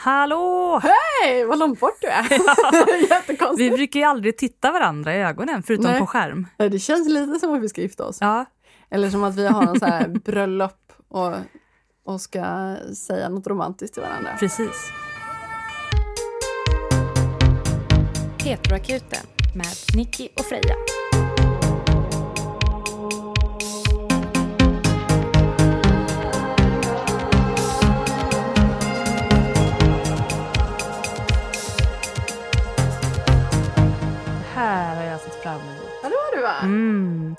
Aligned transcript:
Hallå! 0.00 0.80
Hej, 0.82 1.44
vad 1.44 1.58
långt 1.58 1.80
bort 1.80 1.98
du 2.00 2.06
är. 2.06 2.22
Jättekonstigt. 3.10 3.72
Vi 3.72 3.76
brukar 3.76 4.00
ju 4.00 4.06
aldrig 4.06 4.36
titta 4.36 4.72
varandra 4.72 5.14
i 5.14 5.22
ögonen 5.22 5.62
förutom 5.62 5.84
Nej. 5.90 6.00
på 6.00 6.06
skärm. 6.06 6.46
Det 6.56 6.78
känns 6.78 7.08
lite 7.08 7.38
som 7.38 7.54
att 7.54 7.62
vi 7.62 7.68
ska 7.68 7.80
gifta 7.80 8.04
oss. 8.06 8.18
Ja, 8.20 8.44
Eller 8.90 9.10
som 9.10 9.24
att 9.24 9.36
vi 9.36 9.46
har 9.46 9.62
en 9.66 9.78
så 9.80 9.86
här 9.86 10.08
bröllop 10.24 10.92
och, 11.08 11.34
och 12.04 12.20
ska 12.20 12.74
säga 13.06 13.28
något 13.28 13.46
romantiskt 13.46 13.94
till 13.94 14.02
varandra. 14.02 14.30
precis. 14.38 14.90
Petroakuten 18.44 19.26
med 19.54 19.66
Nicky 19.96 20.28
och 20.38 20.44
Freja. 20.44 20.74
Va? 36.48 36.60
Mm. 36.62 37.36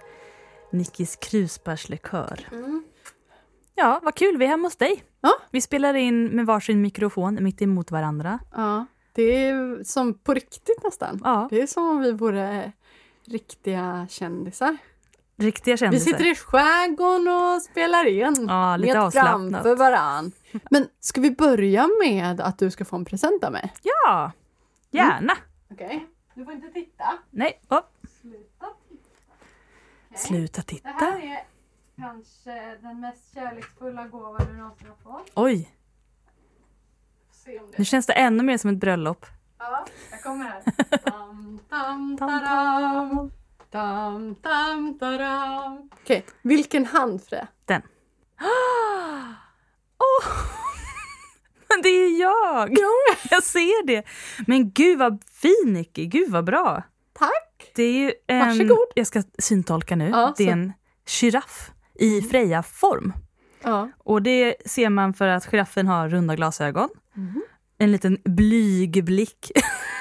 Nickis 0.72 1.16
krusbärslikör. 1.16 2.48
Mm. 2.52 2.84
Ja, 3.76 4.00
vad 4.04 4.16
kul. 4.16 4.38
Vi 4.38 4.46
är 4.46 4.50
hemma 4.50 4.68
hos 4.68 4.76
dig. 4.76 5.04
Ja. 5.22 5.32
Vi 5.52 5.62
spelar 5.62 5.94
in 5.94 6.26
med 6.26 6.46
varsin 6.46 6.82
mikrofon 6.82 7.38
mitt 7.44 7.62
emot 7.62 7.92
varandra. 7.92 8.40
Ja, 8.56 8.86
det 9.14 9.24
är 9.48 9.84
som 9.84 10.14
på 10.14 10.34
riktigt 10.34 10.84
nästan. 10.84 11.22
Ja, 11.24 11.48
Det 11.52 11.62
är 11.62 11.68
som 11.68 11.90
om 11.90 12.00
vi 12.02 12.12
vore 12.12 12.72
riktiga 13.26 14.08
kändisar. 14.10 14.78
riktiga 15.38 15.74
Vi 15.74 15.78
kändisar. 15.78 16.06
sitter 16.12 16.32
i 16.32 16.36
skärgården 16.36 17.28
och 17.28 17.62
spelar 17.62 18.06
in. 18.08 18.46
Ja, 18.48 18.78
lite 18.78 19.02
avslappnat. 19.02 19.52
framför 19.52 19.76
varann. 19.76 20.32
Men 20.72 20.88
ska 21.00 21.22
vi 21.22 21.32
börja 21.32 21.90
med 22.06 22.42
att 22.42 22.58
du 22.58 22.72
ska 22.72 22.86
få 22.86 22.96
en 22.96 23.06
present 23.06 23.44
av 23.44 23.52
mig? 23.52 23.74
Ja, 23.84 24.32
gärna. 24.92 25.34
Okej. 25.72 26.08
Du 26.34 26.46
får 26.46 26.54
inte 26.54 26.68
titta. 26.68 27.04
Nej, 27.30 27.62
oh. 27.70 27.80
Sluta 30.20 30.62
sluta 30.62 30.62
Det 30.62 30.68
titta. 30.68 30.90
här 30.90 31.20
är 31.20 31.44
kanske 31.98 32.78
den 32.82 33.00
mest 33.00 33.34
kärleksfulla 33.34 34.08
gåva 34.08 34.38
du 34.46 34.54
någonsin 34.58 34.88
har 34.88 34.96
fått. 35.12 35.32
Oj, 35.36 35.76
det 37.46 37.78
nu 37.80 37.86
känns 37.86 38.06
det 38.06 38.14
ännu 38.14 38.44
mer 38.44 38.58
som 38.58 38.70
ett 38.70 38.78
bröllop. 38.78 39.26
Ja, 39.60 39.86
jag 40.12 40.24
kommer 40.24 40.46
här. 40.46 40.62
Tam, 40.98 41.60
tam, 41.70 42.18
taram. 42.18 43.32
Tam, 43.72 44.36
tam, 44.36 45.00
taram. 45.00 45.90
Okej, 45.94 46.26
vilken 46.42 46.86
hand 46.86 47.24
Freja? 47.24 47.48
Den. 47.66 47.82
Åh! 50.00 50.28
Men 51.70 51.82
det 51.82 51.90
är 51.90 52.20
jag! 52.22 52.78
Jag 53.32 53.44
ser 53.44 53.86
det. 53.88 54.04
Men 54.48 54.72
gud 54.72 55.00
vad 55.00 55.24
fin 55.32 55.74
Nicky, 55.74 56.06
gud 56.06 56.32
vad 56.32 56.46
bra. 56.46 56.84
Tack! 57.14 57.49
Det 57.76 57.84
är 57.84 57.94
ju 57.94 58.14
en... 58.28 58.40
Varsågod. 58.48 58.88
Jag 58.96 59.08
ska 59.08 59.24
syntolka 59.40 59.96
nu. 59.96 60.10
Ja, 60.10 60.34
det 60.38 60.44
är 60.44 60.48
så. 60.48 60.52
en 60.54 60.74
giraff 61.06 61.72
i 61.96 62.22
Freja-form. 62.22 63.14
Ja. 63.64 63.90
Och 63.98 64.22
det 64.22 64.56
ser 64.66 64.90
man 64.90 65.14
för 65.14 65.28
att 65.28 65.46
giraffen 65.46 65.88
har 65.88 66.10
runda 66.10 66.36
glasögon. 66.36 66.90
Mhm. 67.14 67.44
En 67.78 67.92
liten 67.92 68.18
blyg 68.26 69.04
blick. 69.06 69.52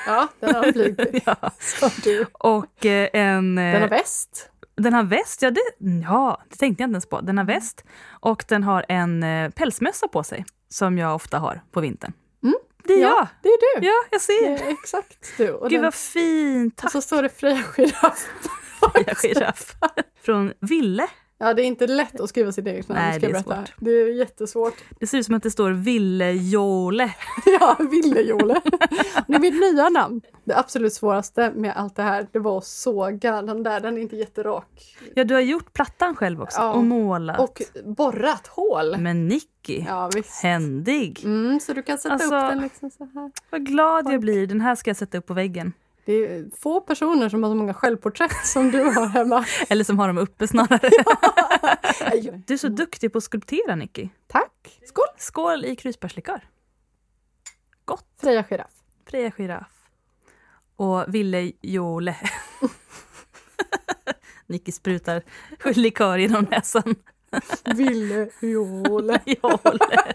ja, 0.06 0.28
den 0.40 0.54
har 0.54 0.72
blivit. 0.72 1.22
ja. 1.26 1.36
Som 1.58 1.90
du. 2.04 2.26
Och 2.32 2.86
eh, 2.86 3.08
en... 3.12 3.58
eh, 3.58 3.72
Den 3.72 3.82
har 3.82 3.88
väst. 3.88 4.50
Den 4.76 4.94
har 4.94 5.02
väst, 5.02 5.42
ja 5.42 5.50
det, 5.50 5.60
ja 6.04 6.42
det 6.50 6.56
tänkte 6.56 6.82
jag 6.82 6.86
inte 6.88 6.94
ens 6.94 7.06
på. 7.08 7.20
Den 7.20 7.38
har 7.38 7.44
väst 7.44 7.84
och 8.10 8.44
den 8.48 8.62
har 8.64 8.84
en 8.88 9.22
eh, 9.22 9.50
pälsmössa 9.50 10.08
på 10.08 10.22
sig 10.22 10.44
som 10.68 10.98
jag 10.98 11.14
ofta 11.14 11.38
har 11.38 11.60
på 11.72 11.80
vintern. 11.80 12.12
Mm. 12.42 12.54
Det 12.84 12.92
är 12.92 12.98
Ja, 13.00 13.08
jag! 13.08 13.26
det 13.42 13.48
är 13.48 13.80
du. 13.80 13.86
Ja, 13.86 13.94
jag 14.10 14.20
ser! 14.20 14.68
exakt 14.70 15.32
du. 15.36 15.50
Och, 15.52 15.70
Gud 15.70 15.78
den, 15.78 15.84
vad 15.84 15.94
fint! 15.94 16.74
och 16.74 16.82
Tack 16.82 16.92
så 16.92 17.00
står 17.02 17.22
det 17.22 17.28
Freja 17.28 17.64
Giraff. 17.76 18.26
Freja 18.92 19.14
Giraff! 19.22 19.74
Från 20.22 20.52
Ville. 20.60 21.06
Ja, 21.40 21.54
det 21.54 21.62
är 21.62 21.66
inte 21.66 21.86
lätt 21.86 22.20
att 22.20 22.28
skriva 22.28 22.52
sitt 22.52 22.66
eget 22.66 22.88
namn. 22.88 23.00
Nej, 23.00 23.12
ska 23.12 23.20
det 23.20 23.26
är 23.26 23.32
berätta. 23.32 23.56
svårt. 23.66 23.74
Det 23.76 23.90
är 23.90 24.08
jättesvårt. 24.18 24.74
Det 25.00 25.06
ser 25.06 25.18
ut 25.18 25.26
som 25.26 25.34
att 25.34 25.42
det 25.42 25.50
står 25.50 25.70
Ville 25.70 26.32
Jole. 26.32 27.14
Ja, 27.60 27.76
Ville-Jole. 27.90 28.60
Det 29.26 29.34
är 29.34 29.38
mitt 29.38 29.60
nya 29.74 29.88
namn. 29.88 30.20
Det 30.44 30.56
absolut 30.58 30.92
svåraste 30.92 31.52
med 31.54 31.72
allt 31.76 31.96
det 31.96 32.02
här, 32.02 32.26
det 32.32 32.38
var 32.38 32.58
att 32.58 32.64
såga 32.64 33.42
den 33.42 33.62
där. 33.62 33.80
Den 33.80 33.96
är 33.96 34.00
inte 34.02 34.16
jätterak. 34.16 34.96
Ja, 35.14 35.24
du 35.24 35.34
har 35.34 35.40
gjort 35.40 35.72
plattan 35.72 36.16
själv 36.16 36.42
också 36.42 36.60
Ja. 36.60 36.72
och 36.72 36.84
målat. 36.84 37.40
Och 37.40 37.62
borrat 37.84 38.46
hål. 38.46 38.96
Men 38.98 39.28
Nicky, 39.28 39.84
Ja, 39.88 40.10
visst. 40.14 40.42
händig! 40.42 41.20
Mm, 41.24 41.60
så 41.60 41.72
du 41.72 41.82
kan 41.82 41.98
sätta 41.98 42.12
Alltså- 42.14 42.36
upp 42.36 42.48
den 42.50 42.60
liksom 42.62 42.90
så 42.90 43.04
här. 43.14 43.30
Vad 43.50 43.66
glad 43.66 44.12
jag 44.12 44.20
blir. 44.20 44.46
Den 44.46 44.60
här 44.60 44.74
ska 44.74 44.90
jag 44.90 44.96
sätta 44.96 45.18
upp 45.18 45.26
på 45.26 45.34
väggen. 45.34 45.72
Det 46.08 46.26
är 46.26 46.56
få 46.56 46.80
personer 46.80 47.28
som 47.28 47.42
har 47.42 47.50
så 47.50 47.54
många 47.54 47.74
självporträtt 47.74 48.46
som 48.46 48.70
du 48.70 48.82
har 48.82 49.06
hemma. 49.06 49.44
Eller 49.68 49.84
som 49.84 49.98
har 49.98 50.08
dem 50.08 50.18
uppe 50.18 50.48
snarare. 50.48 50.80
Du 52.46 52.54
är 52.54 52.58
så 52.58 52.68
duktig 52.68 53.12
på 53.12 53.18
att 53.18 53.24
skulptera 53.24 53.74
Nicky. 53.74 54.08
Tack! 54.26 54.80
Skål! 54.84 55.04
Skål 55.18 55.64
i 55.64 55.76
krusbärslikör. 55.76 56.48
Freja 58.20 58.44
Giraff. 58.50 58.72
Freja 59.06 59.32
Giraff. 59.36 59.72
Och 60.76 61.14
Ville 61.14 61.52
Jole. 61.60 62.16
Nicky 64.46 64.72
sprutar 64.72 65.22
likör 65.74 66.18
genom 66.18 66.46
näsan. 66.50 66.94
Ville-Jole. 67.64 69.20
Jole. 69.26 70.12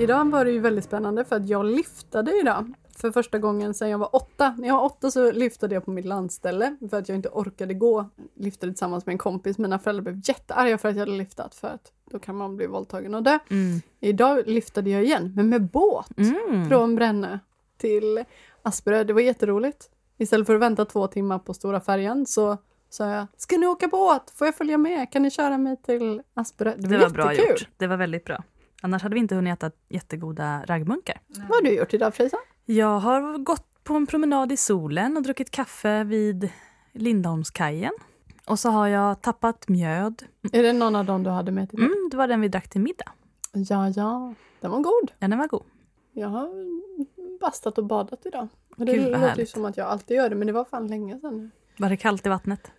Idag 0.00 0.30
var 0.30 0.44
det 0.44 0.50
ju 0.50 0.60
väldigt 0.60 0.84
spännande 0.84 1.24
för 1.24 1.36
att 1.36 1.48
jag 1.48 1.66
lyftade 1.66 2.40
idag. 2.40 2.74
För 3.00 3.12
första 3.12 3.38
gången 3.38 3.74
sedan 3.74 3.90
jag 3.90 3.98
var 3.98 4.16
åtta. 4.16 4.54
När 4.58 4.68
jag 4.68 4.74
var 4.74 4.84
åtta 4.84 5.10
så 5.10 5.32
lyftade 5.32 5.74
jag 5.74 5.84
på 5.84 5.90
mitt 5.90 6.04
landställe 6.04 6.76
för 6.90 6.98
att 6.98 7.08
jag 7.08 7.16
inte 7.16 7.28
orkade 7.28 7.74
gå. 7.74 8.10
Lyftade 8.34 8.72
tillsammans 8.72 9.06
med 9.06 9.12
en 9.12 9.18
kompis. 9.18 9.58
Mina 9.58 9.78
föräldrar 9.78 10.02
blev 10.02 10.20
jättearga 10.24 10.78
för 10.78 10.88
att 10.88 10.94
jag 10.94 11.00
hade 11.00 11.18
lyftat 11.18 11.54
för 11.54 11.68
att 11.68 11.92
då 12.10 12.18
kan 12.18 12.36
man 12.36 12.56
bli 12.56 12.66
våldtagen 12.66 13.14
och 13.14 13.22
dö. 13.22 13.38
Mm. 13.50 13.80
Idag 14.00 14.46
lyftade 14.46 14.90
jag 14.90 15.04
igen, 15.04 15.32
men 15.36 15.48
med 15.48 15.62
båt. 15.62 16.18
Mm. 16.18 16.68
Från 16.68 16.94
Brännö 16.96 17.38
till 17.76 18.24
Asperö. 18.62 19.04
Det 19.04 19.12
var 19.12 19.20
jätteroligt. 19.20 19.90
Istället 20.18 20.46
för 20.46 20.54
att 20.54 20.60
vänta 20.60 20.84
två 20.84 21.06
timmar 21.06 21.38
på 21.38 21.54
stora 21.54 21.80
färjan 21.80 22.26
så 22.26 22.56
sa 22.90 23.10
jag, 23.10 23.26
ska 23.36 23.56
ni 23.56 23.66
åka 23.66 23.88
båt? 23.88 24.30
Får 24.30 24.46
jag 24.46 24.54
följa 24.54 24.78
med? 24.78 25.12
Kan 25.12 25.22
ni 25.22 25.30
köra 25.30 25.58
mig 25.58 25.76
till 25.76 26.22
Asperö? 26.34 26.74
Det 26.76 26.88
var, 26.88 26.98
Det 26.98 26.98
var 26.98 27.10
bra 27.10 27.34
gjort. 27.34 27.68
Det 27.76 27.86
var 27.86 27.96
väldigt 27.96 28.24
bra. 28.24 28.44
Annars 28.82 29.02
hade 29.02 29.14
vi 29.14 29.20
inte 29.20 29.34
hunnit 29.34 29.52
äta 29.52 29.70
jättegoda 29.88 30.64
raggmunkar. 30.66 31.20
Vad 31.26 31.56
har 31.56 31.62
du 31.62 31.70
gjort 31.70 31.94
idag 31.94 32.14
Frisa? 32.14 32.36
Jag 32.70 32.98
har 32.98 33.38
gått 33.38 33.84
på 33.84 33.94
en 33.94 34.06
promenad 34.06 34.52
i 34.52 34.56
solen 34.56 35.16
och 35.16 35.22
druckit 35.22 35.50
kaffe 35.50 36.04
vid 36.04 36.50
Lindholmskajen. 36.92 37.92
Och 38.46 38.58
så 38.58 38.70
har 38.70 38.86
jag 38.86 39.22
tappat 39.22 39.68
mjöd. 39.68 40.22
Är 40.52 40.62
det 40.62 40.72
någon 40.72 40.96
av 40.96 41.04
dem 41.04 41.22
du 41.22 41.30
hade 41.30 41.52
med 41.52 41.70
till 41.70 41.78
mig? 41.78 41.86
Mm, 41.86 42.08
det 42.10 42.16
var 42.16 42.28
den 42.28 42.40
vi 42.40 42.48
drack 42.48 42.68
till 42.68 42.80
middag. 42.80 43.12
Ja, 43.52 43.88
ja. 43.88 44.34
Den 44.60 44.70
var 44.70 44.80
god. 44.80 45.10
Ja, 45.18 45.28
den 45.28 45.38
var 45.38 45.46
god. 45.46 45.62
Jag 46.12 46.28
har 46.28 46.48
bastat 47.40 47.78
och 47.78 47.84
badat 47.84 48.26
idag. 48.26 48.48
Och 48.76 48.86
det 48.86 48.92
Gud, 48.92 49.12
låter 49.12 49.38
ju 49.38 49.46
som 49.46 49.64
att 49.64 49.76
jag 49.76 49.86
alltid 49.86 50.16
gör 50.16 50.30
det, 50.30 50.36
men 50.36 50.46
det 50.46 50.52
var 50.52 50.64
fan 50.64 50.86
länge 50.86 51.20
sedan. 51.20 51.50
Var 51.78 51.88
det 51.88 51.96
kallt 51.96 52.26
i 52.26 52.28
vattnet? 52.28 52.72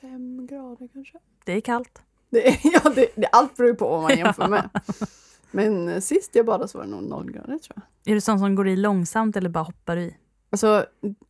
Fem 0.00 0.46
grader 0.46 0.88
kanske? 0.92 1.18
Det 1.44 1.52
är 1.52 1.60
kallt. 1.60 2.02
Det 2.30 2.48
är, 2.48 2.58
ja, 2.72 2.90
det, 2.94 3.06
det, 3.16 3.26
allt 3.26 3.56
beror 3.56 3.70
ju 3.70 3.76
på 3.76 3.88
vad 3.88 4.02
man 4.02 4.18
jämför 4.18 4.48
med. 4.48 4.70
Men 5.50 6.02
sist 6.02 6.34
jag 6.34 6.46
badade 6.46 6.68
så 6.68 6.78
var 6.78 6.84
det 6.84 6.90
nog 6.90 7.02
noll 7.02 7.30
grader 7.30 7.58
tror 7.58 7.72
jag. 7.74 7.82
Är 8.10 8.14
du 8.14 8.20
sån 8.20 8.38
som 8.38 8.54
går 8.54 8.68
i 8.68 8.76
långsamt 8.76 9.36
eller 9.36 9.48
bara 9.48 9.64
hoppar 9.64 9.96
i? 9.96 10.16
Alltså, 10.50 10.86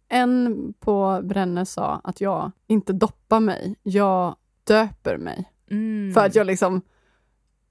en 0.08 0.74
på 0.80 1.20
Brännö 1.24 1.64
sa 1.64 2.00
att 2.04 2.20
jag 2.20 2.50
inte 2.66 2.92
doppar 2.92 3.40
mig, 3.40 3.76
jag 3.82 4.36
döper 4.64 5.16
mig. 5.16 5.52
Mm. 5.70 6.14
För 6.14 6.26
att 6.26 6.34
jag 6.34 6.46
liksom 6.46 6.80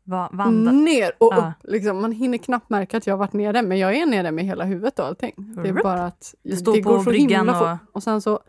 Va, 0.04 0.30
vandra. 0.34 0.72
ner 0.72 1.12
och 1.18 1.34
Ja. 1.34 1.38
upp. 1.62 1.72
Liksom, 1.72 2.02
man 2.02 2.12
hinner 2.12 2.38
knappt 2.38 2.70
märka 2.70 2.98
att 2.98 3.08
jag 3.08 3.14
har 3.14 3.18
varit 3.20 3.34
nere, 3.34 3.62
men 3.62 3.78
jag 3.80 3.96
är 3.96 4.06
nere 4.06 4.32
med 4.32 4.46
hela 4.46 4.64
huvudet 4.64 5.00
och 5.00 5.06
allting. 5.06 5.34
Det 5.64 5.70
är 5.70 5.74
bara 5.84 6.06
att 6.06 6.24
står 6.58 6.74
det 6.76 6.82
på 6.84 6.90
går 6.90 7.04
så 7.04 7.12
himla 7.12 7.62
och- 7.62 7.80
fort. 7.80 7.90
Och 7.94 8.04
sen 8.04 8.22
så 8.22 8.40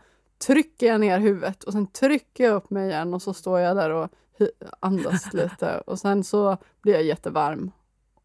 trycker 0.47 0.87
jag 0.87 1.01
ner 1.01 1.19
huvudet 1.19 1.63
och 1.63 1.73
sen 1.73 1.87
trycker 1.87 2.43
jag 2.43 2.55
upp 2.55 2.69
mig 2.69 2.89
igen 2.89 3.13
och 3.13 3.21
så 3.21 3.33
står 3.33 3.59
jag 3.59 3.75
där 3.77 3.89
och 3.89 4.09
andas 4.79 5.33
lite 5.33 5.79
och 5.79 5.99
sen 5.99 6.23
så 6.23 6.57
blir 6.81 6.93
jag 6.93 7.03
jättevarm. 7.03 7.71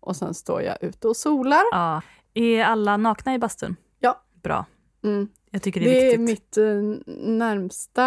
Och 0.05 0.17
sen 0.17 0.35
står 0.35 0.63
jag 0.63 0.77
ute 0.83 1.09
och 1.09 1.17
solar. 1.17 1.63
Ja. 1.71 2.03
Är 2.35 2.65
alla 2.65 2.97
nakna 2.97 3.35
i 3.35 3.39
bastun? 3.39 3.77
Ja. 4.01 4.21
Bra. 4.43 4.65
Mm. 5.05 5.29
Jag 5.51 5.63
tycker 5.63 5.81
det 5.81 5.87
är 5.87 5.91
Det 5.91 6.15
är 6.15 6.19
viktigt. 6.19 6.21
mitt 6.21 6.57
eh, 6.57 7.15
närmsta 7.27 8.03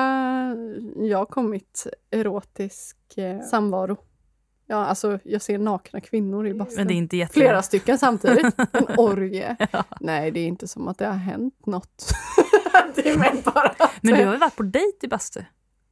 jag 0.96 1.18
har 1.18 1.26
kommit 1.26 1.88
erotisk 2.12 2.98
eh, 3.18 3.42
samvaro. 3.42 3.98
Ja, 4.68 4.76
alltså 4.86 5.20
jag 5.24 5.42
ser 5.42 5.58
nakna 5.58 6.02
kvinnor 6.02 6.48
i 6.48 6.54
bastun. 6.54 6.76
Men 6.78 6.88
det 6.88 6.94
är 6.94 6.96
inte 6.96 7.18
jätte... 7.18 7.34
Flera 7.34 7.62
stycken 7.62 7.98
samtidigt. 7.98 8.56
En 8.72 8.86
orgie. 8.98 9.56
Ja. 9.72 9.84
Nej, 10.00 10.32
det 10.32 10.40
är 10.40 10.48
inte 10.48 10.68
som 10.68 10.88
att 10.88 10.98
det 10.98 11.06
har 11.06 11.14
hänt 11.14 11.66
något. 11.66 12.14
det 12.96 13.10
är 13.10 13.44
bara 13.44 13.68
att, 13.80 13.92
Men 14.02 14.14
du 14.14 14.24
har 14.24 14.32
väl 14.32 14.40
varit 14.40 14.56
på 14.56 14.64
dejt 14.64 14.98
i 15.06 15.08
bastu? 15.08 15.42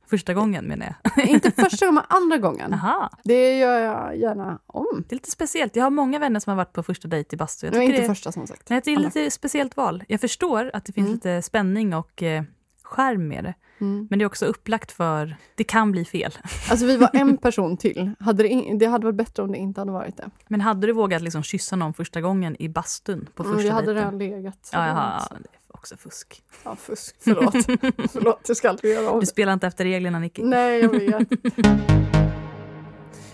Första 0.08 0.34
gången 0.34 0.66
menar 0.66 0.96
jag. 1.16 1.26
Inte 1.30 1.52
första 1.52 1.86
gången, 1.86 1.96
men 2.10 2.18
andra 2.22 2.38
gången. 2.38 2.74
Aha. 2.74 3.10
Det 3.24 3.58
gör 3.58 3.80
jag 3.80 4.18
gärna 4.18 4.60
om. 4.68 5.04
Det 5.08 5.14
är 5.14 5.16
lite 5.16 5.32
speciellt. 5.32 5.76
Jag 5.76 5.84
har 5.84 5.90
många 5.90 6.20
vänner 6.20 6.40
som 6.40 6.52
har 6.52 6.58
varit 6.58 6.74
på 6.74 6.84
första 6.84 7.08
dejt 7.08 7.36
i 7.36 7.38
bastu. 7.38 7.66
Jag 7.68 7.74
tycker 7.74 7.86
inte 7.86 8.02
det, 8.02 8.08
första 8.08 8.32
som 8.32 8.48
sagt. 8.48 8.70
nej, 8.70 8.82
det 8.86 8.94
är 8.94 8.98
lite 8.98 9.32
speciellt 9.32 9.78
val. 9.78 10.04
Jag 10.08 10.22
förstår 10.22 10.72
att 10.74 10.86
det 10.86 10.94
finns 10.94 11.06
Mm. 11.06 11.14
lite 11.16 11.42
spänning 11.42 11.94
och 11.94 12.24
eh, 12.24 12.44
skärm 12.86 13.28
med 13.28 13.44
det. 13.44 13.54
Mm. 13.80 14.08
Men 14.10 14.20
det 14.20 14.24
är 14.24 14.28
också 14.28 14.46
upplagt 14.46 14.92
för, 14.92 15.36
det 15.56 15.64
kan 15.64 15.92
bli 15.92 16.06
fel. 16.06 16.32
Alltså 16.70 16.86
vi 16.86 16.98
var 16.98 17.10
en 17.14 17.38
person 17.48 17.78
till. 17.78 18.12
Hade 18.20 18.44
det, 18.44 18.50
in, 18.50 18.78
det 18.78 18.86
hade 18.86 19.04
varit 19.06 19.16
bättre 19.16 19.44
om 19.44 19.52
det 19.52 19.58
inte 19.58 19.82
hade 19.82 19.92
varit 19.92 20.18
det. 20.18 20.30
Men 20.48 20.62
hade 20.62 20.88
du 20.88 20.94
vågat 20.94 21.22
liksom 21.22 21.44
kyssa 21.44 21.76
någon 21.76 21.94
första 21.94 22.22
gången 22.22 22.56
i 22.62 22.70
bastun 22.70 23.28
på 23.36 23.44
Mm, 23.44 23.56
första 23.56 23.64
vi 23.64 23.70
hade 23.74 23.94
dejten? 23.94 24.20
redan 24.20 24.38
legat. 24.42 24.66
så 24.66 24.76
Ja, 24.76 25.28
det 25.30 25.36
är 25.36 25.76
också 25.76 25.98
fusk. 25.98 26.44
Ja, 26.64 26.76
fusk. 26.76 27.16
Förlåt. 27.20 27.54
Förlåt, 28.12 28.42
jag 28.48 28.58
ska 28.58 28.70
aldrig 28.70 28.94
göra 28.94 29.10
om 29.12 29.20
Du 29.20 29.26
spelar 29.26 29.54
inte 29.54 29.68
efter 29.68 29.84
reglerna, 29.84 30.20
Nicky. 30.20 30.44
Nej, 30.44 30.80
jag 30.82 30.90
vet. 30.90 31.30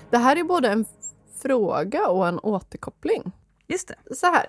Det 0.09 0.17
här 0.17 0.35
är 0.35 0.43
både 0.43 0.69
en 0.69 0.85
fråga 1.41 2.07
och 2.07 2.27
en 2.27 2.39
återkoppling. 2.39 3.31
Just 3.67 3.87
det. 3.87 4.15
Så 4.15 4.25
här, 4.25 4.45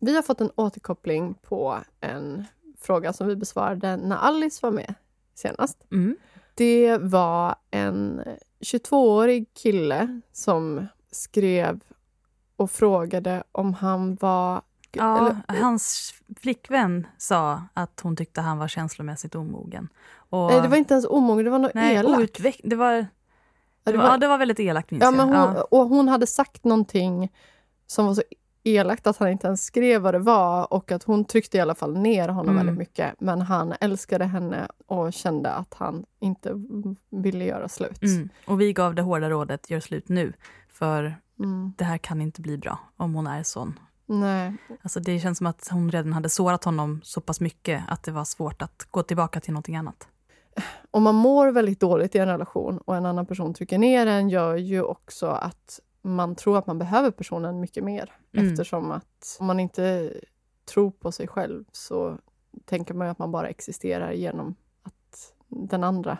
vi 0.00 0.14
har 0.16 0.22
fått 0.22 0.40
en 0.40 0.50
återkoppling 0.56 1.34
på 1.34 1.78
en 2.00 2.44
fråga 2.82 3.12
som 3.12 3.26
vi 3.26 3.36
besvarade 3.36 3.96
när 3.96 4.16
Alice 4.16 4.58
var 4.66 4.70
med 4.70 4.94
senast. 5.34 5.78
Mm. 5.92 6.16
Det 6.54 6.98
var 6.98 7.54
en 7.70 8.22
22-årig 8.60 9.54
kille 9.54 10.20
som 10.32 10.86
skrev 11.10 11.80
och 12.56 12.70
frågade 12.70 13.42
om 13.52 13.74
han 13.74 14.14
var... 14.20 14.62
Ja, 14.92 15.18
eller- 15.48 15.60
hans 15.62 16.14
flickvän 16.40 17.06
sa 17.18 17.62
att 17.74 18.00
hon 18.02 18.16
tyckte 18.16 18.40
han 18.40 18.58
var 18.58 18.68
känslomässigt 18.68 19.34
omogen. 19.34 19.88
Och, 20.12 20.50
Nej, 20.50 20.60
det 20.62 20.68
var 20.68 20.76
inte 20.76 20.94
ens 20.94 21.06
omogen, 21.06 21.44
det 21.44 21.50
var 21.50 21.58
något 21.58 21.74
nej, 21.74 21.94
elakt. 21.96 22.18
outveck- 22.38 22.60
det, 22.64 22.76
var, 22.76 23.06
det, 23.84 23.96
var, 23.96 24.04
ja, 24.04 24.16
det 24.18 24.28
var 24.28 24.38
väldigt 24.38 24.60
elakt 24.60 24.90
minns 24.90 25.02
Ja, 25.02 25.10
men 25.10 25.28
hon, 25.28 25.36
Ja. 25.36 25.62
Och 25.70 25.88
hon 25.88 26.08
hade 26.08 26.26
sagt 26.26 26.64
någonting 26.64 27.32
som 27.86 28.06
var 28.06 28.14
så 28.14 28.22
elakt 28.64 29.06
att 29.06 29.16
han 29.16 29.28
inte 29.28 29.46
ens 29.46 29.64
skrev 29.64 30.02
vad 30.02 30.14
det 30.14 30.18
var 30.18 30.72
och 30.72 30.92
att 30.92 31.02
hon 31.02 31.24
tryckte 31.24 31.56
i 31.56 31.60
alla 31.60 31.74
fall 31.74 31.96
ner 31.98 32.28
honom 32.28 32.50
Mm. 32.54 32.56
väldigt 32.56 32.78
mycket. 32.78 33.14
Men 33.20 33.40
han 33.40 33.74
älskade 33.80 34.24
henne 34.24 34.68
och 34.86 35.12
kände 35.12 35.50
att 35.50 35.74
han 35.74 36.04
inte 36.20 36.52
ville 37.10 37.44
göra 37.44 37.68
slut. 37.68 38.02
Mm. 38.02 38.28
Och 38.46 38.60
vi 38.60 38.72
gav 38.72 38.94
det 38.94 39.02
hårda 39.02 39.30
rådet, 39.30 39.70
gör 39.70 39.80
slut 39.80 40.08
nu. 40.08 40.32
För 40.68 41.14
Mm. 41.38 41.72
det 41.78 41.84
här 41.84 41.98
kan 41.98 42.20
inte 42.20 42.40
bli 42.40 42.58
bra 42.58 42.78
om 42.96 43.14
hon 43.14 43.26
är 43.26 43.42
sån. 43.42 43.78
Nej. 44.06 44.56
Alltså 44.82 45.00
det 45.00 45.18
känns 45.20 45.38
som 45.38 45.46
att 45.46 45.68
hon 45.70 45.90
redan 45.90 46.12
hade 46.12 46.28
sårat 46.28 46.64
honom 46.64 47.00
så 47.04 47.20
pass 47.20 47.40
mycket 47.40 47.82
att 47.88 48.02
det 48.02 48.12
var 48.12 48.24
svårt 48.24 48.62
att 48.62 48.86
gå 48.90 49.02
tillbaka 49.02 49.40
till 49.40 49.52
någonting 49.52 49.76
annat. 49.76 50.08
Om 50.90 51.02
man 51.02 51.14
mår 51.14 51.48
väldigt 51.52 51.80
dåligt 51.80 52.14
i 52.14 52.18
en 52.18 52.26
relation 52.28 52.78
och 52.78 52.96
en 52.96 53.06
annan 53.06 53.26
person 53.26 53.54
trycker 53.54 53.78
ner 53.78 54.06
en 54.06 54.28
gör 54.28 54.56
ju 54.56 54.82
också 54.82 55.26
att 55.26 55.80
man 56.02 56.34
tror 56.34 56.58
att 56.58 56.66
man 56.66 56.78
behöver 56.78 57.10
personen 57.10 57.60
mycket 57.60 57.84
mer. 57.84 58.12
Mm. 58.32 58.50
Eftersom 58.50 58.90
att 58.90 59.36
om 59.40 59.46
man 59.46 59.60
inte 59.60 60.12
tror 60.64 60.90
på 60.90 61.12
sig 61.12 61.28
själv 61.28 61.64
så 61.72 62.18
tänker 62.64 62.94
man 62.94 63.06
ju 63.06 63.10
att 63.10 63.18
man 63.18 63.32
bara 63.32 63.48
existerar 63.48 64.12
genom 64.12 64.54
att 64.82 65.32
den 65.48 65.84
andra 65.84 66.18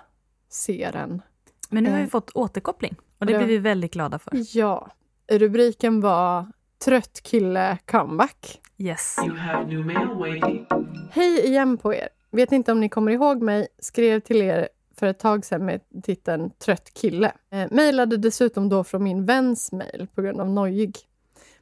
ser 0.49 0.97
en. 0.97 1.23
Men 1.71 1.85
nu 1.85 1.91
har 1.91 1.99
Eh. 1.99 2.05
vi 2.05 2.11
fått 2.11 2.31
återkoppling 2.35 2.97
och 3.19 3.27
det 3.27 3.39
blir 3.39 3.47
vi 3.47 3.59
väldigt 3.59 3.93
glada 3.93 4.19
för. 4.19 4.33
Ja, 4.57 4.91
rubriken 5.33 6.01
var 6.01 6.47
Trött 6.85 7.21
kille 7.23 7.79
comeback. 7.87 8.61
Yes. 8.79 9.17
You 9.27 9.37
have 9.37 9.67
new 9.67 9.87
mail 9.87 10.09
waiting. 10.19 10.67
Hej 11.13 11.47
igen 11.47 11.79
på 11.79 11.95
er! 11.95 12.09
Vet 12.31 12.53
inte 12.53 12.73
om 12.73 12.81
ni 12.81 12.89
kommer 12.89 13.13
ihåg 13.13 13.43
mig, 13.43 13.69
skrev 13.79 14.21
till 14.21 14.43
er 14.43 14.69
för 15.01 15.07
ett 15.07 15.19
tag 15.19 15.45
sedan 15.45 15.65
med 15.65 15.81
titeln 16.03 16.51
Trött 16.51 16.95
kille. 16.95 17.33
Eh, 17.51 17.67
mailade 17.71 18.17
dessutom 18.17 18.69
då 18.69 18.85
från 18.85 19.03
min 19.05 19.25
väns 19.25 19.73
mail 19.73 20.07
på 20.15 20.23
grund 20.23 20.41
av 20.41 20.49
nojig. 20.51 20.97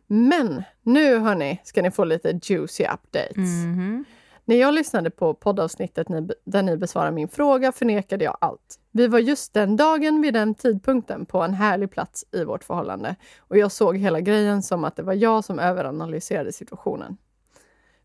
Men 0.07 0.63
nu 0.83 1.19
hörni 1.19 1.61
ska 1.65 1.83
ni 1.83 1.91
få 1.91 2.05
lite 2.05 2.41
juicy 2.43 2.85
updates. 2.85 3.37
Mhm. 3.65 4.05
När 4.45 4.57
jag 4.57 4.75
lyssnade 4.75 5.11
på 5.11 5.35
poddavsnittet 5.35 6.09
ni- 6.09 6.29
där 6.45 6.63
ni 6.63 6.77
besvarar 6.77 7.11
min 7.11 7.29
fråga 7.29 7.73
förnekade 7.73 8.25
jag 8.25 8.37
allt. 8.41 8.79
Vi 8.93 9.07
var 9.07 9.19
just 9.19 9.55
den 9.55 9.77
dagen 9.77 10.23
vid 10.23 10.35
den 10.35 10.55
tidpunkten 10.55 11.27
på 11.27 11.43
en 11.43 11.55
härlig 11.55 11.91
plats 11.91 12.25
i 12.33 12.45
vårt 12.45 12.65
förhållande 12.65 13.17
och 13.39 13.59
jag 13.59 13.73
såg 13.73 13.97
hela 13.97 14.21
grejen 14.21 14.63
som 14.63 14.85
att 14.85 14.97
det 14.97 15.03
var 15.03 15.15
jag 15.15 15.45
som 15.45 15.59
överanalyserade 15.59 16.53
situationen. 16.53 17.17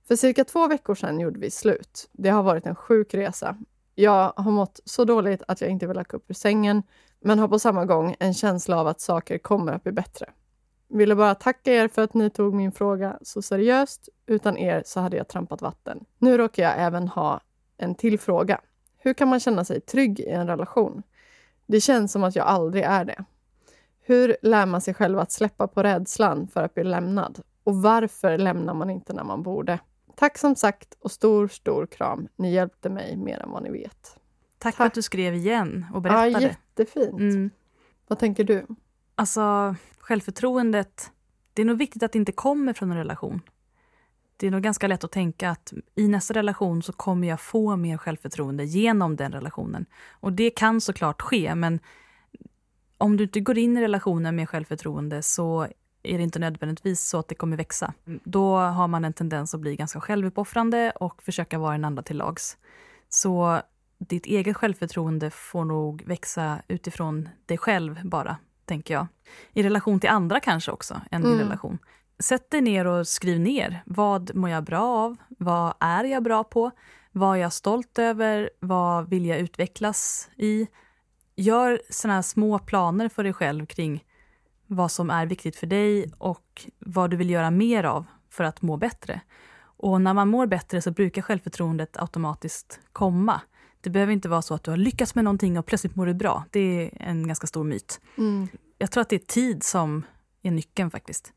För 0.08 0.16
cirka 0.16 0.44
två 0.46 0.68
veckor 0.68 0.96
sedan 0.96 1.20
gjorde 1.20 1.40
vi 1.40 1.52
slut. 1.52 2.10
Det 2.12 2.30
har 2.30 2.44
varit 2.44 2.66
en 2.66 2.76
sjuk 2.76 3.14
resa. 3.14 3.58
Jag 3.96 4.34
har 4.36 4.52
mått 4.52 4.80
så 4.86 5.06
dåligt 5.06 5.44
att 5.48 5.62
jag 5.62 5.70
inte 5.70 5.88
vill 5.88 6.04
gå 6.08 6.18
upp 6.18 6.30
ur 6.30 6.34
sängen 6.34 6.84
men 7.20 7.40
har 7.40 7.48
på 7.48 7.60
samma 7.60 7.86
gång 7.86 8.16
en 8.20 8.34
känsla 8.34 8.80
av 8.80 8.88
att 8.88 9.02
saker 9.02 9.38
kommer 9.38 9.74
att 9.74 9.84
bli 9.84 9.92
bättre. 9.92 10.30
Ville 10.88 11.16
bara 11.16 11.36
tacka 11.36 11.74
er 11.74 11.88
för 11.88 12.02
att 12.02 12.14
ni 12.14 12.30
tog 12.30 12.54
min 12.54 12.72
fråga 12.72 13.18
så 13.22 13.42
seriöst. 13.42 14.10
Utan 14.26 14.58
er 14.58 14.84
så 14.86 15.00
hade 15.00 15.18
jag 15.18 15.28
trampat 15.28 15.62
vatten. 15.62 16.06
Nu 16.18 16.38
råkar 16.38 16.64
jag 16.64 16.74
även 16.78 17.08
ha 17.08 17.42
en 17.78 17.96
till 17.96 18.20
fråga. 18.20 18.62
Hur 18.98 19.14
kan 19.14 19.28
man 19.28 19.40
känna 19.40 19.66
sig 19.66 19.82
trygg 19.82 20.20
i 20.20 20.30
en 20.30 20.48
relation? 20.48 21.04
Det 21.66 21.82
känns 21.82 22.12
som 22.12 22.24
att 22.24 22.36
jag 22.36 22.48
aldrig 22.48 22.84
är 22.84 23.06
det. 23.06 23.26
Hur 24.02 24.38
lär 24.42 24.66
man 24.66 24.82
sig 24.82 24.94
själv 24.94 25.20
att 25.20 25.32
släppa 25.32 25.68
på 25.68 25.84
rädslan 25.84 26.48
för 26.48 26.64
att 26.64 26.74
bli 26.74 26.84
lämnad? 26.84 27.40
Och 27.64 27.76
varför 27.82 28.38
lämnar 28.38 28.74
man 28.74 28.90
inte 28.90 29.14
när 29.14 29.24
man 29.24 29.44
borde? 29.44 29.80
Tack 30.16 30.38
som 30.38 30.56
sagt 30.56 30.98
och 31.00 31.12
stor, 31.12 31.48
stor 31.48 31.86
kram. 31.86 32.28
Ni 32.36 32.54
hjälpte 32.54 32.90
mig 32.90 33.18
mer 33.18 33.40
än 33.40 33.52
vad 33.52 33.64
ni 33.64 33.72
vet. 33.72 34.18
Tack 34.58 34.76
för 34.76 34.86
att 34.86 34.94
du 34.94 35.02
skrev 35.02 35.36
igen 35.36 35.86
och 35.92 35.98
Ja, 35.98 36.02
berättade. 36.02 36.46
jättefint. 36.46 37.20
Mm. 37.20 37.50
Vad 38.08 38.20
tänker 38.20 38.44
du? 38.44 38.66
Alltså, 39.16 39.76
självförtroendet, 40.00 41.12
det 41.54 41.62
är 41.62 41.66
nog 41.66 41.78
viktigt 41.78 42.04
att 42.04 42.12
det 42.12 42.20
inte 42.20 42.32
kommer 42.32 42.74
från 42.74 42.92
en 42.92 42.98
relation. 42.98 43.42
Det 44.38 44.48
är 44.48 44.52
nog 44.52 44.62
ganska 44.62 44.88
lätt 44.88 45.04
att 45.04 45.12
tänka 45.12 45.50
att 45.50 45.74
i 45.96 46.08
nästa 46.08 46.34
relation 46.34 46.84
så 46.84 46.94
kommer 46.94 47.28
jag 47.28 47.42
få 47.42 47.76
mer 47.76 47.98
självförtroende 47.98 48.66
genom 48.66 49.16
den 49.16 49.32
relationen. 49.32 49.86
Och 50.12 50.34
det 50.34 50.50
kan 50.50 50.82
såklart 50.82 51.22
ske, 51.22 51.56
men 51.56 51.80
om 52.98 53.18
du 53.18 53.24
inte 53.24 53.40
går 53.40 53.58
in 53.58 53.78
i 53.78 53.82
relationen 53.82 54.36
med 54.36 54.50
självförtroende 54.50 55.22
så 55.22 55.68
är 56.04 56.18
det 56.18 56.24
inte 56.24 56.40
nödvändigtvis 56.40 57.08
så 57.10 57.20
att 57.20 57.28
det 57.28 57.36
kommer 57.36 57.58
växa. 57.58 57.94
Då 58.24 58.58
har 58.58 58.88
man 58.88 59.06
en 59.06 59.14
tendens 59.14 59.54
att 59.54 59.62
bli 59.62 59.76
ganska 59.76 60.00
självuppoffrande 60.02 60.92
och 60.92 61.24
försöka 61.24 61.60
vara 61.60 61.72
den 61.72 61.86
andra 61.86 62.04
till 62.04 62.18
lags. 62.18 62.58
Så 63.10 63.62
ditt 63.98 64.26
eget 64.26 64.58
självförtroende 64.58 65.30
får 65.30 65.66
nog 65.66 66.04
växa 66.06 66.62
utifrån 66.68 67.30
dig 67.46 67.58
själv 67.58 68.00
bara, 68.04 68.38
tänker 68.66 68.94
jag. 68.94 69.08
I 69.54 69.64
relation 69.64 70.00
till 70.00 70.10
andra 70.10 70.40
kanske 70.40 70.72
också, 70.72 71.02
än 71.12 71.26
Mm. 71.26 71.40
relation. 71.40 71.78
Sätt 72.20 72.52
dig 72.52 72.62
ner 72.62 72.86
och 72.88 73.08
skriv 73.08 73.40
ner. 73.40 73.84
Vad 73.86 74.36
mår 74.36 74.50
jag 74.50 74.64
bra 74.64 74.82
av? 74.84 75.18
Vad 75.30 75.74
är 75.80 76.04
jag 76.04 76.24
bra 76.24 76.44
på? 76.44 76.72
Vad 77.12 77.38
är 77.38 77.42
jag 77.42 77.54
stolt 77.54 78.00
över? 78.00 78.50
Vad 78.60 79.10
vill 79.10 79.26
jag 79.26 79.40
utvecklas 79.40 80.30
i? 80.38 80.68
Gör 81.36 81.82
såna 81.90 82.14
här 82.14 82.22
små 82.22 82.60
planer 82.60 83.10
för 83.10 83.24
dig 83.24 83.34
själv 83.34 83.66
kring 83.66 84.04
vad 84.76 84.92
som 84.92 85.10
är 85.10 85.26
viktigt 85.26 85.56
för 85.56 85.68
dig 85.68 86.12
och 86.18 86.66
vad 86.80 87.10
du 87.10 87.18
vill 87.18 87.30
göra 87.30 87.52
mer 87.52 87.84
av 87.84 88.06
för 88.30 88.44
att 88.44 88.62
må 88.62 88.78
bättre. 88.78 89.22
Och 89.62 90.02
när 90.02 90.14
man 90.14 90.28
mår 90.28 90.48
bättre 90.48 90.82
så 90.82 90.92
brukar 90.92 91.22
självförtroendet 91.22 91.98
automatiskt 91.98 92.80
komma. 92.94 93.42
Det 93.82 93.90
behöver 93.90 94.14
inte 94.14 94.30
vara 94.30 94.42
så 94.42 94.54
att 94.54 94.64
du 94.64 94.72
har 94.72 94.78
lyckats 94.78 95.16
med 95.16 95.24
någonting 95.24 95.60
och 95.60 95.66
plötsligt 95.66 95.96
mår 95.96 96.06
du 96.06 96.14
bra. 96.14 96.46
Det 96.52 96.60
är 96.60 97.08
en 97.08 97.28
ganska 97.28 97.48
stor 97.48 97.64
myt. 97.64 98.02
Mm. 98.18 98.48
Jag 98.78 98.92
tror 98.92 99.02
att 99.02 99.10
det 99.10 99.16
är 99.16 99.20
tid 99.20 99.64
som 99.64 100.06
är 100.42 100.52
nyckeln 100.52 100.92
faktiskt. 100.92 101.34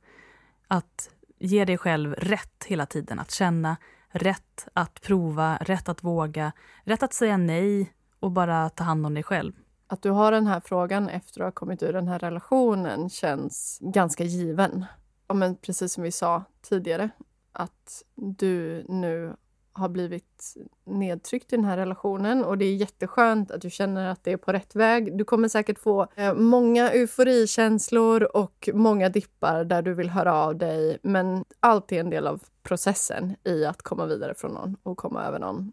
Att 0.68 1.10
ge 1.38 1.64
dig 1.64 1.78
själv 1.78 2.14
rätt 2.14 2.64
hela 2.66 2.86
tiden. 2.86 3.18
Att 3.18 3.30
känna, 3.30 3.76
rätt 4.08 4.68
att 4.72 5.00
prova, 5.00 5.56
rätt 5.60 5.88
att 5.88 6.04
våga, 6.04 6.52
rätt 6.84 7.02
att 7.02 7.14
säga 7.14 7.36
nej 7.36 7.92
och 8.20 8.30
bara 8.30 8.68
ta 8.70 8.84
hand 8.84 9.06
om 9.06 9.14
dig 9.14 9.22
själv. 9.22 9.52
Att 9.86 10.02
du 10.02 10.10
har 10.10 10.32
den 10.32 10.46
här 10.46 10.60
frågan 10.60 11.08
efter 11.08 11.40
att 11.40 11.46
ha 11.46 11.52
kommit 11.52 11.82
ur 11.82 11.92
den 11.92 12.08
här 12.08 12.18
relationen 12.18 13.10
känns 13.10 13.78
ganska 13.80 14.24
given. 14.24 14.84
Ja, 15.28 15.34
men 15.34 15.56
precis 15.56 15.92
som 15.92 16.02
vi 16.02 16.12
sa 16.12 16.44
tidigare, 16.62 17.10
att 17.52 18.02
du 18.14 18.84
nu 18.88 19.36
har 19.72 19.88
blivit 19.88 20.54
nedtryckt 20.84 21.52
i 21.52 21.56
den 21.56 21.64
här 21.64 21.76
relationen 21.76 22.44
och 22.44 22.58
det 22.58 22.64
är 22.64 22.74
jätteskönt 22.74 23.50
att 23.50 23.60
du 23.60 23.70
känner 23.70 24.08
att 24.08 24.24
det 24.24 24.32
är 24.32 24.36
på 24.36 24.52
rätt 24.52 24.76
väg. 24.76 25.18
Du 25.18 25.24
kommer 25.24 25.48
säkert 25.48 25.78
få 25.78 26.08
eh, 26.14 26.34
många 26.34 26.90
euforikänslor 26.90 28.36
och 28.36 28.68
många 28.74 29.08
dippar 29.08 29.64
där 29.64 29.82
du 29.82 29.94
vill 29.94 30.10
höra 30.10 30.34
av 30.34 30.56
dig 30.56 30.98
men 31.02 31.44
allt 31.60 31.92
är 31.92 32.00
en 32.00 32.10
del 32.10 32.26
av 32.26 32.42
processen 32.62 33.36
i 33.44 33.64
att 33.64 33.82
komma 33.82 34.06
vidare 34.06 34.34
från 34.34 34.52
någon 34.52 34.76
och 34.82 34.96
komma 34.96 35.24
över 35.24 35.38
någon. 35.38 35.72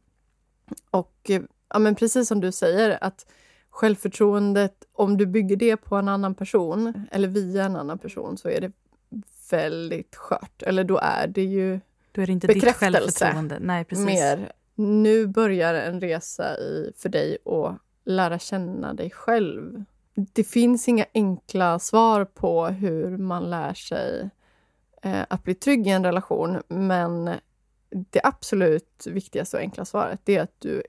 Och 0.91 1.29
eh, 1.29 1.41
ja, 1.69 1.79
men 1.79 1.95
precis 1.95 2.27
som 2.27 2.41
du 2.41 2.51
säger, 2.51 2.97
att 3.01 3.25
självförtroendet, 3.73 4.85
om 4.93 5.17
du 5.17 5.25
bygger 5.25 5.55
det 5.55 5.77
på 5.77 5.95
en 5.95 6.07
annan 6.07 6.35
person 6.35 7.07
eller 7.11 7.27
via 7.27 7.63
en 7.65 7.75
annan 7.75 7.99
person 7.99 8.37
så 8.37 8.49
är 8.49 8.61
det 8.61 8.71
väldigt 9.51 10.15
skört. 10.15 10.63
Eller 10.63 10.83
då 10.83 10.97
är 10.97 11.27
det 11.27 11.43
ju 11.43 11.79
Då 12.11 12.21
är 12.21 12.27
det 12.27 12.33
inte 12.33 12.47
ditt 12.47 12.75
självförtroende. 12.75 13.57
Nej, 13.61 13.85
precis. 13.85 14.05
mer, 14.05 14.51
nu 14.75 15.27
börjar 15.27 15.73
en 15.73 16.01
resa 16.01 16.57
i, 16.57 16.91
för 16.97 17.09
dig 17.09 17.37
att 17.45 17.77
lära 18.05 18.39
känna 18.39 18.93
dig 18.93 19.09
själv. 19.09 19.83
Det 20.15 20.43
finns 20.43 20.87
inga 20.87 21.05
enkla 21.13 21.79
svar 21.79 22.25
på 22.25 22.65
hur 22.65 23.17
man 23.17 23.49
lär 23.49 23.73
sig 23.73 24.29
eh, 25.01 25.21
att 25.29 25.43
bli 25.43 25.55
trygg 25.55 25.87
i 25.87 25.89
en 25.89 26.03
relation, 26.03 26.61
men 26.67 27.29
det 27.89 28.21
absolut 28.23 29.07
viktigaste 29.07 29.57
och 29.57 29.63
enkla 29.63 29.85
svaret 29.85 30.29
är 30.29 30.41
att 30.41 30.55
du 30.59 30.83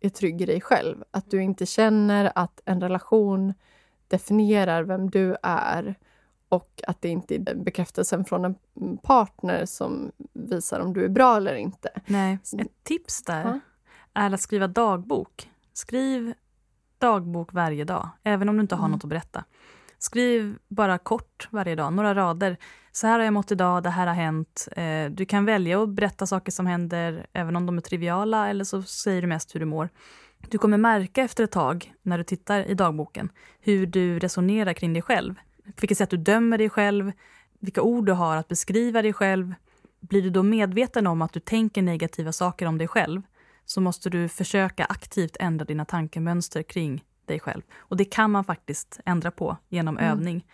är 0.00 0.08
trygg 0.08 0.42
i 0.42 0.46
dig 0.46 0.60
själv. 0.60 1.04
Att 1.10 1.30
du 1.30 1.42
inte 1.42 1.66
känner 1.66 2.32
att 2.34 2.60
en 2.64 2.80
relation 2.80 3.54
definierar 4.08 4.82
vem 4.82 5.10
du 5.10 5.36
är 5.42 5.94
och 6.48 6.80
att 6.86 7.02
det 7.02 7.08
inte 7.08 7.34
är 7.34 7.54
bekräftelsen 7.54 8.24
från 8.24 8.44
en 8.44 8.54
partner 9.02 9.66
som 9.66 10.12
visar 10.32 10.80
om 10.80 10.92
du 10.92 11.04
är 11.04 11.08
bra 11.08 11.36
eller 11.36 11.54
inte. 11.54 11.88
Nej. 12.06 12.38
Ett 12.58 12.84
tips 12.84 13.22
där 13.22 13.44
Ja. 13.44 13.60
är 14.22 14.34
att 14.34 14.40
skriva 14.40 14.66
dagbok. 14.68 15.50
Skriv 15.72 16.34
dagbok 16.98 17.52
varje 17.52 17.84
dag, 17.84 18.08
även 18.22 18.48
om 18.48 18.56
du 18.56 18.60
inte 18.60 18.74
har 18.74 18.84
Mm. 18.84 18.92
något 18.92 19.04
att 19.04 19.10
berätta. 19.10 19.44
Skriv 19.98 20.58
bara 20.68 20.98
kort 20.98 21.48
varje 21.50 21.74
dag, 21.74 21.92
några 21.92 22.14
rader. 22.14 22.56
Så 22.92 23.06
här 23.06 23.18
har 23.18 23.24
jag 23.24 23.34
mått 23.34 23.52
idag, 23.52 23.82
det 23.82 23.90
här 23.90 24.06
har 24.06 24.14
hänt. 24.14 24.68
Eh, 24.76 25.10
du 25.10 25.24
kan 25.24 25.44
välja 25.44 25.82
att 25.82 25.88
berätta 25.88 26.26
saker 26.26 26.52
som 26.52 26.66
händer, 26.66 27.26
även 27.32 27.56
om 27.56 27.66
de 27.66 27.76
är 27.76 27.80
triviala, 27.80 28.48
eller 28.50 28.64
så 28.64 28.82
säger 28.82 29.22
du 29.22 29.28
mest 29.28 29.54
hur 29.54 29.60
du 29.60 29.66
mår. 29.66 29.88
Du 30.48 30.58
kommer 30.58 30.78
märka 30.78 31.22
efter 31.22 31.44
ett 31.44 31.50
tag, 31.50 31.92
när 32.02 32.18
du 32.18 32.24
tittar 32.24 32.64
i 32.64 32.74
dagboken, 32.74 33.30
hur 33.60 33.86
du 33.86 34.18
resonerar 34.18 34.72
kring 34.72 34.92
dig 34.92 35.02
själv. 35.02 35.34
På 35.64 35.80
vilket 35.80 35.98
sätt 35.98 36.10
du 36.10 36.16
dömer 36.16 36.58
dig 36.58 36.70
själv, 36.70 37.12
vilka 37.60 37.82
ord 37.82 38.06
du 38.06 38.12
har 38.12 38.36
att 38.36 38.48
beskriva 38.48 39.02
dig 39.02 39.12
själv. 39.12 39.54
Blir 40.00 40.22
du 40.22 40.30
då 40.30 40.42
medveten 40.42 41.06
om 41.06 41.22
att 41.22 41.32
du 41.32 41.40
tänker 41.40 41.82
negativa 41.82 42.32
saker 42.32 42.66
om 42.66 42.78
dig 42.78 42.88
själv, 42.88 43.22
så 43.64 43.80
måste 43.80 44.10
du 44.10 44.28
försöka 44.28 44.84
aktivt 44.84 45.36
ändra 45.40 45.64
dina 45.64 45.84
tankemönster 45.84 46.62
kring 46.62 47.04
dig 47.28 47.40
själv. 47.40 47.62
Och 47.76 47.96
det 47.96 48.04
kan 48.04 48.30
man 48.30 48.44
faktiskt 48.44 49.00
ändra 49.04 49.30
på 49.30 49.56
genom 49.68 49.98
Mm. 49.98 50.10
övning. 50.10 50.46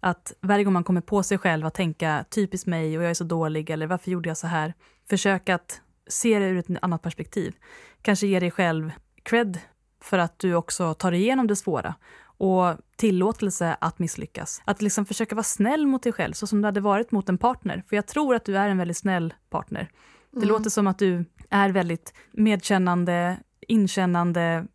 Att 0.00 0.32
varje 0.40 0.64
gång 0.64 0.72
man 0.72 0.84
kommer 0.84 1.00
på 1.00 1.22
sig 1.22 1.38
själv 1.38 1.66
att 1.66 1.74
tänka 1.74 2.24
typiskt 2.30 2.66
mig 2.66 2.98
och 2.98 3.04
jag 3.04 3.10
är 3.10 3.14
så 3.14 3.24
dålig 3.24 3.70
eller 3.70 3.86
varför 3.86 4.10
gjorde 4.10 4.28
jag 4.28 4.36
så 4.36 4.46
här? 4.46 4.74
Försök 5.10 5.48
att 5.48 5.80
se 6.08 6.38
det 6.38 6.44
ur 6.46 6.58
ett 6.58 6.66
annat 6.82 7.02
perspektiv. 7.02 7.54
Kanske 8.02 8.26
ge 8.26 8.40
dig 8.40 8.50
själv 8.50 8.92
cred 9.22 9.58
för 10.02 10.18
att 10.18 10.38
du 10.38 10.54
också 10.54 10.94
tar 10.94 11.12
igenom 11.12 11.46
det 11.46 11.56
svåra 11.56 11.94
och 12.40 12.76
tillåtelse 12.96 13.76
att 13.80 13.98
misslyckas. 13.98 14.62
Att 14.64 14.82
liksom 14.82 15.06
försöka 15.06 15.34
vara 15.34 15.42
snäll 15.44 15.86
mot 15.86 16.02
dig 16.02 16.12
själv 16.12 16.32
så 16.32 16.46
som 16.46 16.60
du 16.62 16.66
hade 16.68 16.80
varit 16.80 17.10
mot 17.10 17.28
en 17.28 17.38
partner. 17.38 17.82
För 17.88 17.96
jag 17.96 18.06
tror 18.06 18.34
att 18.34 18.44
du 18.44 18.56
är 18.58 18.68
en 18.68 18.78
väldigt 18.78 18.96
snäll 18.96 19.34
partner. 19.50 19.90
Det 20.30 20.46
låter 20.46 20.70
som 20.70 20.86
att 20.86 20.98
du 20.98 21.24
är 21.50 21.68
väldigt 21.70 22.14
medkännande, 22.32 23.36
inkännande, 23.60 24.66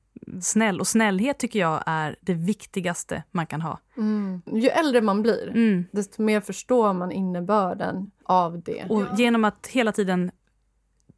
snäll. 0.42 0.80
Och 0.80 0.88
snällhet 0.88 1.38
tycker 1.40 1.60
jag 1.60 1.84
är 1.86 2.16
det 2.22 2.34
viktigaste 2.34 3.24
man 3.32 3.48
kan 3.48 3.62
ha. 3.62 3.80
Mm. 3.98 4.42
Ju 4.46 4.68
äldre 4.70 5.02
man 5.02 5.22
blir, 5.22 5.48
Mm. 5.48 5.86
desto 5.92 6.22
mer 6.22 6.42
förstår 6.42 6.94
man 6.94 7.12
innebörden 7.12 8.12
av 8.24 8.62
det. 8.62 8.86
Och 8.90 9.04
genom 9.18 9.46
att 9.46 9.68
hela 9.68 9.92
tiden 9.92 10.32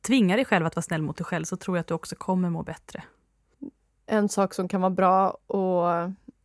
tvinga 0.01 0.35
dig 0.35 0.45
själv 0.45 0.65
att 0.65 0.75
vara 0.75 0.81
snäll 0.83 1.01
mot 1.01 1.17
dig 1.17 1.25
själv 1.25 1.43
så 1.45 1.57
tror 1.57 1.77
jag 1.77 1.81
att 1.81 1.87
du 1.87 1.93
också 1.93 2.15
kommer 2.15 2.49
må 2.49 2.63
bättre. 2.63 3.03
En 4.05 4.29
sak 4.29 4.53
som 4.53 4.67
kan 4.67 4.81
vara 4.81 4.89
bra, 4.89 5.37
och, 5.47 5.85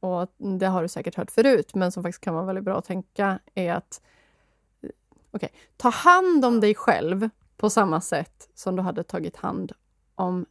och 0.01 0.33
det 0.59 0.67
har 0.67 0.83
du 0.83 0.89
säkert 0.89 1.15
hört 1.15 1.31
förut, 1.31 1.75
men 1.75 1.93
som 1.93 2.03
faktiskt 2.03 2.25
kan 2.25 2.35
vara 2.35 2.45
väldigt 2.45 2.65
bra 2.65 2.79
att 2.79 2.85
tänka 2.85 3.39
är 3.55 3.73
att 3.73 4.01
okej, 5.31 5.49
ta 5.77 5.89
hand 5.89 6.45
om 6.45 6.61
dig 6.61 6.75
själv 6.75 7.31
på 7.57 7.71
samma 7.71 8.01
sätt 8.01 8.49
som 8.55 8.77
du 8.77 8.83
hade 8.83 9.03
tagit 9.03 9.37
hand 9.37 9.73
om 10.15 10.47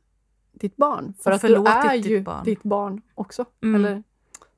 ditt 0.59 0.75
barn. 0.75 1.13
För 1.19 1.29
Och 1.31 1.35
att 1.35 1.41
du 1.41 1.55
är 1.55 1.93
ditt 1.97 2.05
ju 2.05 2.21
barn. 2.21 2.43
ditt 2.43 2.63
barn 2.63 3.01
också. 3.15 3.45
Mm. 3.63 3.75
Eller 3.85 4.03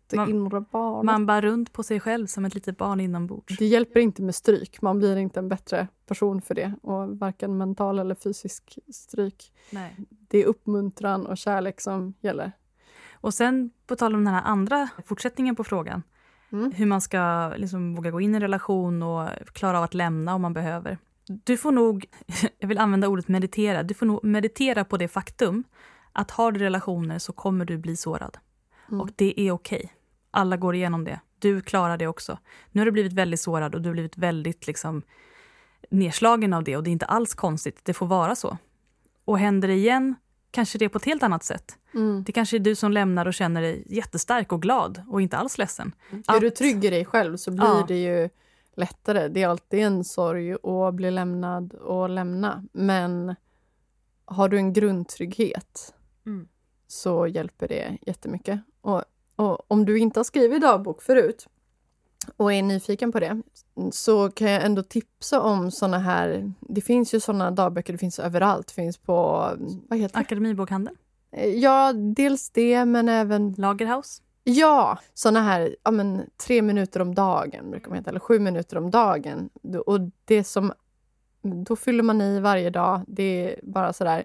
det 0.08 0.16
Man- 0.18 0.30
inre 0.30 0.62
barnet. 0.72 1.06
Man 1.06 1.26
bara 1.26 1.42
runt 1.42 1.74
på 1.74 1.84
sig 1.84 2.00
själv 2.00 2.28
som 2.28 2.46
ett 2.46 2.56
litet 2.56 2.78
barn 2.78 3.00
inombords. 3.00 3.58
Det 3.58 3.66
hjälper 3.66 4.00
inte 4.00 4.22
med 4.22 4.36
stryk. 4.36 4.82
Man 4.82 4.98
blir 5.00 5.18
inte 5.18 5.40
en 5.40 5.50
bättre 5.50 5.88
person 6.06 6.42
för 6.42 6.56
det. 6.56 6.74
Och 6.82 7.18
varken 7.20 7.58
mental 7.58 8.00
eller 8.00 8.16
fysisk 8.16 8.80
stryk. 8.94 9.54
Nej. 9.72 9.96
Det 10.10 10.38
är 10.38 10.46
uppmuntran 10.46 11.26
och 11.28 11.38
kärlek 11.38 11.82
som 11.82 12.14
gäller. 12.22 12.52
Och 13.14 13.34
sen 13.34 13.72
på 13.88 13.96
tal 13.96 14.16
om 14.16 14.24
den 14.26 14.34
här 14.34 14.42
andra 14.46 14.90
fortsättningen 15.06 15.56
på 15.56 15.64
frågan. 15.64 16.04
Mm. 16.52 16.72
Hur 16.72 16.86
man 16.86 17.02
ska 17.02 17.54
liksom 17.58 17.96
våga 17.96 18.12
gå 18.12 18.22
in 18.22 18.34
i 18.34 18.36
en 18.36 18.42
relation 18.42 19.04
och 19.04 19.30
klara 19.54 19.78
av 19.78 19.84
att 19.84 19.94
lämna 19.94 20.36
om 20.36 20.42
man 20.42 20.54
behöver. 20.54 20.98
Du 21.44 21.58
får 21.58 21.72
nog, 21.72 22.06
jag 22.60 22.68
vill 22.68 22.78
använda 22.78 23.08
ordet 23.08 23.28
meditera, 23.28 23.84
du 23.84 23.94
får 23.94 24.06
nog 24.06 24.24
meditera 24.24 24.86
på 24.86 24.98
det 24.98 25.08
faktum 25.08 25.64
att 26.14 26.32
har 26.32 26.52
du 26.52 26.60
relationer 26.60 27.20
så 27.20 27.34
kommer 27.34 27.66
du 27.66 27.78
bli 27.78 27.96
sårad. 27.98 28.38
Mm. 28.90 29.02
Och 29.02 29.10
det 29.16 29.40
är 29.40 29.52
okej. 29.52 29.94
Alla 30.32 30.58
går 30.58 30.76
igenom 30.76 31.04
det. 31.04 31.20
Du 31.40 31.62
klarar 31.62 31.98
det 31.98 32.08
också. 32.08 32.38
Nu 32.72 32.82
har 32.82 32.86
du 32.86 32.92
blivit 32.92 33.14
väldigt 33.14 33.40
sårad 33.40 33.76
och 33.76 33.82
du 33.82 33.90
har 33.90 33.94
blivit 33.94 34.18
väldigt 34.18 34.68
liksom, 34.68 35.02
nedslagen 35.90 36.54
av 36.54 36.64
det 36.64 36.78
och 36.78 36.84
det 36.84 36.90
är 36.90 36.92
inte 36.92 37.06
alls 37.06 37.34
konstigt. 37.34 37.80
Det 37.84 37.94
får 37.94 38.06
vara 38.06 38.36
så. 38.36 38.58
Och 39.26 39.40
händer 39.40 39.68
det 39.68 39.74
igen, 39.74 40.16
kanske 40.52 40.78
det 40.78 40.86
är 40.86 40.90
på 40.90 40.98
ett 40.98 41.06
helt 41.06 41.24
annat 41.24 41.44
sätt. 41.44 41.78
Mm. 41.94 42.24
Det 42.24 42.32
kanske 42.32 42.58
är 42.58 42.60
du 42.60 42.76
som 42.76 42.92
lämnar 42.92 43.26
och 43.26 43.34
känner 43.34 43.62
dig 43.62 43.84
jättestark 43.90 44.52
och 44.52 44.62
glad 44.62 45.04
och 45.08 45.22
inte 45.22 45.38
alls 45.38 45.58
ledsen. 45.58 45.92
Är 46.28 46.40
du 46.40 46.48
Att- 46.48 46.56
trygg 46.56 46.86
i 46.86 46.90
dig 46.90 47.06
själv 47.06 47.38
så 47.38 47.52
blir 47.52 47.66
Ja. 47.66 47.86
det 47.88 47.98
ju 48.04 48.30
lättare. 48.76 49.28
Det 49.28 49.44
är 49.44 49.48
alltid 49.48 49.80
en 49.80 50.04
sorg 50.04 50.54
att 50.54 50.94
bli 50.94 51.12
lämnad 51.12 51.74
och 51.74 52.10
lämna. 52.10 52.64
Men 52.72 53.36
har 54.26 54.50
du 54.50 54.58
en 54.58 54.74
grundtrygghet 54.74 55.94
Mm. 56.26 56.48
så 56.88 57.28
hjälper 57.28 57.68
det 57.68 57.98
jättemycket. 58.02 58.60
Och, 58.82 59.04
och 59.36 59.72
om 59.72 59.86
du 59.86 60.00
inte 60.00 60.20
har 60.20 60.24
skrivit 60.24 60.62
dagbok 60.62 61.02
förut 61.02 61.48
och 62.38 62.54
är 62.54 62.64
nyfiken 62.64 63.12
på 63.12 63.20
det 63.20 63.42
så 63.92 64.32
kan 64.32 64.52
jag 64.52 64.66
ändå 64.66 64.84
tipsa 64.84 65.42
om 65.42 65.72
såna 65.72 66.00
här... 66.00 66.54
Det 66.60 66.82
finns 66.82 67.14
ju 67.14 67.20
såna 67.20 67.52
dagböcker, 67.52 67.94
det 67.94 68.00
finns 68.00 68.20
överallt. 68.20 68.68
Det 68.68 68.74
finns 68.74 68.98
på... 68.98 69.14
Vad 69.88 70.00
heter 70.00 70.14
det? 70.14 70.20
Akademibokhandeln, 70.20 70.98
Ja, 71.56 71.94
dels 71.94 72.50
det, 72.50 72.86
men 72.86 73.10
även 73.10 73.54
Lagerhaus. 73.58 74.22
Ja, 74.44 75.00
såna 75.14 75.42
här 75.42 75.76
ja, 75.84 75.92
men, 75.92 76.30
tre 76.48 76.62
minuter 76.62 77.02
om 77.02 77.16
dagen, 77.16 77.72
brukar 77.72 77.90
man 77.90 77.98
heta, 77.98 78.10
eller 78.10 78.20
sju 78.20 78.40
minuter 78.40 78.78
om 78.78 78.92
dagen. 78.92 79.50
Och 79.86 80.00
det 80.26 80.44
som, 80.44 80.74
då 81.42 81.76
fyller 81.76 82.04
man 82.04 82.22
i 82.22 82.40
varje 82.40 82.70
dag. 82.70 83.02
Det 83.08 83.24
är 83.24 83.60
bara 83.64 83.94
sådär, 83.94 84.24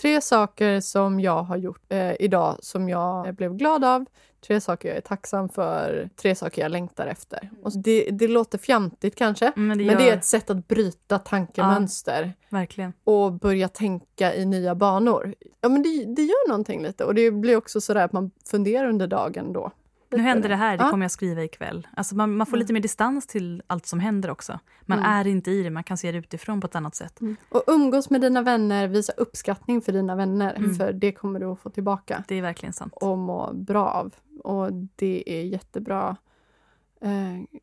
tre 0.00 0.20
saker 0.20 0.80
som 0.80 1.20
jag 1.20 1.42
har 1.42 1.56
gjort 1.56 1.82
eh, 1.88 2.12
idag 2.20 2.56
som 2.60 2.88
jag 2.88 3.34
blev 3.34 3.54
glad 3.54 3.84
av, 3.84 4.04
tre 4.46 4.60
saker 4.60 4.88
jag 4.88 4.96
är 4.96 5.00
tacksam 5.00 5.48
för, 5.48 6.08
tre 6.16 6.34
saker 6.34 6.62
jag 6.62 6.70
längtar 6.72 7.06
efter. 7.06 7.50
Och 7.62 7.72
så 7.72 7.78
det, 7.78 8.10
det 8.10 8.28
låter 8.28 8.58
fjantigt 8.58 9.16
kanske, 9.16 9.46
Mm, 9.56 9.68
Men 9.68 9.78
det, 9.78 9.84
men 9.84 9.94
gör, 9.94 10.00
det 10.04 10.10
är 10.10 10.16
ett 10.16 10.24
sätt 10.24 10.50
att 10.50 10.68
bryta 10.68 11.18
tankemönster 11.18 12.32
verkligen. 12.48 12.92
och 13.04 13.32
börja 13.32 13.68
tänka 13.68 14.34
i 14.34 14.44
nya 14.44 14.74
banor. 14.74 15.34
Ja, 15.60 15.68
men 15.68 15.82
det, 15.82 16.04
det 16.04 16.22
gör 16.22 16.48
någonting 16.48 16.82
lite. 16.82 17.04
Och 17.04 17.14
det 17.14 17.30
blir 17.30 17.56
också 17.56 17.80
så 17.80 17.94
där 17.94 18.04
att 18.04 18.12
man 18.12 18.30
funderar 18.50 18.88
under 18.88 19.06
dagen 19.06 19.52
då. 19.52 19.70
Nu 20.12 20.18
Lite. 20.18 20.28
händer 20.28 20.48
det 20.48 20.56
här, 20.56 20.76
det 20.76 20.84
Ja. 20.84 20.90
kommer 20.90 21.04
jag 21.04 21.10
skriva 21.10 21.42
ikväll. 21.44 21.88
Alltså 21.96 22.14
man, 22.16 22.36
man 22.36 22.46
får 22.46 22.56
lite 22.56 22.72
mer 22.72 22.80
distans 22.80 23.26
till 23.26 23.62
allt 23.66 23.86
som 23.86 24.00
händer 24.00 24.30
också. 24.30 24.58
Man 24.82 24.98
Mm. 24.98 25.10
är 25.10 25.26
inte 25.26 25.50
i 25.50 25.62
det, 25.62 25.70
man 25.70 25.84
kan 25.84 25.96
se 25.96 26.12
det 26.12 26.18
utifrån 26.18 26.60
på 26.60 26.66
ett 26.66 26.74
annat 26.76 26.94
sätt. 26.94 27.20
Och 27.48 27.62
umgås 27.66 28.10
med 28.10 28.20
dina 28.20 28.42
vänner, 28.42 28.88
visa 28.88 29.12
uppskattning 29.12 29.80
för 29.82 29.92
dina 29.92 30.16
vänner. 30.16 30.54
Mm. 30.54 30.74
För 30.74 30.92
det 30.92 31.12
kommer 31.12 31.40
du 31.40 31.46
att 31.46 31.60
få 31.60 31.70
tillbaka 31.70 32.24
Det 32.28 32.34
är 32.34 32.42
verkligen 32.42 32.72
sant. 32.72 32.92
och 32.96 33.18
må 33.18 33.52
bra 33.52 33.88
av. 33.88 34.14
Och 34.44 34.72
det 34.96 35.22
är 35.26 35.42
jättebra 35.42 36.16
eh, 37.00 37.62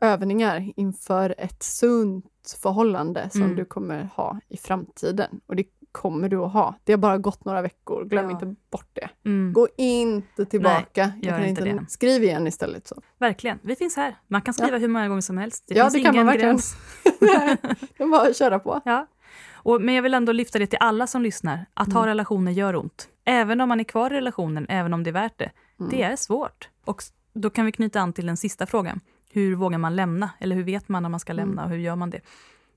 övningar 0.00 0.72
inför 0.76 1.34
ett 1.38 1.62
sunt 1.62 2.56
förhållande 2.62 3.30
som 3.30 3.42
Mm. 3.42 3.56
du 3.56 3.64
kommer 3.64 4.04
ha 4.14 4.40
i 4.48 4.56
framtiden. 4.56 5.40
Och 5.46 5.56
det 5.56 5.64
kommer 6.02 6.28
du 6.28 6.36
att 6.36 6.52
ha. 6.52 6.74
Det 6.84 6.92
har 6.92 6.98
bara 6.98 7.18
gått 7.18 7.44
några 7.44 7.62
veckor, 7.62 8.04
glöm 8.04 8.24
Ja. 8.24 8.30
inte 8.30 8.54
bort 8.70 8.88
det. 8.92 9.08
Mm. 9.24 9.52
Gå 9.52 9.68
inte 9.76 10.44
tillbaka. 10.44 11.12
gör 11.22 11.30
Jag 11.32 11.36
kan 11.38 11.44
inte 11.48 11.64
det. 11.64 11.84
Skriv 11.88 12.22
igen 12.24 12.46
istället. 12.46 12.86
Så. 12.86 13.02
Verkligen, 13.18 13.58
vi 13.62 13.76
finns 13.76 13.96
här. 13.96 14.16
Man 14.28 14.42
kan 14.42 14.54
skriva 14.54 14.78
hur 14.78 14.88
många 14.88 15.08
gånger 15.08 15.20
som 15.20 15.38
helst. 15.38 15.64
Det 15.68 15.74
Ja, 15.74 15.84
finns 15.84 15.94
det 15.94 16.00
kan 16.02 16.14
ingen 16.14 16.26
man 16.26 16.32
verkligen. 16.32 16.54
gräns. 16.54 16.76
Det 17.98 18.04
är 18.04 18.08
bara 18.10 18.28
att 18.28 18.36
köra 18.36 18.58
på. 18.58 18.80
Ja. 18.84 19.06
Och, 19.54 19.80
men 19.82 19.94
jag 19.94 20.02
vill 20.02 20.14
ändå 20.14 20.32
lyfta 20.32 20.58
det 20.58 20.66
till 20.66 20.78
alla 20.80 21.06
som 21.06 21.22
lyssnar. 21.22 21.66
Att 21.74 21.86
Mm. 21.88 21.96
ha 21.96 22.06
relationer 22.06 22.52
gör 22.52 22.76
ont. 22.76 23.08
Även 23.24 23.60
om 23.60 23.68
man 23.68 23.80
är 23.80 23.84
kvar 23.84 24.10
i 24.12 24.16
relationen, 24.16 24.66
även 24.68 24.94
om 24.94 25.02
det 25.04 25.10
är 25.10 25.12
värt 25.12 25.38
det. 25.38 25.50
Mm. 25.80 25.90
Det 25.90 26.02
är 26.02 26.16
svårt. 26.16 26.68
Och 26.84 27.02
då 27.34 27.50
kan 27.50 27.64
vi 27.66 27.72
knyta 27.72 28.00
an 28.00 28.12
till 28.12 28.26
den 28.26 28.36
sista 28.36 28.66
frågan. 28.66 29.00
Hur 29.30 29.54
vågar 29.54 29.78
man 29.78 29.96
lämna? 29.96 30.30
Eller 30.40 30.56
hur 30.56 30.62
vet 30.64 30.88
man 30.88 31.02
när 31.02 31.10
man 31.10 31.20
ska 31.20 31.32
Mm. 31.32 31.46
lämna 31.48 31.64
och 31.64 31.70
hur 31.70 31.76
gör 31.78 31.96
man 31.96 32.10
det? 32.10 32.20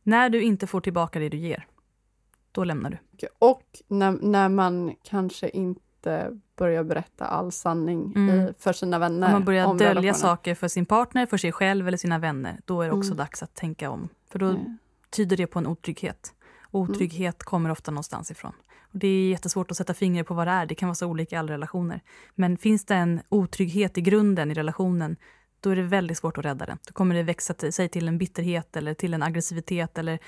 När 0.04 0.30
du 0.30 0.42
inte 0.42 0.68
får 0.68 0.82
tillbaka 0.82 1.20
det 1.20 1.30
du 1.30 1.38
ger, 1.38 1.66
då 2.52 2.64
lämnar 2.64 2.90
du. 2.90 3.28
Och 3.40 3.64
när, 3.88 4.12
när 4.12 4.50
man 4.50 4.96
kanske 5.04 5.50
inte 5.50 6.32
börjar 6.58 6.84
berätta 6.84 7.26
all 7.26 7.52
sanning 7.52 8.14
Mm. 8.16 8.30
i, 8.48 8.54
för 8.60 8.74
sina 8.74 9.00
vänner. 9.00 9.28
Om 9.28 9.34
man 9.34 9.46
börjar 9.46 9.66
om 9.66 9.78
dölja 9.78 10.14
saker 10.14 10.56
för 10.56 10.68
sin 10.68 10.86
partner, 10.86 11.26
för 11.26 11.38
sig 11.38 11.52
själv 11.52 11.88
eller 11.88 11.98
sina 11.98 12.20
vänner, 12.20 12.60
då 12.66 12.82
är 12.82 12.88
det 12.88 12.94
också 12.94 13.10
Mm. 13.12 13.18
dags 13.18 13.44
att 13.44 13.56
tänka 13.56 13.90
om. 13.90 14.10
För 14.32 14.40
då 14.40 14.46
Mm. 14.46 14.78
tyder 15.10 15.38
det 15.38 15.48
på 15.48 15.60
en 15.60 15.68
otrygghet. 15.68 16.34
Otrygghet 16.72 17.44
kommer 17.44 17.70
ofta 17.70 17.92
någonstans 17.92 18.32
ifrån. 18.32 18.54
Och 18.82 19.00
det 19.00 19.08
är 19.08 19.30
jättesvårt 19.30 19.72
att 19.72 19.78
sätta 19.78 19.94
fingret 19.94 20.28
på 20.28 20.34
vad 20.34 20.48
det 20.48 20.52
är. 20.52 20.66
Det 20.66 20.76
kan 20.76 20.88
vara 20.90 20.96
så 20.96 21.08
olika 21.08 21.36
i 21.36 21.40
alla 21.40 21.54
relationer. 21.54 22.02
Men 22.36 22.58
finns 22.58 22.86
det 22.86 22.96
en 22.96 23.22
otrygghet 23.30 23.98
i 23.98 24.02
grunden 24.02 24.52
i 24.52 24.54
relationen, 24.54 25.16
då 25.60 25.70
är 25.70 25.76
det 25.76 25.82
väldigt 25.82 26.18
svårt 26.18 26.38
att 26.38 26.46
rädda 26.46 26.66
den. 26.66 26.78
Då 26.88 26.94
kommer 26.94 27.16
det 27.16 27.24
växa 27.24 27.54
till, 27.54 27.74
sig 27.74 27.90
till 27.90 28.08
en 28.08 28.18
bitterhet 28.18 28.76
eller 28.78 28.94
till 28.94 29.14
en 29.14 29.24
aggressivitet 29.24 29.98
eller 29.98 30.20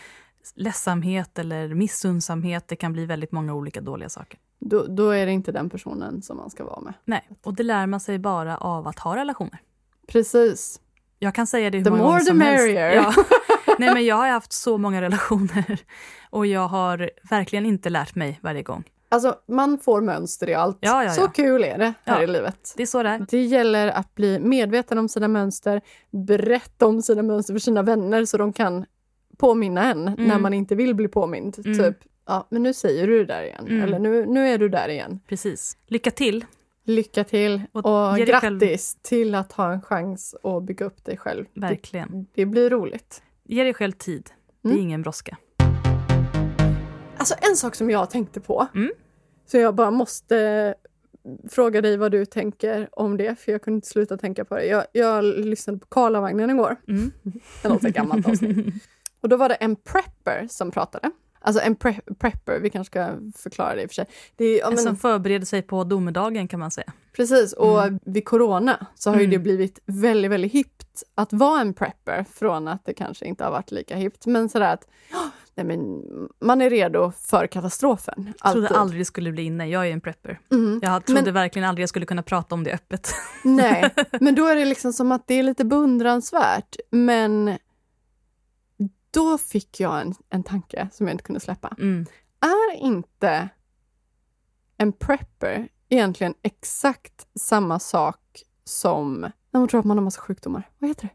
ledsamhet 0.56 1.40
eller 1.40 1.68
missundsamhet. 1.74 2.68
Det 2.68 2.76
kan 2.76 2.94
bli 2.94 3.06
väldigt 3.06 3.32
många 3.32 3.54
olika 3.54 3.82
dåliga 3.82 4.10
saker. 4.10 4.40
Då, 4.60 4.86
då 4.88 5.10
är 5.10 5.26
det 5.26 5.32
inte 5.32 5.52
den 5.52 5.70
personen 5.70 6.22
som 6.22 6.38
man 6.38 6.50
ska 6.50 6.64
vara 6.64 6.82
med. 6.82 6.94
Nej, 7.06 7.30
och 7.44 7.54
det 7.54 7.64
lär 7.64 7.88
man 7.88 8.00
sig 8.00 8.20
bara 8.20 8.58
av 8.58 8.88
att 8.88 9.00
ha 9.00 9.16
relationer. 9.16 9.60
Precis. 10.08 10.80
Jag 11.20 11.36
kan 11.36 11.48
säga 11.48 11.70
det 11.70 11.78
hur 11.78 11.86
The 11.86 11.90
många 11.90 12.02
more 12.04 12.12
gånger 12.12 12.20
the 12.20 12.26
som 12.26 12.38
merrier. 12.38 13.02
helst. 13.02 13.18
Ja. 13.18 13.24
Nej, 13.80 13.94
men 13.94 14.06
jag 14.06 14.16
har 14.16 14.28
haft 14.30 14.54
så 14.54 14.78
många 14.78 15.02
relationer 15.02 15.80
och 16.30 16.46
jag 16.46 16.68
har 16.68 17.12
verkligen 17.30 17.66
inte 17.66 17.90
lärt 17.90 18.16
mig 18.16 18.40
varje 18.44 18.64
gång. 18.64 18.84
Alltså, 19.10 19.36
man 19.48 19.78
får 19.78 20.02
mönster 20.02 20.50
i 20.50 20.54
allt. 20.54 20.78
Ja, 20.82 21.04
ja, 21.04 21.10
Så 21.10 21.22
ja. 21.22 21.28
kul 21.28 21.64
är 21.64 21.78
det 21.78 21.94
här 22.06 22.24
i 22.24 22.28
livet. 22.28 22.74
Det 22.78 22.84
är 22.84 22.88
så 22.88 23.04
det 23.04 23.10
är. 23.10 23.26
Det 23.30 23.44
gäller 23.44 23.88
att 23.88 24.16
bli 24.16 24.40
medveten 24.40 24.98
om 24.98 25.10
sina 25.10 25.28
mönster, 25.28 25.82
berätta 26.12 26.88
om 26.88 27.02
sina 27.02 27.22
mönster 27.22 27.54
för 27.54 27.60
sina 27.60 27.82
vänner 27.82 28.26
så 28.26 28.38
de 28.38 28.54
kan 28.54 28.86
påminna 29.42 29.92
en 29.92 30.16
när 30.18 30.40
man 30.40 30.54
inte 30.54 30.76
vill 30.76 30.96
bli 30.96 31.08
påmind. 31.08 31.58
Mm. 31.66 31.78
Typ, 31.78 31.98
ja 32.26 32.48
men 32.50 32.64
nu 32.64 32.74
säger 32.74 33.08
du 33.08 33.18
det 33.18 33.26
där 33.26 33.44
igen, 33.44 33.66
Mm. 33.68 33.82
eller 33.84 34.00
nu, 34.00 34.26
nu 34.26 34.48
är 34.48 34.58
du 34.58 34.70
där 34.70 34.90
igen. 34.90 35.20
Precis. 35.28 35.78
Lycka 35.88 36.12
till. 36.12 36.46
Lycka 36.84 37.24
till 37.24 37.62
och, 37.72 37.86
Och 37.86 38.16
själv- 38.16 38.26
grattis 38.28 38.98
till 39.02 39.36
att 39.36 39.52
ha 39.52 39.72
en 39.74 39.82
chans 39.82 40.36
att 40.44 40.64
bygga 40.64 40.86
upp 40.86 41.06
dig 41.06 41.18
själv. 41.18 41.46
Verkligen. 41.54 42.10
Det, 42.12 42.26
det 42.34 42.46
blir 42.46 42.70
roligt. 42.70 43.22
Ge 43.44 43.64
dig 43.64 43.74
själv 43.74 43.92
tid. 43.92 44.30
Det 44.62 44.68
är 44.70 44.72
Mm. 44.74 44.84
ingen 44.84 45.02
brådska. 45.02 45.38
Alltså 47.18 47.36
en 47.50 47.56
sak 47.56 47.76
som 47.76 47.90
jag 47.90 48.10
tänkte 48.10 48.40
på, 48.40 48.68
Mm. 48.76 48.92
så 49.46 49.58
jag 49.58 49.76
bara 49.76 49.92
måste 49.92 50.76
fråga 51.50 51.82
dig 51.82 51.98
vad 51.98 52.12
du 52.12 52.26
tänker 52.26 52.90
om 52.92 53.18
det, 53.18 53.40
för 53.40 53.52
jag 53.52 53.62
kunde 53.62 53.76
inte 53.76 53.88
sluta 53.88 54.18
tänka 54.18 54.46
på 54.46 54.56
det. 54.56 54.66
Jag, 54.66 54.86
jag 54.92 55.24
lyssnade 55.24 55.80
på 55.80 55.86
Karlavagnen 55.88 56.50
igår, 56.50 56.76
Mm. 56.88 57.12
det 57.64 57.70
låter 57.70 57.90
gammalt 57.90 58.28
avsnitt. 58.30 58.58
Och 59.22 59.30
då 59.30 59.38
var 59.38 59.50
det 59.50 59.56
en 59.56 59.76
prepper 59.76 60.48
som 60.50 60.72
pratade. 60.72 61.12
Alltså 61.44 61.62
en 61.62 61.76
pre- 61.76 62.16
prepper, 62.20 62.60
vi 62.60 62.70
kanske 62.70 62.92
ska 62.92 63.08
förklara 63.38 63.76
det 63.76 63.82
i 63.82 63.86
och 63.86 63.90
för 63.90 63.96
sig. 63.96 64.06
Det 64.36 64.46
är, 64.46 64.60
ja, 64.60 64.68
En 64.68 64.74
men, 64.74 64.84
som 64.84 64.96
förbereder 64.96 65.46
sig 65.46 65.62
på 65.62 65.84
domedagen 65.84 66.48
kan 66.48 66.60
man 66.60 66.72
säga. 66.72 66.94
Precis, 67.16 67.54
och 67.54 67.82
vid 68.06 68.26
corona 68.26 68.86
så 68.96 69.10
har 69.10 69.18
ju 69.18 69.24
Mm. 69.24 69.32
det 69.32 69.40
blivit 69.40 69.80
väldigt, 69.86 70.32
väldigt 70.32 70.52
hippt 70.54 71.04
att 71.16 71.34
vara 71.34 71.62
en 71.62 71.74
prepper 71.74 72.26
från 72.34 72.68
att 72.68 72.86
det 72.86 72.94
kanske 72.94 73.26
inte 73.26 73.44
har 73.44 73.52
varit 73.52 73.72
lika 73.72 73.96
hippt. 73.96 74.26
Men 74.26 74.50
sådär 74.50 74.74
att 74.74 74.88
"Åh, 75.14 75.26
nej, 75.56 75.66
men, 75.66 76.04
man 76.42 76.62
är 76.62 76.70
redo 76.70 77.12
för 77.12 77.48
katastrofen. 77.48 78.34
Jag 78.44 78.52
trodde 78.52 78.68
Alltid. 78.68 78.78
aldrig 78.78 79.02
det 79.02 79.06
skulle 79.06 79.32
bli 79.32 79.44
inne. 79.44 79.68
Jag 79.70 79.88
är 79.88 79.92
en 79.92 80.02
prepper. 80.02 80.40
Mm. 80.52 80.80
Jag 80.84 81.06
trodde 81.06 81.22
Men- 81.24 81.34
verkligen 81.34 81.70
aldrig 81.70 81.84
jag 81.84 81.90
skulle 81.90 82.06
kunna 82.06 82.24
prata 82.24 82.56
om 82.56 82.64
det 82.64 82.72
öppet. 82.74 83.12
Nej, 83.44 83.90
men 84.22 84.36
då 84.36 84.46
är 84.48 84.56
det 84.56 84.66
liksom 84.66 84.94
som 84.94 85.12
att 85.12 85.28
det 85.28 85.34
är 85.34 85.44
lite 85.44 85.66
beundransvärt. 85.66 86.76
Men 86.90 87.58
då 89.12 89.38
fick 89.38 89.80
jag 89.80 90.02
en, 90.02 90.14
en 90.30 90.44
tanke 90.44 90.90
som 90.92 91.08
jag 91.08 91.14
inte 91.14 91.24
kunde 91.24 91.40
släppa. 91.40 91.76
Mm. 91.78 92.06
Är 92.40 92.76
inte 92.76 93.50
en 94.78 94.94
prepper 94.94 95.70
egentligen 95.90 96.34
exakt 96.42 97.28
samma 97.36 97.80
sak 97.80 98.44
som 98.64 99.22
när 99.52 99.60
man 99.60 99.68
tror 99.68 99.80
att 99.80 99.86
man 99.86 99.98
har 99.98 100.04
massa 100.04 100.22
sjukdomar? 100.22 100.70
Vad 100.78 100.90
heter 100.90 101.08
det? 101.08 101.14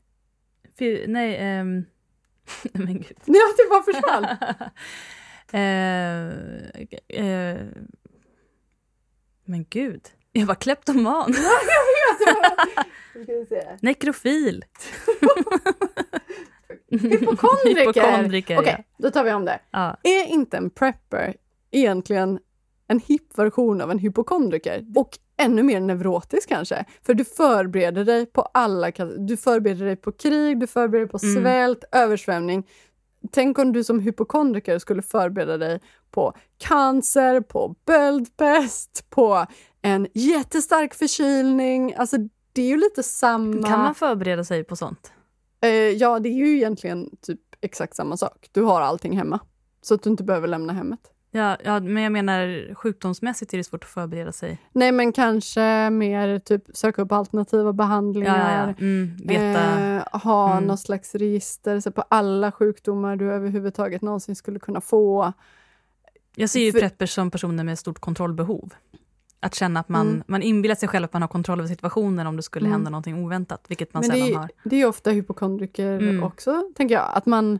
Fy- 0.78 1.06
nej, 1.06 1.36
ehm... 1.36 1.84
men 2.72 2.98
gud. 2.98 3.16
Nej, 3.24 3.40
det 3.56 3.68
bara 3.70 3.82
försvann. 3.82 4.24
eh, 5.52 6.28
eh, 7.26 7.66
men 9.44 9.64
gud. 9.70 10.02
Jag 10.32 10.46
var 10.46 10.54
kleptoman. 10.54 11.30
Nekrofil. 13.80 14.64
Hypokondriker! 17.02 17.80
Hypokondriker, 17.80 18.58
Okej, 18.58 18.74
ja. 18.78 18.94
då 18.98 19.10
tar 19.10 19.24
vi 19.24 19.32
om 19.32 19.44
det. 19.44 19.58
Ja. 19.70 19.96
Är 20.02 20.26
inte 20.26 20.56
en 20.56 20.70
prepper 20.70 21.34
egentligen 21.70 22.38
en 22.88 23.00
hipp 23.00 23.38
version 23.38 23.80
av 23.80 23.90
en 23.90 23.98
hypokondriker? 23.98 24.84
Och 24.96 25.18
ännu 25.36 25.62
mer 25.62 25.80
neurotisk 25.80 26.48
kanske? 26.48 26.84
För 27.06 27.14
du 27.14 27.24
förbereder 27.24 28.04
dig 28.04 28.26
på 28.26 28.42
alla 28.42 28.90
Du 29.18 29.36
förbereder 29.36 29.84
dig 29.86 29.96
på 29.96 30.12
krig, 30.12 30.60
du 30.60 30.66
förbereder 30.66 31.06
dig 31.06 31.10
på 31.12 31.18
Mm. 31.22 31.42
svält, 31.42 31.84
översvämning. 31.92 32.66
Tänk 33.32 33.58
om 33.58 33.72
du 33.72 33.84
som 33.84 34.00
hypokondriker 34.00 34.78
skulle 34.78 35.02
förbereda 35.02 35.58
dig 35.58 35.80
på 36.10 36.32
cancer, 36.58 37.40
på 37.40 37.74
böldpest, 37.86 39.06
på 39.10 39.46
en 39.82 40.06
jättestark 40.14 40.94
förkylning. 40.94 41.94
Alltså 41.96 42.16
det 42.52 42.62
är 42.62 42.66
ju 42.68 42.76
lite 42.76 43.02
samma... 43.02 43.66
Kan 43.68 43.78
man 43.78 43.94
förbereda 43.94 44.44
sig 44.44 44.64
på 44.64 44.76
sånt? 44.76 45.12
Eh, 45.66 45.72
ja, 45.72 46.18
det 46.18 46.28
är 46.28 46.36
ju 46.46 46.56
egentligen 46.56 47.10
typ 47.22 47.40
exakt 47.60 47.96
samma 47.96 48.16
sak. 48.16 48.48
Du 48.52 48.62
har 48.62 48.80
allting 48.80 49.16
hemma. 49.18 49.40
Så 49.82 49.94
att 49.94 50.02
du 50.02 50.10
inte 50.10 50.24
behöver 50.24 50.48
lämna 50.48 50.72
hemmet. 50.72 51.00
Ja, 51.30 51.56
ja, 51.64 51.80
men 51.80 52.02
jag 52.02 52.12
menar 52.12 52.74
sjukdomsmässigt 52.74 53.54
är 53.54 53.58
det 53.58 53.64
svårt 53.64 53.84
att 53.84 53.90
förbereda 53.90 54.32
sig. 54.32 54.58
Nej, 54.72 54.92
men 54.92 55.12
kanske 55.12 55.90
mer 55.90 56.38
typ 56.38 56.62
söka 56.74 57.02
upp 57.02 57.12
alternativa 57.12 57.72
behandlingar. 57.72 58.66
ja, 58.66 58.74
ja. 58.78 58.86
Mm, 58.86 59.16
veta. 59.24 59.80
Eh, 59.96 60.02
ha 60.22 60.52
Mm. 60.52 60.64
något 60.64 60.80
slags 60.80 61.14
register 61.14 61.80
så 61.80 61.90
på 61.90 62.02
alla 62.08 62.52
sjukdomar 62.52 63.16
du 63.16 63.32
överhuvudtaget 63.32 64.02
någonsin 64.02 64.36
skulle 64.36 64.58
kunna 64.58 64.80
få. 64.80 65.32
Jag 66.36 66.50
ser 66.50 66.60
ju 66.60 66.72
för- 66.72 66.80
preppers 66.80 67.10
som 67.14 67.30
personer 67.30 67.64
med 67.64 67.78
stort 67.78 67.98
kontrollbehov. 67.98 68.74
Att 69.40 69.54
känna 69.54 69.80
att 69.80 69.88
man, 69.88 70.08
Mm. 70.08 70.22
man 70.26 70.42
inbillar 70.42 70.74
sig 70.74 70.88
själv 70.88 71.04
att 71.04 71.12
man 71.12 71.22
har 71.22 71.28
kontroll 71.28 71.58
över 71.60 71.68
situationen 71.68 72.26
om 72.26 72.36
det 72.36 72.42
skulle 72.42 72.66
Mm. 72.66 72.72
hända 72.72 72.90
någonting 72.90 73.24
oväntat, 73.24 73.64
vilket 73.68 73.94
man 73.94 74.00
Men 74.00 74.10
det, 74.10 74.16
sällan 74.16 74.32
är- 74.32 74.36
har. 74.38 74.50
det 74.64 74.76
är 74.82 74.86
ofta 74.86 75.10
hypokondriker 75.10 75.92
Mm. 76.00 76.22
också, 76.22 76.70
tänker 76.74 76.94
jag. 76.94 77.10
Att 77.14 77.26
man 77.26 77.58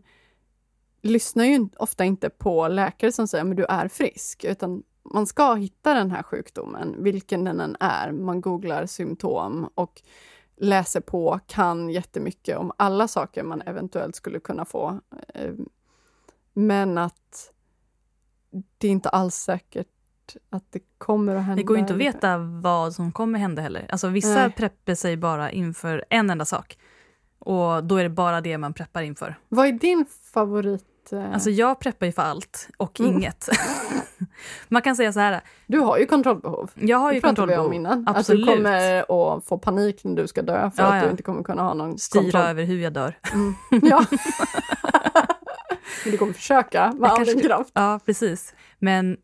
lyssnar 1.02 1.44
ju 1.44 1.68
ofta 1.76 2.04
inte 2.04 2.30
på 2.30 2.68
läkare 2.68 3.12
som 3.12 3.28
säger 3.28 3.50
att 3.50 3.56
du 3.56 3.64
är 3.64 3.88
frisk, 3.88 4.44
utan 4.44 4.82
man 5.14 5.26
ska 5.26 5.54
hitta 5.54 5.94
den 5.94 6.10
här 6.10 6.22
sjukdomen, 6.22 6.94
vilken 6.98 7.44
den 7.44 7.60
än 7.60 7.76
är. 7.80 8.12
Man 8.12 8.40
googlar 8.40 8.86
symptom 8.86 9.68
och 9.74 10.02
läser 10.56 11.00
på, 11.00 11.40
kan 11.46 11.90
jättemycket 11.90 12.58
om 12.58 12.72
alla 12.76 13.08
saker 13.08 13.42
man 13.42 13.62
eventuellt 13.62 14.14
skulle 14.16 14.40
kunna 14.40 14.64
få. 14.64 15.00
Eh, 15.34 15.54
Men 16.52 16.98
att 16.98 17.52
det 18.78 18.86
är 18.88 18.92
inte 18.92 19.08
alls 19.08 19.34
säkert 19.34 19.88
att 20.50 20.64
det 20.72 20.80
kommer 20.98 21.34
att 21.36 21.42
hända. 21.44 21.56
Det 21.56 21.62
går 21.62 21.76
ju 21.76 21.80
inte 21.80 21.92
att 21.92 21.98
veta 22.00 22.38
vad 22.38 22.92
som 22.94 23.12
kommer 23.12 23.38
hända 23.38 23.62
heller. 23.62 23.86
Alltså 23.88 24.08
vissa 24.08 24.34
Nej. 24.34 24.50
preppar 24.50 24.94
sig 24.94 25.16
bara 25.16 25.50
inför 25.50 26.04
en 26.10 26.30
enda 26.30 26.44
sak. 26.44 26.78
Och 27.38 27.84
då 27.84 27.96
är 27.96 28.02
det 28.02 28.08
bara 28.10 28.40
det 28.40 28.58
man 28.58 28.72
preppar 28.72 29.02
inför. 29.02 29.38
Vad 29.48 29.66
är 29.66 29.72
din 29.72 30.06
favorit? 30.34 30.84
eh, 31.12 31.32
Alltså 31.34 31.50
jag 31.50 31.80
preppar 31.80 32.06
ju 32.06 32.12
för 32.12 32.22
allt 32.22 32.68
och 32.76 33.00
Mm. 33.00 33.12
inget. 33.12 33.48
man 34.68 34.82
kan 34.82 34.96
säga 34.96 35.12
så 35.12 35.20
här, 35.20 35.40
Du 35.66 35.78
har 35.78 35.98
ju 35.98 36.06
kontrollbehov. 36.06 36.70
jag 36.74 36.98
har 36.98 37.08
Det 37.10 37.14
ju 37.14 37.20
pratade 37.20 37.52
vi 37.52 37.58
om 37.58 37.72
innan. 37.72 38.04
Absolut. 38.08 38.48
Att 38.48 38.54
du 38.56 38.56
kommer 38.56 38.98
att 39.36 39.44
få 39.44 39.58
panik 39.58 40.04
när 40.04 40.16
du 40.16 40.26
ska 40.28 40.42
dö 40.42 40.70
för 40.70 40.82
Ja, 40.82 40.88
att 40.88 41.00
du 41.00 41.06
ja. 41.06 41.10
inte 41.10 41.22
kommer 41.22 41.42
kunna 41.42 41.62
ha 41.62 41.74
någon 41.74 41.98
Styra 41.98 42.22
kontroll. 42.22 42.42
över 42.42 42.64
hur 42.64 42.78
jag 42.80 42.92
dör. 42.92 43.18
Ja. 43.82 44.04
Men 46.04 46.12
du 46.12 46.18
kommer 46.18 46.32
försöka 46.32 46.92
med 46.92 47.10
all 47.10 47.24
din 47.24 47.40
kraft. 47.40 47.70
Ja, 47.74 48.00
precis. 48.06 48.54
Men 48.78 49.16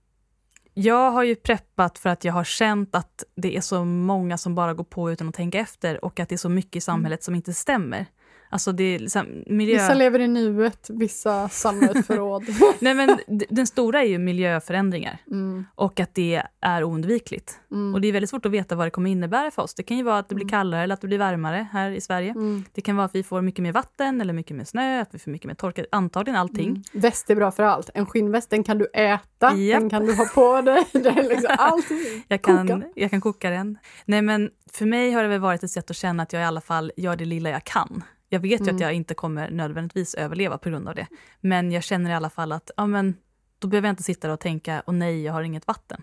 jag 0.75 1.11
har 1.11 1.23
ju 1.23 1.37
preppat 1.37 1.99
för 1.99 2.11
att 2.11 2.25
jag 2.25 2.33
har 2.33 2.45
känt 2.45 2.95
att 2.95 3.25
det 3.35 3.57
är 3.57 3.61
så 3.61 3.85
många 3.85 4.39
som 4.39 4.55
bara 4.55 4.75
går 4.75 4.85
på 4.85 5.11
utan 5.11 5.29
att 5.29 5.35
tänka 5.35 5.59
efter 5.59 6.05
och 6.05 6.21
att 6.21 6.29
det 6.29 6.35
är 6.35 6.37
så 6.37 6.49
mycket 6.49 6.77
i 6.77 6.81
samhället 6.81 7.23
som 7.23 7.35
inte 7.35 7.55
stämmer. 7.55 8.07
Alltså 8.53 8.73
det 8.73 8.85
är 8.85 8.99
liksom 8.99 9.27
miljö... 9.47 9.75
Vissa 9.75 9.95
lever 9.95 10.19
i 10.19 10.29
nuet, 10.29 10.91
vissa 10.91 11.49
samlar 11.49 11.99
ett 11.99 12.07
förråd. 12.07 12.45
Nej, 12.81 12.95
men 12.95 13.19
den 13.49 13.67
stora 13.67 14.03
är 14.03 14.07
ju 14.07 14.19
miljöförändringar 14.19 15.19
Mm, 15.31 15.65
och 15.75 16.01
att 16.01 16.15
det 16.15 16.43
är 16.61 16.85
oundvikligt. 16.85 17.59
mm, 17.71 17.95
Och 17.95 18.01
det 18.01 18.09
är 18.09 18.13
väldigt 18.13 18.31
svårt 18.31 18.47
att 18.47 18.53
veta 18.53 18.75
vad 18.77 18.87
det 18.87 18.91
kommer 18.91 19.11
innebära 19.11 19.51
för 19.51 19.63
oss. 19.63 19.75
Det 19.75 19.83
kan 19.83 19.97
ju 19.97 20.03
vara 20.03 20.19
att 20.19 20.29
det 20.29 20.35
blir 20.35 20.49
kallare 20.49 20.83
eller 20.83 20.95
att 20.95 21.01
det 21.01 21.07
blir 21.07 21.19
varmare 21.19 21.67
här 21.73 21.91
i 21.91 22.01
Sverige. 22.01 22.31
mm, 22.31 22.65
Det 22.73 22.81
kan 22.81 22.97
vara 22.97 23.05
att 23.05 23.15
vi 23.15 23.23
får 23.23 23.43
mycket 23.43 23.63
mer 23.63 23.73
vatten 23.73 24.21
eller 24.21 24.33
mycket 24.33 24.57
mer 24.57 24.65
snö, 24.65 25.01
att 25.01 25.15
vi 25.15 25.19
får 25.19 25.31
mycket 25.31 25.47
mer 25.47 25.55
torka, 25.55 25.85
antagligen 25.93 26.41
allting. 26.41 26.69
mm. 26.69 26.83
Väst 26.93 27.31
är 27.31 27.35
bra 27.35 27.51
för 27.51 27.63
allt. 27.63 27.91
En 27.95 28.07
skinnväst 28.07 28.51
den 28.51 28.65
kan 28.65 28.79
du 28.79 28.87
äta, 28.95 29.55
Japp. 29.57 29.81
den 29.81 29.91
kan 29.91 30.07
du 30.07 30.15
ha 30.15 30.25
på 30.35 30.61
dig. 30.61 30.77
Är 30.95 31.29
liksom 31.29 31.51
allting. 31.59 32.25
Jag 32.29 32.43
kan, 32.43 32.69
Koka. 32.69 32.83
jag 32.95 33.11
kan 33.11 33.21
koka 33.21 33.51
den. 33.51 33.79
Nej, 34.05 34.23
men 34.23 34.51
för 34.73 34.87
mig 34.87 35.13
har 35.13 35.23
det 35.23 35.29
väl 35.29 35.41
varit 35.41 35.63
ett 35.63 35.71
sätt 35.71 35.91
att 35.91 35.97
känna 35.97 36.23
att 36.23 36.33
jag 36.33 36.43
i 36.43 36.45
alla 36.45 36.61
fall 36.61 36.93
gör 36.97 37.17
det 37.17 37.25
lilla 37.25 37.51
jag 37.51 37.65
kan. 37.65 38.03
Jag 38.33 38.41
vet 38.41 38.61
ju 38.61 38.65
Mm. 38.65 38.75
att 38.75 38.81
jag 38.81 38.93
inte 38.93 39.15
kommer 39.15 39.51
nödvändigtvis 39.51 40.15
överleva 40.15 40.59
på 40.59 40.69
grund 40.71 40.89
av 40.89 40.95
det. 40.95 41.07
Men 41.41 41.73
jag 41.73 41.83
känner 41.83 42.11
i 42.11 42.15
alla 42.15 42.31
fall 42.31 42.53
att 42.53 42.71
ja, 42.77 42.87
men, 42.87 43.15
då 43.59 43.69
behöver 43.69 43.89
jag 43.89 43.93
inte 43.93 44.03
sitta 44.03 44.27
där 44.29 44.35
och 44.35 44.41
tänka 44.41 44.83
åh 44.87 44.95
nej, 44.95 45.23
jag 45.23 45.33
har 45.33 45.43
inget 45.43 45.67
vatten. 45.67 46.03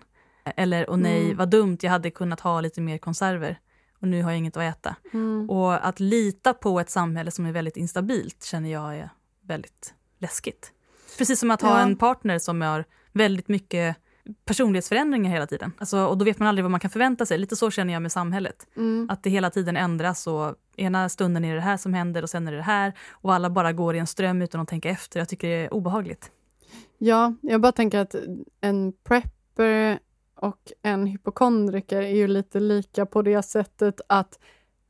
Eller 0.56 0.90
åh 0.90 0.96
nej, 0.96 1.24
Mm. 1.24 1.36
vad 1.36 1.50
dumt, 1.50 1.78
jag 1.80 1.90
hade 1.90 2.10
kunnat 2.10 2.40
ha 2.40 2.60
lite 2.60 2.80
mer 2.80 2.98
konserver 2.98 3.58
och 4.00 4.08
nu 4.08 4.22
har 4.22 4.30
jag 4.30 4.38
inget 4.38 4.56
att 4.56 4.62
äta. 4.62 4.96
Mm. 5.12 5.50
Och 5.50 5.86
att 5.88 6.00
lita 6.00 6.54
på 6.54 6.80
ett 6.80 6.90
samhälle 6.90 7.30
som 7.30 7.46
är 7.46 7.52
väldigt 7.52 7.76
instabilt 7.76 8.44
känner 8.44 8.72
jag 8.72 8.96
är 8.96 9.10
väldigt 9.42 9.94
läskigt. 10.18 10.72
Precis 11.18 11.40
som 11.40 11.50
att 11.50 11.62
ha 11.62 11.78
Ja. 11.78 11.80
en 11.80 11.96
partner 11.96 12.38
som 12.38 12.60
har 12.60 12.84
väldigt 13.12 13.48
mycket 13.48 13.96
personlighetsförändringar 14.44 15.30
hela 15.30 15.46
tiden. 15.46 15.72
Alltså, 15.78 16.06
och 16.06 16.18
då 16.18 16.24
vet 16.24 16.38
man 16.38 16.48
aldrig 16.48 16.64
vad 16.64 16.70
man 16.70 16.80
kan 16.80 16.90
förvänta 16.90 17.26
sig. 17.26 17.38
Lite 17.38 17.56
så 17.56 17.70
känner 17.70 17.92
jag 17.92 18.02
med 18.02 18.12
samhället. 18.12 18.66
Mm. 18.76 19.06
Att 19.10 19.22
det 19.22 19.30
hela 19.30 19.50
tiden 19.50 19.76
ändras 19.76 20.26
och 20.26 20.54
ena 20.80 21.08
stunden 21.08 21.44
är 21.44 21.54
det 21.54 21.60
här 21.60 21.76
som 21.76 21.94
händer 21.94 22.22
och 22.22 22.30
sen 22.30 22.48
är 22.48 22.52
det 22.52 22.58
det 22.58 22.62
här. 22.62 22.92
Och 23.10 23.34
alla 23.34 23.50
bara 23.50 23.72
går 23.72 23.96
i 23.96 23.98
en 23.98 24.06
ström 24.06 24.42
utan 24.42 24.60
att 24.60 24.68
tänka 24.68 24.88
efter. 24.90 25.18
Jag 25.18 25.28
tycker 25.28 25.48
det 25.48 25.54
är 25.54 25.74
obehagligt. 25.74 26.30
Ja, 26.98 27.34
jag 27.40 27.60
bara 27.60 27.72
tänker 27.72 27.98
att 27.98 28.14
en 28.60 28.92
prepper 29.04 29.98
och 30.34 30.72
en 30.82 31.06
hypokondriker 31.06 32.02
är 32.02 32.16
ju 32.16 32.26
lite 32.26 32.60
lika 32.60 33.06
på 33.06 33.22
det 33.22 33.42
sättet 33.42 34.00
att 34.06 34.38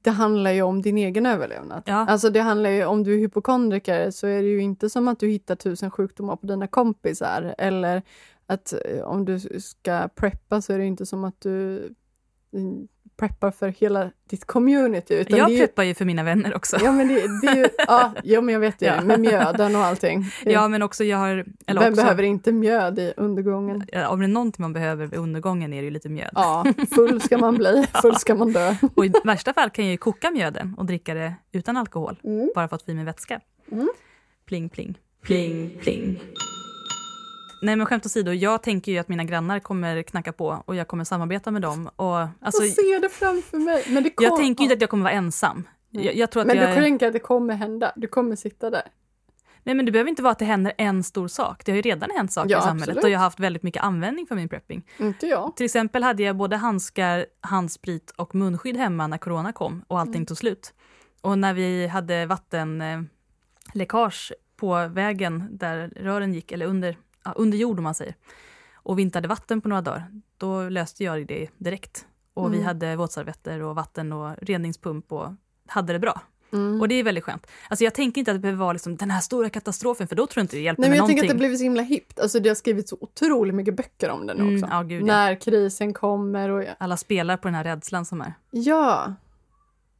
det 0.02 0.10
handlar 0.10 0.50
ju 0.50 0.62
om 0.62 0.82
din 0.82 0.98
egen 0.98 1.26
överlevnad. 1.26 1.82
Ja. 1.86 1.94
Alltså 1.94 2.30
det 2.30 2.40
handlar 2.40 2.70
ju, 2.70 2.84
om 2.84 3.04
du 3.04 3.14
är 3.14 3.18
hypokondriker 3.18 4.10
så 4.10 4.26
är 4.26 4.42
det 4.42 4.48
ju 4.48 4.62
inte 4.62 4.90
som 4.90 5.08
att 5.08 5.20
du 5.20 5.28
hittar 5.28 5.56
tusen 5.56 5.90
sjukdomar 5.90 6.36
på 6.36 6.46
dina 6.46 6.66
kompisar 6.66 7.54
eller 7.58 8.02
att 8.46 8.72
eh, 8.72 9.02
om 9.02 9.24
du 9.24 9.40
ska 9.60 10.08
preppa 10.14 10.60
så 10.60 10.72
är 10.72 10.78
det 10.78 10.86
inte 10.86 11.06
som 11.06 11.24
att 11.24 11.40
du 11.40 11.88
mm, 12.52 12.88
preppar 13.20 13.50
för 13.50 13.68
hela 13.68 14.10
ditt 14.30 14.44
community. 14.44 15.14
Utan 15.14 15.38
jag 15.38 15.50
ju, 15.50 15.58
preppar 15.58 15.82
ju 15.82 15.94
för 15.94 16.04
mina 16.04 16.22
vänner 16.22 16.56
också. 16.56 16.76
Ja 16.82 16.92
men 16.92 17.08
det, 17.08 17.14
det 17.14 17.46
är 17.46 17.56
ju, 17.56 17.68
ja, 17.86 18.12
ja 18.24 18.40
men 18.40 18.52
jag 18.52 18.60
vet 18.60 18.82
ju, 18.82 18.86
Ja. 18.86 19.00
med 19.00 19.20
mjöden 19.20 19.76
och 19.76 19.82
allting. 19.84 20.24
Ja, 20.44 20.68
men 20.68 20.82
också 20.82 21.04
jag 21.04 21.18
har... 21.18 21.44
Eller 21.66 21.80
vem 21.80 21.92
också, 21.92 22.02
behöver 22.02 22.22
inte 22.22 22.52
mjöd 22.52 22.98
i 22.98 23.12
undergången? 23.16 23.84
Ja, 23.92 24.08
Om 24.08 24.20
det 24.20 24.26
är 24.26 24.28
någonting 24.28 24.62
man 24.62 24.72
behöver 24.72 25.06
vid 25.06 25.18
undergången 25.18 25.72
är 25.72 25.76
det 25.78 25.84
ju 25.84 25.90
lite 25.90 26.08
mjöd. 26.08 26.30
Ja, 26.34 26.66
full 26.94 27.20
ska 27.20 27.38
man 27.38 27.54
bli, 27.54 27.86
full 28.02 28.16
ska 28.16 28.34
man 28.34 28.52
dö. 28.52 28.74
Och 28.94 29.06
i 29.06 29.12
värsta 29.24 29.52
fall 29.52 29.70
kan 29.70 29.84
jag 29.84 29.92
ju 29.92 29.98
koka 29.98 30.30
mjöden 30.30 30.74
och 30.78 30.86
dricka 30.86 31.14
det 31.14 31.34
utan 31.52 31.76
alkohol. 31.76 32.20
Mm. 32.24 32.50
Bara 32.54 32.68
för 32.68 32.76
att 32.76 32.82
få 32.82 32.90
i 32.90 32.94
mig 32.94 33.04
vätska. 33.04 33.40
Mm. 33.72 33.88
Pling, 34.46 34.68
pling. 34.68 34.98
Pling, 35.22 35.78
pling. 35.80 36.20
Nej 37.62 37.76
men 37.76 37.86
skämt 37.86 38.06
åsido, 38.06 38.32
jag 38.32 38.62
tänker 38.62 38.92
ju 38.92 38.98
att 38.98 39.08
mina 39.08 39.24
grannar 39.24 39.58
kommer 39.58 40.02
knacka 40.02 40.32
på 40.32 40.62
och 40.66 40.76
jag 40.76 40.88
kommer 40.88 41.04
samarbeta 41.04 41.50
med 41.50 41.62
dem. 41.62 41.90
Och, 41.96 42.16
alltså, 42.18 42.62
jag 42.62 42.72
ser 42.74 43.00
det 43.00 43.08
framför 43.08 43.58
mig. 43.58 43.84
Men 43.88 44.02
det 44.02 44.10
kom, 44.10 44.24
jag 44.24 44.36
tänker 44.36 44.62
ju 44.62 44.64
inte 44.64 44.74
att 44.74 44.80
jag 44.80 44.90
kommer 44.90 45.04
vara 45.04 45.14
ensam. 45.14 45.68
Jag, 45.90 46.14
jag 46.16 46.30
tror 46.30 46.40
att 46.40 46.46
Men 46.46 46.56
jag, 46.56 46.70
du 46.70 46.74
tänker 46.74 47.06
att 47.06 47.12
det 47.12 47.18
kommer 47.18 47.54
hända? 47.54 47.92
Du 47.96 48.06
kommer 48.06 48.36
sitta 48.36 48.70
där? 48.70 48.82
Nej 49.64 49.74
men 49.74 49.86
det 49.86 49.92
behöver 49.92 50.10
inte 50.10 50.22
vara 50.22 50.32
att 50.32 50.38
det 50.38 50.44
händer 50.44 50.72
en 50.78 51.02
stor 51.02 51.28
sak. 51.28 51.64
Det 51.64 51.72
har 51.72 51.76
ju 51.76 51.82
redan 51.82 52.10
hänt 52.16 52.32
saker 52.32 52.50
Ja, 52.50 52.58
i 52.58 52.62
samhället 52.62 52.88
absolut. 52.88 53.04
och 53.04 53.10
jag 53.10 53.18
har 53.18 53.24
haft 53.24 53.40
väldigt 53.40 53.62
mycket 53.62 53.82
användning 53.82 54.26
för 54.26 54.34
min 54.34 54.48
prepping. 54.48 54.86
Inte 54.98 55.26
jag. 55.26 55.56
Till 55.56 55.64
exempel 55.66 56.02
hade 56.02 56.22
jag 56.22 56.36
både 56.36 56.56
handskar, 56.56 57.26
handsprit 57.40 58.10
och 58.16 58.34
munskydd 58.34 58.76
hemma 58.76 59.06
när 59.06 59.18
corona 59.18 59.52
kom 59.52 59.84
och 59.88 60.00
allting 60.00 60.14
Mm. 60.14 60.26
tog 60.26 60.36
slut. 60.38 60.74
Och 61.22 61.38
när 61.38 61.54
vi 61.54 61.86
hade 61.86 62.26
vattenläckage 62.26 64.32
på 64.56 64.88
vägen 64.88 65.48
där 65.50 65.88
rören 65.96 66.34
gick, 66.34 66.52
eller 66.52 66.66
under, 66.66 66.96
under 67.36 67.58
jord 67.58 67.78
om 67.78 67.84
man 67.84 67.94
säger, 67.94 68.14
och 68.74 68.98
vi 68.98 69.02
inte 69.02 69.16
hade 69.18 69.28
vatten 69.28 69.60
på 69.60 69.68
några 69.68 69.82
dagar, 69.82 70.04
då 70.36 70.68
löste 70.68 71.04
jag 71.04 71.26
det 71.26 71.48
direkt. 71.58 72.06
Och 72.34 72.52
vi 72.52 72.56
Mm. 72.56 72.66
hade 72.66 72.96
våtservetter 72.96 73.62
och 73.62 73.74
vatten 73.74 74.12
och 74.12 74.36
reningspump 74.42 75.12
och 75.12 75.28
hade 75.66 75.92
det 75.92 75.98
bra. 75.98 76.20
Mm. 76.52 76.80
Och 76.80 76.88
det 76.88 76.94
är 76.94 77.04
väldigt 77.04 77.24
skönt. 77.24 77.46
Alltså 77.68 77.84
jag 77.84 77.94
tänker 77.94 78.18
inte 78.18 78.30
att 78.30 78.34
det 78.34 78.40
behöver 78.40 78.58
vara 78.58 78.72
liksom 78.72 78.96
den 78.96 79.10
här 79.10 79.20
stora 79.20 79.50
katastrofen, 79.50 80.08
för 80.08 80.16
då 80.16 80.26
tror 80.26 80.40
jag 80.40 80.44
inte 80.44 80.56
det 80.56 80.62
hjälper 80.62 80.80
Nej, 80.80 80.90
men 80.90 80.96
jag 80.98 81.06
tänker 81.06 81.22
någonting. 81.22 81.30
att 81.30 81.34
det 81.36 81.38
blivit 81.38 81.58
så 81.58 81.62
himla 81.64 81.82
hippt. 81.82 82.20
Alltså 82.20 82.40
det 82.40 82.48
har 82.50 82.54
skrivits 82.54 82.90
så 82.90 82.96
otroligt 83.00 83.54
mycket 83.54 83.76
böcker 83.76 84.10
om 84.10 84.26
det 84.26 84.34
nu 84.34 84.42
Mm, 84.42 84.54
också. 84.54 84.74
ja, 84.74 84.82
gud, 84.82 85.02
ja. 85.02 85.06
När 85.06 85.34
krisen 85.40 85.92
kommer 85.94 86.48
och... 86.48 86.64
Alla 86.78 86.96
spelar 86.96 87.36
på 87.36 87.48
den 87.48 87.54
här 87.54 87.64
rädslan 87.64 88.04
som 88.04 88.20
är. 88.20 88.34
Ja. 88.50 89.14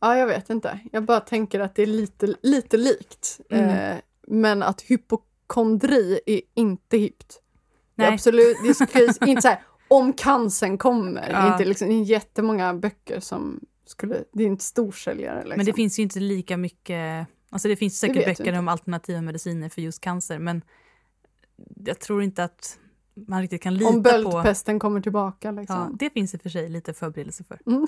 Ja, 0.01 0.17
jag 0.17 0.27
vet 0.27 0.51
inte. 0.51 0.81
Jag 0.93 1.05
bara 1.05 1.21
tänker 1.21 1.61
att 1.61 1.75
det 1.75 1.83
är 1.83 1.87
lite, 1.87 2.35
lite 2.43 2.77
likt. 2.77 3.41
Mm. 3.51 3.69
Eh, 3.71 3.97
men 4.27 4.63
att 4.63 4.81
hypokondri 5.51 6.21
är 6.27 6.41
inte 6.55 6.97
hippt. 6.97 7.41
Det 7.97 8.03
Nej. 8.03 8.15
absolut, 8.15 8.57
det 8.65 8.75
skrivs 8.75 9.19
inte 9.27 9.43
så 9.43 9.49
här 9.49 9.63
om 9.89 10.13
cancern 10.13 10.79
kommer. 10.79 11.31
Ja. 11.31 11.53
Inte 11.53 11.65
liksom, 11.65 11.89
det 11.89 11.95
är 11.95 12.03
jättemånga 12.03 12.75
böcker 12.75 13.21
som 13.21 13.61
skulle, 13.87 14.25
det 14.33 14.43
är 14.43 14.47
inte 14.47 14.65
storsäljare. 14.65 15.41
Liksom. 15.43 15.57
Men 15.57 15.67
det 15.67 15.73
finns 15.73 15.99
ju 15.99 16.03
inte 16.03 16.21
lika 16.21 16.57
mycket... 16.57 17.27
Alltså 17.53 17.69
det 17.69 17.77
finns 17.77 18.01
Det 18.01 18.07
säkert 18.07 18.29
vi 18.29 18.35
böcker 18.35 18.59
om 18.59 18.69
alternativa 18.69 19.21
mediciner 19.21 19.69
för 19.69 19.83
just 19.83 20.01
cancer, 20.01 20.39
men 20.39 20.63
jag 21.87 21.99
tror 21.99 22.23
inte 22.23 22.45
att 22.45 22.79
man 23.15 23.41
riktigt 23.41 23.63
kan 23.63 23.75
lita 23.75 23.89
om 23.89 23.95
på... 23.95 24.01
böldpesten 24.01 24.79
kommer 24.79 25.01
tillbaka. 25.01 25.49
Ja, 25.49 25.53
Liksom. 25.53 25.97
det 25.99 26.11
finns 26.11 26.35
i 26.35 26.37
och 26.37 26.41
för 26.43 26.49
sig 26.49 26.69
lite 26.69 26.93
förberedelse 26.93 27.45
för. 27.45 27.59
Mm. 27.67 27.81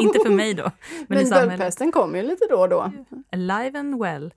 inte 0.00 0.18
för 0.18 0.30
mig 0.30 0.54
då, 0.54 0.62
men, 0.62 1.06
Men, 1.08 1.18
i 1.18 1.26
samhället. 1.26 1.50
böldpesten 1.50 1.92
kommer 1.92 2.18
ju 2.18 2.28
lite 2.28 2.46
då 2.50 2.60
och 2.60 2.68
då. 2.68 2.92
Alive 3.32 3.78
and 3.78 4.02
well. 4.02 4.32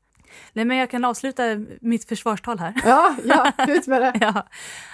Nej, 0.53 0.65
men 0.65 0.77
jag 0.77 0.89
kan 0.89 1.05
avsluta 1.05 1.43
mitt 1.81 2.07
försvarstal 2.07 2.59
här. 2.59 2.73
Ja, 2.85 3.15
ja, 3.25 3.51
ut 3.67 3.87
med 3.87 4.01
det. 4.01 4.13
ja, 4.21 4.47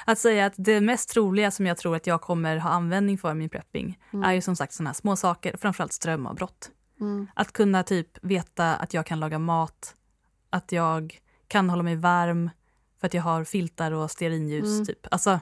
att 0.06 0.20
säga 0.20 0.46
att 0.46 0.54
det 0.58 0.82
mest 0.82 1.10
troliga 1.10 1.52
som 1.52 1.66
jag 1.66 1.78
tror 1.78 1.96
att 1.96 2.08
jag 2.08 2.22
kommer 2.22 2.58
ha 2.58 2.70
användning 2.70 3.18
för 3.18 3.32
i 3.32 3.34
min 3.34 3.50
prepping 3.50 4.00
är 4.26 4.34
ju 4.34 4.42
som 4.42 4.56
sagt 4.56 4.74
sådana 4.74 4.90
här 4.90 4.94
små 4.96 5.16
saker, 5.16 5.58
framförallt 5.58 5.94
strömavbrott. 5.94 6.72
Mm. 7.00 7.28
Att 7.34 7.52
kunna 7.54 7.84
typ 7.84 8.18
veta 8.22 8.76
att 8.76 8.94
jag 8.94 9.06
kan 9.06 9.20
laga 9.20 9.40
mat, 9.40 9.96
att 10.50 10.72
jag 10.72 11.18
kan 11.48 11.70
hålla 11.70 11.84
mig 11.84 11.96
varm 11.96 12.50
för 13.00 13.08
att 13.08 13.14
jag 13.14 13.22
har 13.22 13.44
filtar 13.44 13.92
och 13.92 14.12
stearinljus. 14.12 14.74
Mm. 14.74 14.86
Typ. 14.86 15.08
Alltså, 15.12 15.40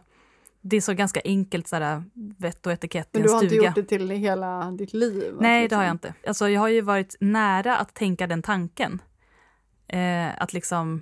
det 0.61 0.77
är 0.77 0.81
så 0.81 0.93
ganska 0.93 1.21
enkelt 1.25 1.67
sådär, 1.67 2.03
vett 2.37 2.65
och 2.65 2.71
etikett 2.71 3.07
i 3.07 3.19
Men 3.19 3.21
en 3.21 3.27
du 3.27 3.33
har 3.33 3.39
stuga. 3.39 3.55
inte 3.55 3.65
gjort 3.65 3.75
det 3.89 3.97
till 3.97 4.09
hela 4.09 4.71
ditt 4.71 4.93
liv? 4.93 5.35
Nej, 5.39 5.57
det 5.57 5.63
Liksom. 5.63 5.77
har 5.77 5.85
jag 5.85 5.93
inte. 5.93 6.13
Alltså, 6.27 6.49
jag 6.49 6.61
har 6.61 6.67
ju 6.67 6.81
varit 6.81 7.15
nära 7.19 7.77
att 7.77 7.93
tänka 7.93 8.27
den 8.27 8.41
tanken. 8.41 9.01
Eh, 9.87 10.41
att 10.43 10.53
liksom, 10.53 11.01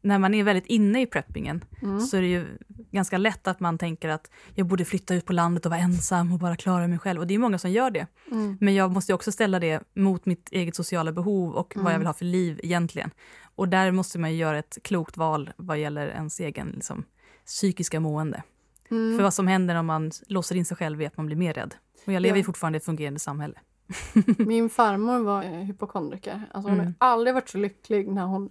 när 0.00 0.18
man 0.18 0.34
är 0.34 0.44
väldigt 0.44 0.66
inne 0.66 1.02
i 1.02 1.06
preppingen 1.06 1.64
Mm. 1.82 2.00
så 2.00 2.16
är 2.16 2.20
det 2.20 2.26
ju 2.28 2.46
ganska 2.90 3.18
lätt 3.18 3.46
att 3.46 3.60
man 3.60 3.78
tänker 3.78 4.08
att 4.08 4.30
jag 4.54 4.66
borde 4.66 4.84
flytta 4.84 5.14
ut 5.14 5.24
på 5.26 5.32
landet 5.32 5.66
och 5.66 5.70
vara 5.70 5.80
ensam 5.80 6.32
och 6.32 6.38
bara 6.38 6.56
klara 6.56 6.86
mig 6.88 6.98
själv. 6.98 7.20
Och 7.20 7.26
det 7.26 7.34
är 7.34 7.38
många 7.38 7.58
som 7.58 7.70
gör 7.70 7.90
det. 7.90 8.06
Mm. 8.30 8.58
Men 8.60 8.74
jag 8.74 8.90
måste 8.92 9.14
också 9.14 9.32
ställa 9.32 9.60
det 9.60 9.82
mot 9.94 10.26
mitt 10.26 10.48
eget 10.52 10.76
sociala 10.76 11.12
behov 11.12 11.52
och 11.54 11.72
vad 11.76 11.84
jag 11.84 11.90
Mm. 11.90 12.00
vill 12.00 12.06
ha 12.06 12.14
för 12.14 12.24
liv 12.24 12.60
egentligen. 12.62 13.10
Och 13.56 13.68
där 13.68 13.90
måste 13.90 14.18
man 14.18 14.30
ju 14.32 14.36
göra 14.36 14.58
ett 14.58 14.78
klokt 14.84 15.16
val 15.16 15.50
vad 15.56 15.78
gäller 15.78 16.06
ens 16.08 16.40
egen 16.40 16.68
liksom, 16.74 17.04
psykiska 17.46 18.00
mående. 18.00 18.42
Mm. 18.90 19.16
För 19.16 19.22
vad 19.22 19.34
som 19.34 19.46
händer 19.46 19.74
om 19.74 19.86
man 19.86 20.10
låser 20.26 20.56
in 20.56 20.64
sig 20.64 20.76
själv 20.76 21.02
är 21.02 21.06
att 21.06 21.16
man 21.16 21.26
blir 21.26 21.36
mer 21.36 21.54
rädd. 21.54 21.74
Och 22.06 22.12
jag 22.12 22.20
lever 22.20 22.38
Ja. 22.38 22.44
fortfarande 22.44 22.76
i 22.76 22.78
ett 22.78 22.84
fungerande 22.84 23.20
samhälle. 23.20 23.58
Min 24.38 24.70
farmor 24.70 25.18
var 25.18 25.42
eh, 25.42 25.50
hypokondriker. 25.50 26.42
Alltså 26.52 26.70
hon 26.70 26.80
Mm. 26.80 26.94
har 26.98 27.08
aldrig 27.08 27.34
varit 27.34 27.48
så 27.48 27.58
lycklig 27.58 28.08
när 28.08 28.24
hon 28.26 28.50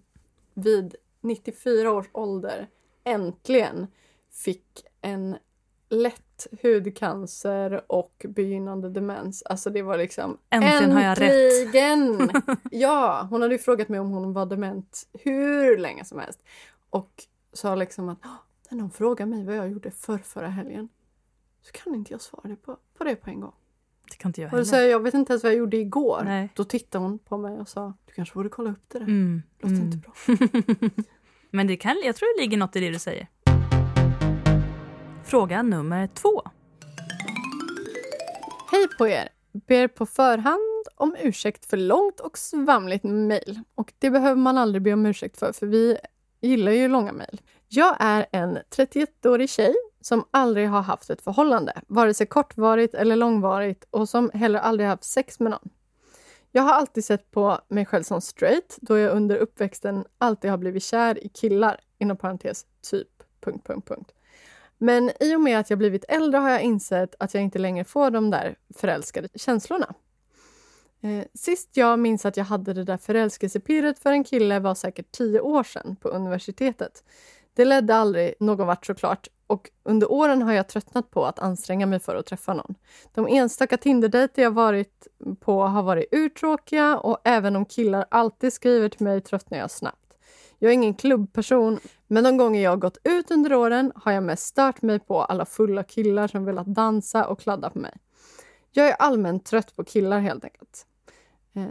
vid 0.54 0.96
94 1.22 1.92
års 1.92 2.10
ålder 2.12 2.68
äntligen 3.04 3.88
fick 4.32 4.86
en 5.02 5.36
lätt 5.90 6.48
hudcancer 6.62 7.82
och 7.92 8.26
begynnande 8.30 8.90
demens. 8.90 9.44
Alltså 9.44 9.70
det 9.70 9.82
var 9.82 9.98
liksom 9.98 10.38
Äntligen 10.50 10.92
har 10.92 11.02
jag 11.04 11.22
rätt. 11.22 11.32
Äntligen! 11.32 12.32
ja, 12.72 13.28
hon 13.30 13.42
hade 13.42 13.54
ju 13.56 13.60
frågat 13.60 13.90
mig 13.90 14.00
om 14.00 14.10
hon 14.12 14.34
var 14.34 14.46
dement 14.46 15.08
hur 15.14 15.78
länge 15.78 16.06
som 16.06 16.20
helst. 16.20 16.44
Och 16.90 17.24
sa 17.54 17.76
liksom 17.76 18.10
att 18.10 18.18
"Åh, 18.26 18.32
när 18.70 18.78
någon 18.78 18.92
frågar 18.92 19.26
mig 19.26 19.46
vad 19.46 19.56
jag 19.56 19.70
gjorde 19.70 19.92
för 19.92 20.18
förra 20.18 20.48
helgen 20.48 20.90
så 21.62 21.72
kan 21.72 21.96
inte 21.96 22.14
jag 22.14 22.22
svara 22.22 22.56
på, 22.56 22.78
på 22.98 23.04
det 23.04 23.16
på 23.16 23.30
en 23.30 23.40
gång. 23.42 23.54
Det 24.10 24.18
kan 24.18 24.30
inte 24.30 24.42
jag 24.42 24.50
heller. 24.50 24.64
säger 24.64 24.92
jag 24.92 25.00
vet 25.00 25.14
inte 25.14 25.34
ens 25.34 25.44
vad 25.44 25.52
jag 25.52 25.60
gjorde 25.60 25.78
igår. 25.78 26.22
Nej. 26.26 26.50
Då 26.56 26.64
tittade 26.64 27.04
hon 27.04 27.20
på 27.20 27.38
mig 27.38 27.60
och 27.60 27.68
sa, 27.68 27.94
du 28.06 28.14
kanske 28.14 28.36
borde 28.36 28.50
kolla 28.50 28.72
upp 28.72 28.84
det 28.88 29.00
där. 29.00 29.06
Mm, 29.06 29.42
Låter 29.60 29.76
mm. 29.76 29.86
inte 29.86 29.98
bra. 29.98 30.14
Men 31.52 31.68
det 31.68 31.78
kan, 31.78 32.02
jag 32.06 32.16
tror 32.16 32.38
det 32.38 32.42
ligger 32.42 32.58
något 32.58 32.76
i 32.76 32.80
det 32.80 32.90
du 32.90 33.00
säger. 33.00 33.28
Fråga 35.24 35.62
nummer 35.62 36.08
två. 36.08 36.42
Hej 38.72 38.88
på 38.98 39.08
er! 39.08 39.30
Ber 39.68 39.88
på 39.88 40.06
förhand 40.06 40.88
om 40.96 41.16
ursäkt 41.20 41.66
för 41.66 41.78
långt 41.78 42.20
och 42.20 42.38
svamligt 42.38 43.04
mejl. 43.04 43.60
Och 43.76 43.94
det 44.00 44.10
behöver 44.10 44.36
man 44.36 44.58
aldrig 44.58 44.82
be 44.82 44.94
om 44.94 45.06
ursäkt 45.06 45.38
för, 45.38 45.54
för 45.54 45.68
vi 45.68 45.98
gillar 46.42 46.72
ju 46.72 46.88
långa 46.88 47.12
mejl. 47.12 47.42
Jag 47.68 47.96
är 48.00 48.26
en 48.32 48.58
31-årig 48.58 49.50
tjej 49.50 49.74
som 50.06 50.26
aldrig 50.32 50.70
har 50.70 50.82
haft 50.82 51.10
ett 51.10 51.22
förhållande, 51.22 51.82
vare 51.88 52.14
sig 52.14 52.28
kortvarigt 52.28 52.94
eller 52.94 53.16
långvarigt 53.16 53.88
och 53.90 54.10
som 54.10 54.32
heller 54.34 54.60
aldrig 54.60 54.90
haft 54.90 55.04
sex 55.04 55.40
med 55.40 55.52
någon. 55.52 55.70
Jag 56.52 56.64
har 56.64 56.74
alltid 56.74 57.06
sett 57.06 57.32
på 57.32 57.60
mig 57.68 57.86
själv 57.86 58.04
som 58.04 58.22
straight 58.22 58.78
då 58.82 58.98
jag 58.98 59.16
under 59.16 59.38
uppväxten 59.38 60.06
alltid 60.18 60.52
har 60.52 60.58
blivit 60.58 60.84
kär 60.84 61.24
i 61.26 61.30
killar, 61.30 61.80
inom 61.98 62.18
parentes 62.18 62.66
typ... 62.90 63.08
Punkt, 63.42 63.68
punkt, 63.68 63.88
punkt. 63.88 64.12
Men 64.78 65.12
i 65.20 65.36
och 65.36 65.42
med 65.42 65.60
att 65.60 65.70
jag 65.70 65.80
blivit 65.80 66.06
äldre 66.08 66.40
har 66.40 66.50
jag 66.50 66.62
insett 66.62 67.16
att 67.20 67.34
jag 67.34 67.44
inte 67.44 67.60
längre 67.60 67.86
får 67.86 68.12
de 68.12 68.30
där 68.30 68.56
förälskade 68.76 69.28
känslorna. 69.36 69.94
Eh, 71.02 71.26
sist 71.34 71.78
jag 71.78 72.00
minns 72.00 72.26
att 72.26 72.38
jag 72.38 72.46
hade 72.46 72.74
det 72.74 72.84
där 72.84 72.98
förälskelsepirret 72.98 74.00
för 74.00 74.12
en 74.12 74.24
kille 74.24 74.60
var 74.60 74.76
säkert 74.76 75.12
tio 75.12 75.40
år 75.40 75.64
sedan 75.64 75.96
på 75.96 76.10
universitetet. 76.10 77.04
Det 77.54 77.66
ledde 77.66 77.96
aldrig 77.96 78.34
någon 78.40 78.68
vart 78.68 78.86
såklart 78.86 79.28
och 79.48 79.70
under 79.84 80.12
åren 80.12 80.42
har 80.42 80.54
jag 80.54 80.68
tröttnat 80.68 81.12
på 81.12 81.26
att 81.26 81.40
anstränga 81.40 81.86
mig 81.86 82.00
för 82.00 82.16
att 82.16 82.26
träffa 82.26 82.54
någon. 82.54 82.76
De 83.14 83.28
enstaka 83.28 83.78
Tinderdejter 83.78 84.42
jag 84.42 84.52
varit 84.52 85.08
på 85.40 85.64
har 85.64 85.84
varit 85.84 86.06
urtråkiga 86.12 86.98
och 86.98 87.18
även 87.24 87.56
om 87.56 87.66
killar 87.66 88.06
alltid 88.12 88.54
skriver 88.54 88.90
till 88.90 89.04
mig 89.04 89.22
tröttnar 89.22 89.58
jag 89.58 89.72
snabbt. 89.72 90.14
Jag 90.60 90.70
är 90.70 90.74
ingen 90.74 90.94
klubbperson, 90.94 91.80
men 92.08 92.24
de 92.24 92.38
gånger 92.38 92.62
jag 92.62 92.72
har 92.72 92.78
gått 92.78 92.98
ut 93.04 93.32
under 93.32 93.54
åren 93.54 93.92
har 93.96 94.12
jag 94.12 94.24
mest 94.24 94.46
stört 94.46 94.82
mig 94.82 95.00
på 95.00 95.24
alla 95.24 95.46
fulla 95.46 95.84
killar 95.84 96.28
som 96.28 96.46
velat 96.46 96.68
dansa 96.68 97.28
och 97.28 97.40
kladda 97.40 97.70
på 97.70 97.80
mig. 97.80 97.94
Jag 98.72 98.88
är 98.88 98.94
allmänt 98.94 99.46
trött 99.46 99.76
på 99.76 99.84
killar 99.84 100.20
helt 100.20 100.44
enkelt. 100.44 100.86
Eh, 101.56 101.66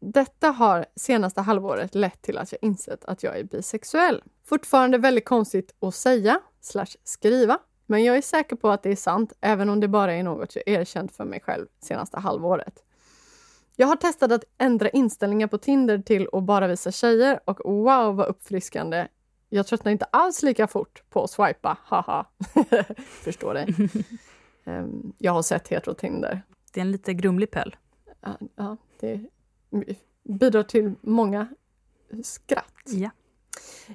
detta 0.00 0.48
har 0.48 0.86
senaste 0.96 1.40
halvåret 1.40 1.94
lett 1.94 2.22
till 2.22 2.38
att 2.38 2.52
jag 2.52 2.58
insett 2.62 3.04
att 3.04 3.22
jag 3.22 3.38
är 3.38 3.44
bisexuell. 3.44 4.22
Fortfarande 4.44 4.98
väldigt 4.98 5.24
konstigt 5.24 5.74
att 5.80 5.94
säga, 5.94 6.40
skriva, 7.04 7.58
men 7.86 8.04
jag 8.04 8.16
är 8.16 8.22
säker 8.22 8.56
på 8.56 8.70
att 8.70 8.82
det 8.82 8.90
är 8.90 8.96
sant, 8.96 9.32
även 9.40 9.68
om 9.68 9.80
det 9.80 9.88
bara 9.88 10.14
är 10.14 10.22
något 10.22 10.56
jag 10.56 10.68
erkänt 10.68 11.16
för 11.16 11.24
mig 11.24 11.40
själv 11.40 11.66
senaste 11.80 12.18
halvåret. 12.18 12.84
Jag 13.76 13.86
har 13.86 13.96
testat 13.96 14.32
att 14.32 14.44
ändra 14.58 14.88
inställningar 14.88 15.46
på 15.46 15.58
Tinder 15.58 15.98
till 15.98 16.28
att 16.32 16.42
bara 16.42 16.66
visa 16.66 16.92
tjejer 16.92 17.40
och 17.44 17.60
wow 17.64 18.16
vad 18.16 18.26
uppfriskande. 18.26 19.08
Jag 19.48 19.66
tröttnar 19.66 19.92
inte 19.92 20.04
alls 20.04 20.42
lika 20.42 20.66
fort 20.66 21.02
på 21.10 21.24
att 21.24 21.30
swipa, 21.30 21.78
haha. 21.84 22.26
Förstår 22.98 23.54
dig. 23.54 23.74
Ehm, 24.64 25.12
jag 25.18 25.32
har 25.32 25.42
sett 25.42 25.68
hetero 25.68 25.94
Tinder. 25.94 26.42
Det 26.72 26.80
är 26.80 26.84
en 26.84 26.92
lite 26.92 27.14
grumlig 27.14 27.50
pöl. 27.50 27.76
Ja, 28.20 28.38
ja, 28.56 28.76
det 29.00 29.20
bidrar 30.22 30.62
till 30.62 30.94
många 31.00 31.48
skratt. 32.22 32.84
Ja. 32.86 33.10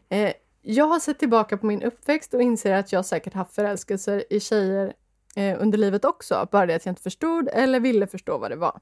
Eh, 0.09 0.33
jag 0.65 0.85
har 0.85 0.99
sett 0.99 1.19
tillbaka 1.19 1.57
på 1.57 1.65
min 1.65 1.83
uppväxt 1.83 2.33
och 2.33 2.41
inser 2.41 2.73
att 2.73 2.91
jag 2.91 3.05
säkert 3.05 3.33
haft 3.33 3.55
förälskelser 3.55 4.23
i 4.29 4.39
tjejer 4.39 4.93
eh, 5.35 5.61
under 5.61 5.77
livet 5.77 6.05
också, 6.05 6.47
bara 6.51 6.65
det 6.65 6.75
att 6.75 6.85
jag 6.85 6.91
inte 6.91 7.01
förstod 7.01 7.49
eller 7.53 7.79
ville 7.79 8.07
förstå 8.07 8.37
vad 8.37 8.51
det 8.51 8.55
var. 8.55 8.79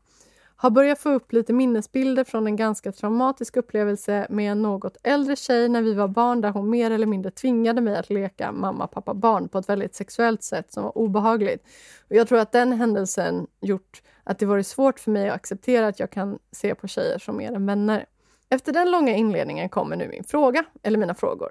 Har 0.56 0.70
börjat 0.70 1.00
få 1.00 1.10
upp 1.10 1.34
lite 1.34 1.54
minnesbilder 1.54 2.24
från 2.24 2.48
en 2.48 2.56
ganska 2.56 2.92
traumatisk 2.92 3.58
upplevelse 3.58 4.28
med 4.30 4.52
en 4.52 4.62
något 4.62 4.98
äldre 5.04 5.36
tjej 5.36 5.70
när 5.70 5.82
vi 5.82 5.94
var 5.94 6.08
barn 6.08 6.42
där 6.42 6.50
hon 6.50 6.70
mer 6.70 6.92
eller 6.92 7.06
mindre 7.06 7.32
tvingade 7.32 7.82
mig 7.82 7.96
att 7.96 8.10
leka 8.10 8.52
mamma, 8.52 8.88
pappa, 8.88 9.14
barn 9.14 9.50
på 9.50 9.58
ett 9.58 9.70
väldigt 9.70 9.96
sexuellt 9.96 10.44
sätt 10.44 10.74
som 10.74 10.84
var 10.84 10.98
obehagligt. 10.98 11.64
Och 12.10 12.16
jag 12.16 12.28
tror 12.28 12.40
att 12.40 12.52
den 12.52 12.74
händelsen 12.74 13.48
gjort 13.62 14.02
att 14.24 14.40
det 14.40 14.46
varit 14.46 14.68
svårt 14.68 15.00
för 15.00 15.12
mig 15.12 15.30
att 15.30 15.36
acceptera 15.36 15.88
att 15.88 16.00
jag 16.00 16.12
kan 16.12 16.40
se 16.52 16.76
på 16.76 16.88
tjejer 16.88 17.18
som 17.18 17.38
mer 17.38 17.52
än 17.52 17.66
vänner. 17.66 18.06
Efter 18.50 18.74
den 18.74 18.92
långa 18.92 19.16
inledningen 19.16 19.70
kommer 19.70 19.96
nu 19.96 20.08
min 20.08 20.24
fråga, 20.24 20.66
eller 20.84 20.98
mina 20.98 21.16
frågor. 21.16 21.50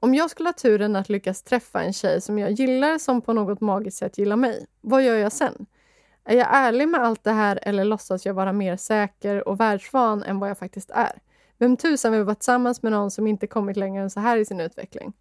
Om 0.00 0.14
jag 0.14 0.30
skulle 0.30 0.48
ha 0.48 0.52
turen 0.52 0.96
att 0.96 1.08
lyckas 1.08 1.42
träffa 1.42 1.82
en 1.82 1.92
tjej 1.92 2.20
som 2.20 2.38
jag 2.38 2.50
gillar 2.50 2.98
som 2.98 3.22
på 3.22 3.32
något 3.32 3.60
magiskt 3.60 3.98
sätt 3.98 4.18
gillar 4.18 4.36
mig, 4.36 4.66
vad 4.80 5.02
gör 5.02 5.16
jag 5.16 5.32
sen? 5.32 5.66
Är 6.24 6.36
jag 6.36 6.46
ärlig 6.50 6.88
med 6.88 7.00
allt 7.00 7.24
det 7.24 7.32
här 7.32 7.58
eller 7.62 7.84
låtsas 7.84 8.26
jag 8.26 8.34
vara 8.34 8.52
mer 8.52 8.76
säker 8.76 9.48
och 9.48 9.60
världsvan 9.60 10.22
än 10.22 10.40
vad 10.40 10.50
jag 10.50 10.58
faktiskt 10.58 10.90
är? 10.90 11.12
Vem 11.58 11.76
tusan 11.76 12.12
vill 12.12 12.24
vara 12.24 12.34
tillsammans 12.34 12.82
med 12.82 12.92
någon 12.92 13.10
som 13.10 13.26
inte 13.26 13.46
kommit 13.46 13.76
längre 13.76 14.02
än 14.02 14.10
så 14.10 14.20
här 14.20 14.36
i 14.36 14.44
sin 14.44 14.60
utveckling? 14.60 15.12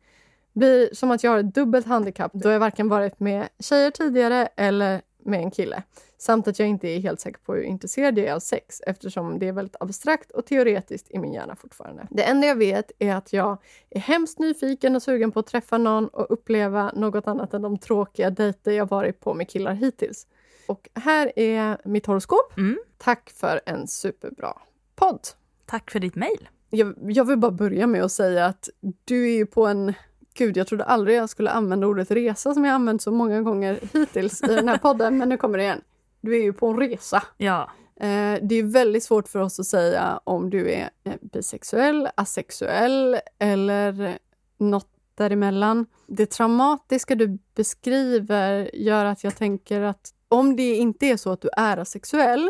Blir 0.54 0.90
som 0.94 1.12
att 1.12 1.24
jag 1.24 1.32
har 1.32 1.40
ett 1.40 1.56
dubbelt 1.56 1.86
handikapp 1.86 2.32
då 2.34 2.50
jag 2.50 2.60
varken 2.60 2.90
varit 2.90 3.20
med 3.20 3.48
tjejer 3.60 3.92
tidigare 3.92 4.50
eller 4.56 5.02
med 5.24 5.40
en 5.40 5.52
kille. 5.52 5.84
Samt 6.18 6.48
att 6.48 6.60
jag 6.60 6.68
inte 6.68 6.88
är 6.88 7.00
helt 7.00 7.20
säker 7.20 7.40
på 7.40 7.54
hur 7.54 7.64
intresserad 7.64 8.18
jag 8.18 8.28
är 8.28 8.34
av 8.34 8.40
sex 8.40 8.82
eftersom 8.88 9.40
det 9.40 9.48
är 9.48 9.52
väldigt 9.52 9.76
abstrakt 9.80 10.32
och 10.32 10.46
teoretiskt 10.46 11.12
i 11.12 11.20
min 11.20 11.34
hjärna 11.34 11.56
fortfarande. 11.56 12.08
Det 12.12 12.24
enda 12.24 12.48
jag 12.48 12.56
vet 12.56 12.92
är 13.00 13.16
att 13.16 13.34
jag 13.34 13.58
är 13.90 14.00
hemskt 14.00 14.40
nyfiken 14.40 14.96
och 14.96 15.04
sugen 15.04 15.32
på 15.32 15.40
att 15.40 15.48
träffa 15.48 15.78
någon 15.78 16.08
och 16.08 16.28
uppleva 16.30 16.92
något 16.96 17.28
annat 17.28 17.54
än 17.54 17.62
de 17.62 17.78
tråkiga 17.78 18.30
dejter 18.30 18.72
jag 18.72 18.90
varit 18.90 19.20
på 19.20 19.34
med 19.34 19.50
killar 19.50 19.74
hittills. 19.74 20.28
Och 20.68 20.90
här 20.96 21.32
är 21.36 21.78
mitt 21.84 22.06
horoskop. 22.06 22.58
Mm. 22.58 22.78
Tack 22.98 23.30
för 23.30 23.62
en 23.66 23.88
superbra 23.88 24.54
podd. 24.96 25.20
Tack 25.66 25.92
för 25.92 26.00
ditt 26.00 26.16
mejl. 26.16 26.50
Jag, 26.70 26.96
jag 27.02 27.26
vill 27.26 27.38
bara 27.38 27.52
börja 27.52 27.88
med 27.88 28.04
att 28.04 28.12
säga 28.12 28.46
att 28.46 28.70
du 29.06 29.26
är 29.26 29.36
ju 29.36 29.46
på 29.46 29.68
en... 29.68 29.94
Gud, 30.34 30.58
jag 30.58 30.68
trodde 30.68 30.84
aldrig 30.84 31.18
jag 31.18 31.30
skulle 31.30 31.50
använda 31.50 31.88
ordet 31.88 32.12
resa 32.12 32.54
som 32.54 32.66
jag 32.66 32.74
använt 32.74 33.02
så 33.02 33.12
många 33.12 33.42
gånger 33.42 33.80
hittills 33.94 34.44
i 34.44 34.48
den 34.48 34.68
här 34.68 34.78
podden, 34.82 35.18
men 35.18 35.30
nu 35.30 35.38
kommer 35.38 35.58
det 35.58 35.64
igen. 35.64 35.82
Du 36.22 36.36
är 36.36 36.44
ju 36.44 36.54
på 36.54 36.68
en 36.68 36.78
resa. 36.80 37.24
Ja, 37.38 37.70
Eh, 38.00 38.40
det 38.42 38.56
är 38.56 38.64
väldigt 38.72 39.04
svårt 39.04 39.28
för 39.28 39.40
oss 39.40 39.60
att 39.60 39.66
säga 39.66 40.20
om 40.24 40.50
du 40.50 40.72
är 40.72 40.90
eh, 41.04 41.14
bisexuell, 41.22 42.10
asexuell 42.16 43.18
eller 43.40 44.18
något 44.58 44.90
däremellan. 45.16 45.86
Det 46.08 46.26
traumatiska 46.26 47.16
du 47.16 47.38
beskriver 47.56 48.76
gör 48.76 49.06
att 49.06 49.24
jag 49.24 49.36
tänker 49.36 49.82
att 49.82 50.14
om 50.28 50.56
det 50.56 50.76
inte 50.76 51.06
är 51.06 51.18
så 51.18 51.32
att 51.32 51.42
du 51.42 51.50
är 51.58 51.78
asexuell 51.78 52.50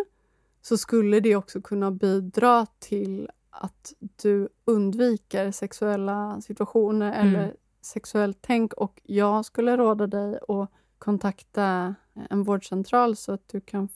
så 0.62 0.78
skulle 0.78 1.20
det 1.20 1.36
också 1.36 1.62
kunna 1.62 1.92
bidra 1.92 2.66
till 2.80 3.30
att 3.50 3.94
du 4.22 4.50
undviker 4.66 5.52
sexuella 5.52 6.42
situationer 6.42 7.14
Mm. 7.22 7.28
eller 7.36 7.54
sexuellt 7.82 8.38
tänk 8.42 8.74
och 8.74 9.02
jag 9.04 9.46
skulle 9.46 9.78
råda 9.78 10.08
dig 10.08 10.40
att 10.48 10.72
kontakta 11.00 11.96
en 12.30 12.44
vårdcentral 12.44 13.16
så 13.16 13.32
att 13.32 13.48
du 13.48 13.62
kan 13.62 13.90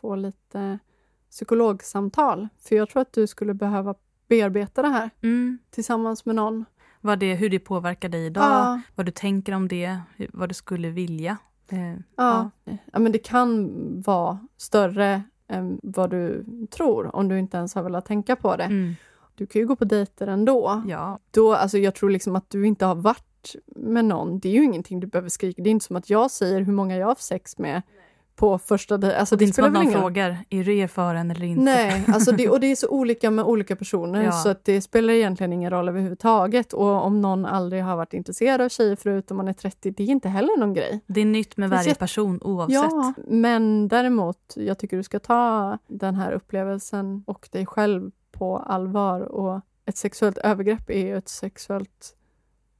få 0.00 0.14
lite 0.14 0.78
psykologsamtal. 1.30 2.48
För 2.58 2.76
jag 2.76 2.88
tror 2.88 3.02
att 3.02 3.12
du 3.12 3.26
skulle 3.26 3.54
behöva 3.54 3.94
bearbeta 4.28 4.82
det 4.82 4.88
här 4.88 5.10
mm. 5.22 5.58
tillsammans 5.70 6.24
med 6.24 6.34
någon. 6.34 6.64
vad 7.00 7.18
det, 7.18 7.34
hur 7.34 7.50
det 7.50 7.58
påverkar 7.58 8.08
dig 8.08 8.26
idag, 8.26 8.44
Ja, 8.44 8.80
vad 8.94 9.06
du 9.06 9.12
tänker 9.12 9.52
om 9.52 9.68
det, 9.68 9.98
vad 10.32 10.48
du 10.48 10.54
skulle 10.54 10.90
vilja. 10.90 11.36
Eh, 11.68 11.94
ja. 12.16 12.50
ja, 12.64 12.98
men 12.98 13.12
det 13.12 13.18
kan 13.18 13.70
vara 14.02 14.38
större 14.56 15.22
än 15.48 15.80
vad 15.82 16.10
du 16.10 16.44
tror 16.70 17.16
om 17.16 17.28
du 17.28 17.38
inte 17.38 17.56
ens 17.56 17.74
har 17.74 17.82
velat 17.82 18.06
tänka 18.06 18.36
på 18.36 18.56
det. 18.56 18.64
Mm. 18.64 18.94
Du 19.34 19.46
kan 19.46 19.60
ju 19.60 19.66
gå 19.66 19.76
på 19.76 19.84
dejter 19.84 20.26
ändå. 20.26 20.82
Ja, 20.86 21.18
Då, 21.30 21.54
alltså 21.54 21.78
jag 21.78 21.94
tror 21.94 22.10
liksom 22.10 22.36
att 22.36 22.50
du 22.50 22.66
inte 22.66 22.86
har 22.86 22.94
varit 22.94 23.27
med 23.66 24.04
någon, 24.04 24.38
det 24.38 24.48
är 24.48 24.52
ju 24.52 24.64
ingenting 24.64 25.00
du 25.00 25.06
behöver 25.06 25.28
skrika. 25.28 25.62
Det 25.62 25.68
är 25.68 25.72
inte 25.72 25.84
som 25.86 25.96
att 25.96 26.10
jag 26.10 26.30
säger 26.30 26.60
hur 26.60 26.72
många 26.72 26.96
jag 26.96 27.06
har 27.06 27.10
haft 27.10 27.22
sex 27.22 27.58
med 27.58 27.82
på 28.36 28.58
första 28.58 28.98
dejten. 28.98 29.20
Alltså 29.20 29.36
det 29.36 29.38
är 29.38 29.46
det 29.46 29.48
inte 29.48 29.56
som 29.56 29.64
att 29.64 29.72
någon 29.72 29.82
ingen 29.82 29.94
roll. 29.94 30.02
frågar, 30.02 30.38
är 30.50 30.64
du 30.64 30.80
erfaren 30.80 31.30
eller 31.30 31.44
inte? 31.46 31.62
Nej, 31.62 32.04
alltså 32.08 32.32
det, 32.32 32.48
och 32.48 32.60
det 32.60 32.66
är 32.66 32.76
så 32.76 32.88
olika 32.90 33.30
med 33.30 33.44
olika 33.44 33.76
personer 33.76 34.22
Ja. 34.22 34.32
så 34.32 34.48
att 34.48 34.64
det 34.64 34.80
spelar 34.80 35.12
egentligen 35.12 35.52
ingen 35.52 35.70
roll 35.70 35.88
överhuvudtaget. 35.88 36.72
Och 36.72 37.04
om 37.04 37.20
någon 37.20 37.46
aldrig 37.46 37.82
har 37.82 37.96
varit 37.96 38.14
intresserad 38.14 38.60
av 38.60 38.68
tjejer 38.68 38.96
förut 38.96 39.30
om 39.30 39.36
man 39.36 39.48
är 39.48 39.52
30, 39.52 39.90
det 39.90 40.02
är 40.02 40.06
inte 40.06 40.28
heller 40.28 40.58
någon 40.58 40.74
grej. 40.74 41.00
Det 41.06 41.20
är 41.20 41.24
nytt 41.24 41.56
med 41.56 41.70
varje 41.70 41.94
person 41.94 42.38
oavsett. 42.42 42.74
Ja, 42.74 43.12
men 43.26 43.88
däremot, 43.88 44.54
jag 44.56 44.78
tycker 44.78 44.96
du 44.96 45.02
ska 45.02 45.18
ta 45.18 45.78
den 45.86 46.14
här 46.14 46.32
upplevelsen 46.32 47.22
och 47.26 47.48
dig 47.52 47.66
själv 47.66 48.10
på 48.32 48.58
allvar. 48.58 49.20
Och 49.20 49.60
ett 49.86 49.96
sexuellt 49.96 50.38
övergrepp 50.38 50.90
är 50.90 51.06
ju 51.06 51.16
ett 51.16 51.28
sexuellt 51.28 52.14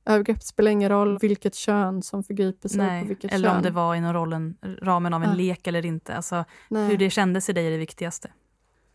övergrepp. 0.08 0.42
Spelar 0.42 0.70
ingen 0.70 0.88
roll 0.88 1.18
vilket 1.18 1.54
kön 1.54 2.02
som 2.02 2.24
förgriper 2.24 2.68
sig 2.68 2.78
på 2.78 2.84
Nej, 2.84 3.04
vilket 3.04 3.32
eller 3.32 3.48
kön. 3.48 3.56
om 3.56 3.62
det 3.62 3.70
var 3.70 3.94
inom 3.94 4.12
rollen, 4.12 4.56
ramen 4.82 5.14
av 5.14 5.22
en 5.22 5.28
Ja. 5.28 5.34
lek 5.34 5.66
eller 5.66 5.86
inte. 5.86 6.14
Alltså, 6.16 6.44
Nej. 6.68 6.88
hur 6.88 6.96
det 6.98 7.10
kändes 7.10 7.48
i 7.48 7.52
dig 7.52 7.66
är 7.66 7.70
det 7.70 7.76
viktigaste. 7.78 8.30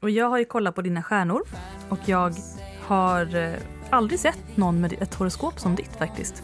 Och 0.01 0.09
jag 0.09 0.29
har 0.29 0.37
ju 0.37 0.45
kollat 0.45 0.75
på 0.75 0.81
dina 0.81 1.03
stjärnor 1.03 1.41
och 1.89 1.99
jag 2.05 2.33
har 2.81 3.35
eh, 3.35 3.53
aldrig 3.89 4.19
sett 4.19 4.57
någon 4.57 4.81
med 4.81 4.93
ett 4.93 5.13
horoskop 5.15 5.59
som 5.59 5.75
ditt 5.75 5.95
faktiskt. 5.95 6.43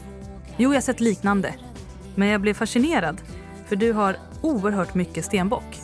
Jo, 0.58 0.70
jag 0.70 0.76
har 0.76 0.82
sett 0.82 1.00
liknande. 1.00 1.56
Men 2.16 2.28
jag 2.28 2.42
blev 2.42 2.54
fascinerad 2.54 3.22
för 3.68 3.76
du 3.76 3.94
har 3.94 4.16
oerhört 4.42 4.94
mycket 4.96 5.26
stenbock. 5.26 5.80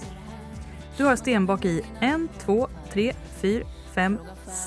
Du 0.98 1.04
har 1.06 1.16
stenbock 1.16 1.66
i 1.66 1.82
en, 2.00 2.28
två, 2.40 2.68
tre, 2.94 3.14
fyra, 3.42 3.66
fem, 3.94 4.18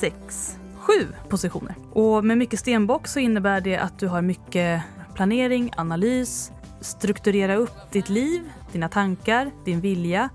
sex, 0.01 0.57
sju 0.89 1.07
positioner. 1.29 1.75
Och 1.93 2.25
med 2.25 2.39
mycket 2.39 2.61
stenbock 2.61 3.07
så 3.07 3.19
innebär 3.19 3.61
det 3.61 3.77
att 3.77 3.99
du 3.99 4.07
har 4.09 4.23
mycket 4.23 4.83
planering, 5.15 5.71
analys, 5.77 6.53
strukturera 6.81 7.57
upp 7.57 7.91
ditt 7.93 8.09
liv, 8.09 8.51
dina 8.73 8.89
tankar, 8.89 9.51
din 9.65 9.81
vilja. 9.81 10.29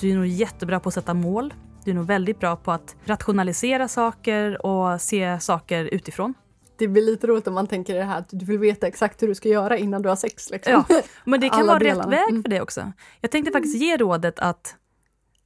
Du 0.00 0.10
är 0.10 0.14
nog 0.16 0.26
jättebra 0.26 0.80
på 0.80 0.88
att 0.88 0.94
sätta 0.94 1.14
mål. 1.14 1.54
Du 1.84 1.90
är 1.90 1.94
nog 1.94 2.06
väldigt 2.06 2.40
bra 2.40 2.56
på 2.56 2.72
att 2.72 2.96
rationalisera 3.04 3.88
saker 3.88 4.66
och 4.66 5.00
se 5.00 5.40
saker 5.40 5.84
utifrån. 5.84 6.34
Det 6.78 6.88
blir 6.88 7.02
lite 7.02 7.26
roligt 7.26 7.46
om 7.48 7.54
man 7.54 7.66
tänker 7.66 7.94
det 7.94 8.04
här 8.04 8.18
att 8.18 8.28
du 8.30 8.44
vill 8.44 8.58
veta 8.58 8.86
exakt 8.86 9.22
hur 9.22 9.28
du 9.28 9.34
ska 9.34 9.48
göra 9.48 9.76
innan 9.78 10.02
du 10.02 10.08
har 10.08 10.16
sex. 10.16 10.50
Liksom. 10.50 10.84
Ja, 10.88 11.02
men 11.24 11.40
det 11.40 11.48
kan 11.48 11.66
vara 11.66 11.78
rätt 11.78 12.06
väg 12.06 12.28
Mm. 12.30 12.42
för 12.42 12.50
det 12.50 12.60
också. 12.60 12.92
Jag 13.20 13.30
tänkte 13.30 13.52
faktiskt 13.52 13.76
ge 13.76 13.96
rådet 13.96 14.38
att 14.38 14.76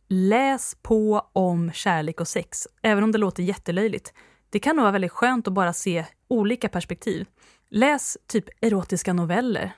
läs 0.08 0.76
på 0.82 1.26
om 1.32 1.72
kärlek 1.72 2.20
och 2.20 2.28
sex, 2.28 2.68
även 2.82 3.04
om 3.04 3.12
det 3.12 3.18
låter 3.18 3.42
jättelöjligt. 3.42 4.12
Det 4.54 4.60
kan 4.60 4.76
nog 4.76 4.82
vara 4.82 4.92
väldigt 4.92 5.12
skönt 5.12 5.48
att 5.48 5.54
bara 5.54 5.72
se 5.72 6.04
olika 6.28 6.68
perspektiv. 6.68 7.26
Läs 7.68 8.18
typ 8.26 8.44
erotiska 8.60 9.12
noveller. 9.12 9.72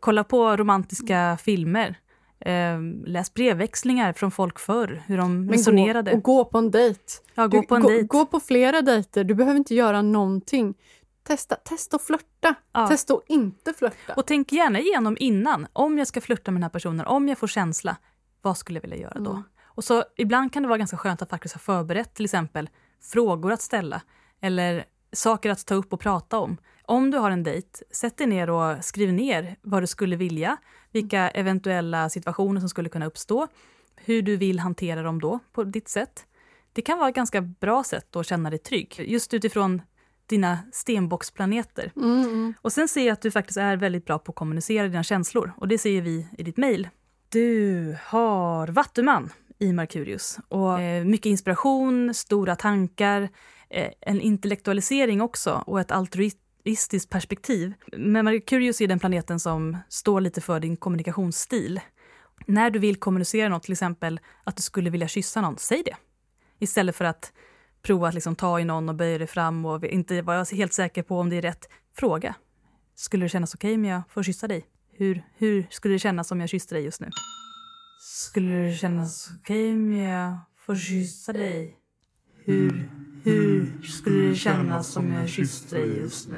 Kolla 0.00 0.24
på 0.24 0.56
romantiska 0.56 1.38
filmer. 1.42 1.98
Eh, 2.40 2.80
läs 3.06 3.34
brevväxlingar 3.34 4.12
från 4.12 4.30
folk 4.30 4.58
förr, 4.58 5.02
hur 5.06 5.18
de 5.18 5.50
resonerade. 5.50 6.10
gå, 6.10 6.16
och 6.16 6.22
gå 6.22 6.44
på 6.44 6.58
en 6.58 6.70
dejt. 6.70 7.00
ja, 7.34 7.46
gå 7.46 7.60
Du, 7.60 7.66
på 7.66 7.74
en 7.76 7.82
gå, 7.82 7.88
dejt. 7.88 8.06
gå 8.06 8.26
på 8.26 8.40
flera 8.40 8.82
dejter. 8.82 9.24
Du 9.24 9.34
behöver 9.34 9.58
inte 9.58 9.74
göra 9.74 10.02
någonting. 10.02 10.74
Testa, 11.22 11.54
testa 11.56 11.96
att 11.96 12.02
flörta. 12.02 12.54
Ja. 12.72 12.88
Testa 12.88 13.14
att 13.14 13.22
inte 13.28 13.72
flörta. 13.72 14.14
Och 14.16 14.26
tänk 14.26 14.52
gärna 14.52 14.80
igenom 14.80 15.16
innan. 15.20 15.66
Om 15.72 15.98
jag 15.98 16.06
ska 16.06 16.20
flirta 16.20 16.50
med 16.50 16.58
den 16.58 16.62
här 16.62 16.70
personen, 16.70 17.06
om 17.06 17.28
jag 17.28 17.38
får 17.38 17.46
känsla, 17.46 17.96
vad 18.42 18.58
skulle 18.58 18.76
jag 18.76 18.82
vilja 18.82 18.96
göra 18.96 19.20
då? 19.20 19.30
Mm. 19.30 19.42
Och 19.64 19.84
så 19.84 20.04
Ibland 20.16 20.52
kan 20.52 20.62
det 20.62 20.68
vara 20.68 20.78
ganska 20.78 20.96
skönt 20.96 21.22
att 21.22 21.30
faktiskt 21.30 21.54
ha 21.54 21.60
förberett 21.60 22.14
till 22.14 22.24
exempel 22.24 22.68
frågor 23.02 23.52
att 23.52 23.62
ställa 23.62 24.02
eller 24.40 24.84
saker 25.12 25.50
att 25.50 25.66
ta 25.66 25.74
upp 25.74 25.92
och 25.92 26.00
prata 26.00 26.38
om. 26.38 26.56
Om 26.82 27.10
du 27.10 27.18
har 27.18 27.30
en 27.30 27.42
dejt, 27.42 27.68
sätt 27.90 28.16
dig 28.16 28.26
ner 28.26 28.50
och 28.50 28.84
skriv 28.84 29.12
ner 29.12 29.56
vad 29.62 29.82
du 29.82 29.86
skulle 29.86 30.16
vilja, 30.16 30.56
vilka 30.92 31.28
eventuella 31.28 32.08
situationer 32.08 32.60
som 32.60 32.68
skulle 32.68 32.88
kunna 32.88 33.06
uppstå, 33.06 33.48
hur 33.96 34.22
du 34.22 34.36
vill 34.36 34.58
hantera 34.58 35.02
dem 35.02 35.20
då 35.20 35.38
på 35.52 35.64
ditt 35.64 35.88
sätt. 35.88 36.26
Det 36.72 36.82
kan 36.82 36.98
vara 36.98 37.08
ett 37.08 37.14
ganska 37.14 37.40
bra 37.40 37.84
sätt 37.84 38.16
att 38.16 38.26
känna 38.26 38.50
dig 38.50 38.58
trygg, 38.58 38.94
just 38.98 39.34
utifrån 39.34 39.82
dina 40.26 40.58
stenbocksplaneter. 40.72 41.92
Mm, 41.96 42.20
mm. 42.20 42.54
Och 42.62 42.72
sen 42.72 42.88
ser 42.88 43.06
jag 43.06 43.12
att 43.12 43.22
du 43.22 43.30
faktiskt 43.30 43.56
är 43.56 43.76
väldigt 43.76 44.04
bra 44.04 44.18
på 44.18 44.32
att 44.32 44.36
kommunicera 44.36 44.88
dina 44.88 45.02
känslor 45.02 45.52
och 45.56 45.68
det 45.68 45.78
ser 45.78 46.02
vi 46.02 46.26
i 46.38 46.42
ditt 46.42 46.56
mejl. 46.56 46.88
Du 47.28 47.96
har 48.04 48.68
Vattuman 48.68 49.30
i 49.58 49.72
Merkurius 49.72 50.38
och 50.48 50.80
eh, 50.80 51.04
mycket 51.04 51.30
inspiration, 51.30 52.14
stora 52.14 52.56
tankar, 52.56 53.28
eh, 53.70 53.90
en 54.00 54.20
intellektualisering 54.20 55.20
också 55.20 55.62
och 55.66 55.80
ett 55.80 55.90
altruistiskt 55.90 57.10
perspektiv. 57.10 57.72
Men 57.96 58.24
Merkurius 58.24 58.80
är 58.80 58.86
den 58.86 58.98
planeten 58.98 59.40
som 59.40 59.76
står 59.88 60.20
lite 60.20 60.40
för 60.40 60.60
din 60.60 60.76
kommunikationsstil. 60.76 61.80
När 62.46 62.70
du 62.70 62.78
vill 62.78 62.96
kommunicera 62.96 63.48
något, 63.48 63.62
till 63.62 63.72
exempel 63.72 64.20
att 64.44 64.56
du 64.56 64.62
skulle 64.62 64.90
vilja 64.90 65.08
kyssa 65.08 65.40
någon, 65.40 65.58
säg 65.58 65.82
det. 65.82 65.96
Istället 66.58 66.96
för 66.96 67.04
att 67.04 67.32
prova 67.82 68.08
att 68.08 68.14
liksom 68.14 68.36
ta 68.36 68.60
i 68.60 68.64
någon 68.64 68.88
och 68.88 68.94
böja 68.94 69.18
dig 69.18 69.26
fram 69.26 69.66
och 69.66 69.84
inte 69.84 70.22
vara 70.22 70.44
helt 70.52 70.72
säker 70.72 71.02
på 71.02 71.18
om 71.18 71.30
det 71.30 71.36
är 71.36 71.42
rätt. 71.42 71.68
Fråga. 71.96 72.34
Skulle 72.94 73.24
det 73.24 73.28
kännas 73.28 73.54
okej 73.54 73.74
om 73.74 73.84
jag 73.84 74.02
får 74.10 74.22
kyssa 74.22 74.48
dig? 74.48 74.66
Hur, 74.92 75.22
hur 75.36 75.66
skulle 75.70 75.94
det 75.94 75.98
kännas 75.98 76.30
om 76.30 76.40
jag 76.40 76.48
kysste 76.48 76.74
dig 76.74 76.84
just 76.84 77.00
nu? 77.00 77.10
Skulle 78.08 78.54
det 78.54 78.72
kännas 78.72 79.30
okej 79.40 79.72
om 79.72 79.92
jag 79.96 80.38
får 80.56 80.76
kyssa 80.76 81.32
dig? 81.32 81.76
Hur, 82.44 82.90
hur 83.24 83.82
skulle 83.82 84.28
det 84.28 84.34
kännas 84.34 84.96
om 84.96 85.12
jag 85.12 85.28
kysste 85.28 85.76
dig 85.76 85.98
just 85.98 86.28
nu? 86.28 86.36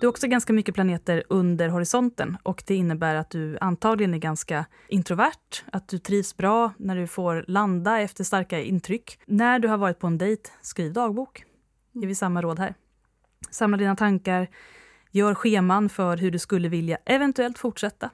Du 0.00 0.06
har 0.06 0.10
också 0.10 0.26
ganska 0.26 0.52
mycket 0.52 0.74
planeter 0.74 1.22
under 1.28 1.68
horisonten 1.68 2.36
och 2.42 2.62
det 2.66 2.74
innebär 2.74 3.14
att 3.14 3.30
du 3.30 3.58
antagligen 3.60 4.14
är 4.14 4.18
ganska 4.18 4.66
introvert, 4.88 5.64
att 5.72 5.88
du 5.88 5.98
trivs 5.98 6.36
bra 6.36 6.72
när 6.78 6.96
du 6.96 7.06
får 7.06 7.44
landa 7.48 8.00
efter 8.00 8.24
starka 8.24 8.60
intryck. 8.60 9.20
När 9.26 9.58
du 9.58 9.68
har 9.68 9.78
varit 9.78 9.98
på 9.98 10.06
en 10.06 10.18
dejt, 10.18 10.50
skriv 10.62 10.92
dagbok. 10.92 11.44
Ger 11.92 12.06
vi 12.06 12.14
samma 12.14 12.42
råd 12.42 12.58
här. 12.58 12.74
Samla 13.50 13.76
dina 13.76 13.96
tankar, 13.96 14.48
gör 15.10 15.34
scheman 15.34 15.88
för 15.88 16.16
hur 16.16 16.30
du 16.30 16.38
skulle 16.38 16.68
vilja 16.68 16.98
eventuellt 17.04 17.58
fortsätta. 17.58 18.10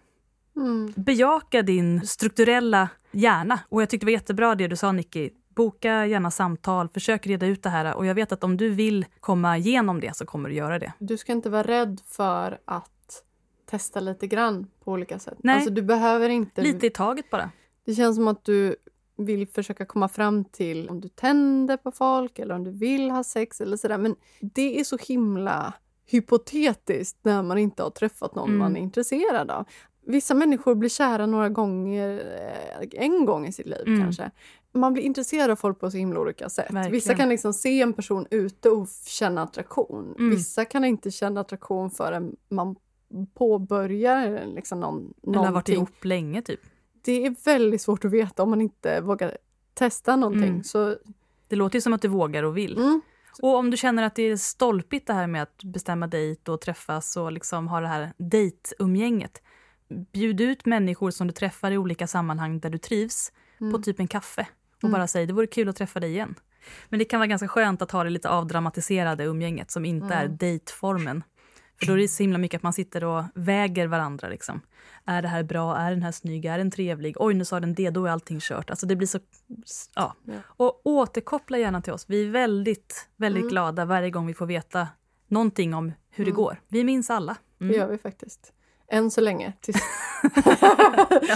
Mm. 0.56 0.92
Bejaka 0.96 1.62
din 1.62 2.06
strukturella 2.06 2.88
hjärna. 3.10 3.60
Och 3.68 3.82
jag 3.82 3.90
tyckte 3.90 4.06
det 4.06 4.08
var 4.08 4.18
jättebra 4.18 4.54
det 4.54 4.68
du 4.68 4.76
sa 4.76 4.92
Nicky. 4.92 5.30
Boka 5.48 6.06
gärna 6.06 6.30
samtal, 6.30 6.88
försök 6.88 7.26
reda 7.26 7.46
ut 7.46 7.62
det 7.62 7.68
här. 7.68 7.96
Och 7.96 8.06
jag 8.06 8.14
vet 8.14 8.32
att 8.32 8.44
om 8.44 8.56
du 8.56 8.70
vill 8.70 9.06
komma 9.20 9.58
igenom 9.58 10.00
det 10.00 10.16
så 10.16 10.26
kommer 10.26 10.48
du 10.48 10.54
göra 10.54 10.78
det. 10.78 10.92
Du 10.98 11.16
ska 11.16 11.32
inte 11.32 11.50
vara 11.50 11.62
rädd 11.62 12.00
för 12.06 12.58
att 12.64 13.22
testa 13.66 14.00
lite 14.00 14.26
grann 14.26 14.66
på 14.84 14.92
olika 14.92 15.18
sätt. 15.18 15.38
Nej. 15.38 15.54
Alltså 15.54 15.70
du 15.70 15.82
behöver 15.82 16.28
inte... 16.28 16.62
Lite 16.62 16.86
i 16.86 16.90
taget 16.90 17.30
bara. 17.30 17.50
Det 17.84 17.94
känns 17.94 18.16
som 18.16 18.28
att 18.28 18.44
du 18.44 18.76
vill 19.18 19.48
försöka 19.48 19.86
komma 19.86 20.08
fram 20.08 20.44
till 20.44 20.88
om 20.88 21.00
du 21.00 21.08
tänder 21.08 21.76
på 21.76 21.90
folk 21.90 22.38
eller 22.38 22.54
om 22.54 22.64
du 22.64 22.70
vill 22.70 23.10
ha 23.10 23.24
sex 23.24 23.60
eller 23.60 23.76
sådär. 23.76 23.98
Men 23.98 24.16
det 24.40 24.80
är 24.80 24.84
så 24.84 24.98
himla 25.08 25.72
hypotetiskt 26.06 27.18
när 27.22 27.42
man 27.42 27.58
inte 27.58 27.82
har 27.82 27.90
träffat 27.90 28.34
någon 28.34 28.48
Mm. 28.48 28.58
man 28.58 28.76
är 28.76 28.80
intresserad 28.80 29.50
av. 29.50 29.64
Vissa 30.06 30.34
människor 30.34 30.74
blir 30.74 30.90
kära 30.90 31.26
några 31.26 31.48
gånger, 31.48 32.18
eh, 32.80 33.04
en 33.04 33.24
gång 33.24 33.46
i 33.46 33.52
sitt 33.52 33.66
liv 33.66 33.82
Mm. 33.86 34.00
kanske. 34.02 34.30
Man 34.72 34.92
blir 34.92 35.02
intresserad 35.02 35.50
av 35.50 35.56
folk 35.56 35.80
på 35.80 35.90
så 35.90 35.96
himla 35.96 36.20
olika 36.20 36.48
sätt. 36.48 36.64
Verkligen. 36.70 36.92
Vissa 36.92 37.14
kan 37.14 37.28
liksom 37.28 37.52
se 37.52 37.80
en 37.82 37.92
person 37.92 38.26
ute 38.30 38.70
och 38.70 38.88
känna 39.06 39.42
attraktion. 39.42 40.14
Mm. 40.18 40.30
Vissa 40.30 40.64
kan 40.64 40.84
inte 40.84 41.10
känna 41.10 41.40
attraktion 41.40 41.90
förrän 41.90 42.36
man 42.48 42.76
påbörjar 43.34 44.46
liksom 44.54 44.80
någon, 44.80 45.14
Eller 45.26 45.34
har 45.38 45.42
varit 45.44 45.52
någonting. 45.52 45.74
ihop 45.74 46.04
länge 46.04 46.42
typ. 46.42 46.60
Det 47.04 47.26
är 47.26 47.34
väldigt 47.44 47.82
svårt 47.82 48.04
att 48.04 48.10
veta 48.10 48.42
om 48.42 48.50
man 48.50 48.60
inte 48.60 49.00
vågar 49.00 49.38
testa 49.74 50.16
någonting. 50.16 50.48
Mm. 50.48 50.64
Så, 50.64 50.96
Det 51.48 51.56
låter 51.56 51.76
ju 51.76 51.80
som 51.80 51.92
att 51.92 52.02
du 52.02 52.08
vågar 52.08 52.42
och 52.42 52.56
vill. 52.56 52.76
mm, 52.78 53.00
Och 53.42 53.54
om 53.56 53.70
du 53.70 53.76
känner 53.76 54.02
att 54.02 54.14
det 54.14 54.22
är 54.22 54.36
stolpigt 54.36 55.06
det 55.06 55.12
här 55.12 55.26
med 55.26 55.42
att 55.42 55.62
bestämma 55.64 56.06
dejt 56.06 56.50
och 56.50 56.60
träffas 56.60 57.16
och 57.16 57.32
liksom 57.32 57.68
ha 57.68 57.80
det 57.80 57.88
här 57.88 58.12
dejtumgänget. 58.18 59.42
Bjud 59.88 60.40
ut 60.40 60.66
människor 60.66 61.10
som 61.10 61.26
du 61.26 61.32
träffar 61.32 61.70
i 61.70 61.78
olika 61.78 62.06
sammanhang 62.06 62.60
där 62.60 62.70
du 62.70 62.78
trivs 62.78 63.32
mm. 63.60 63.72
på 63.72 63.78
typ 63.78 64.00
en 64.00 64.08
kaffe 64.08 64.46
och 64.76 64.84
Mm. 64.84 64.92
bara 64.92 65.06
säg 65.06 65.26
det 65.26 65.32
vore 65.32 65.46
kul 65.46 65.68
att 65.68 65.76
träffa 65.76 66.00
dig 66.00 66.10
igen. 66.10 66.34
Men 66.88 66.98
det 66.98 67.04
kan 67.04 67.20
vara 67.20 67.26
ganska 67.26 67.48
skönt 67.48 67.82
att 67.82 67.90
ha 67.90 68.04
det 68.04 68.10
lite 68.10 68.28
avdramatiserade 68.28 69.24
umgänget 69.24 69.70
som 69.70 69.84
inte 69.84 70.14
är 70.14 70.24
Mm. 70.24 70.36
dejtformen. 70.36 71.22
För 71.78 71.86
då 71.86 71.92
är 71.92 71.96
det 71.96 72.08
så 72.08 72.22
himla 72.22 72.38
mycket 72.38 72.58
att 72.58 72.62
man 72.62 72.72
sitter 72.72 73.04
och 73.04 73.24
väger 73.34 73.86
varandra. 73.86 74.28
Liksom. 74.28 74.60
Är 75.04 75.22
det 75.22 75.28
här 75.28 75.42
bra? 75.42 75.76
Är 75.76 75.90
den 75.90 76.02
här 76.02 76.12
snygg? 76.12 76.44
Är 76.44 76.58
den 76.58 76.70
trevlig? 76.70 77.14
Oj, 77.18 77.34
nu 77.34 77.44
sa 77.44 77.60
den 77.60 77.74
det, 77.74 77.90
då 77.90 78.06
är 78.06 78.10
allting 78.10 78.40
kört. 78.40 78.70
Alltså 78.70 78.86
det 78.86 78.96
blir 78.96 79.06
så... 79.08 79.18
Ja. 79.94 80.14
Ja. 80.24 80.34
Och 80.46 80.80
återkoppla 80.86 81.58
gärna 81.58 81.80
till 81.82 81.92
oss. 81.92 82.04
Vi 82.08 82.26
är 82.26 82.30
väldigt, 82.30 83.08
väldigt 83.16 83.40
Mm. 83.42 83.50
glada 83.50 83.84
varje 83.84 84.10
gång 84.10 84.26
vi 84.26 84.34
får 84.34 84.46
veta 84.46 84.88
någonting 85.28 85.74
om 85.74 85.92
hur 86.10 86.24
det 86.24 86.30
Mm. 86.30 86.36
går. 86.42 86.60
Vi 86.68 86.84
minns 86.84 87.10
alla. 87.10 87.36
Det 87.58 87.64
Mm. 87.64 87.76
gör 87.76 87.88
vi 87.88 87.98
faktiskt. 87.98 88.52
Än 88.88 89.10
så 89.10 89.20
länge. 89.20 89.52
Tills... 89.60 89.76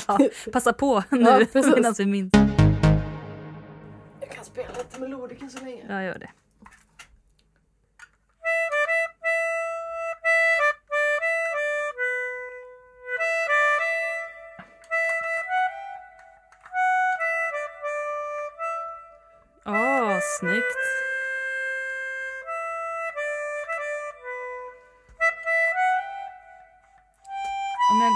Ja, 0.08 0.18
passa 0.52 0.72
på 0.72 1.02
Ja, 1.10 1.38
nu 1.38 1.44
precis. 1.52 1.74
medan 1.74 1.94
vi 1.98 2.06
minns. 2.06 2.32
Jag 4.20 4.30
kan 4.30 4.44
spela 4.44 4.68
lite 4.78 5.00
melodiker 5.00 5.48
så 5.48 5.64
länge. 5.64 5.84
Ja, 5.88 6.02
gör 6.02 6.18
det. 6.18 6.30
Åh, 19.66 20.18
snyggt. 20.38 20.80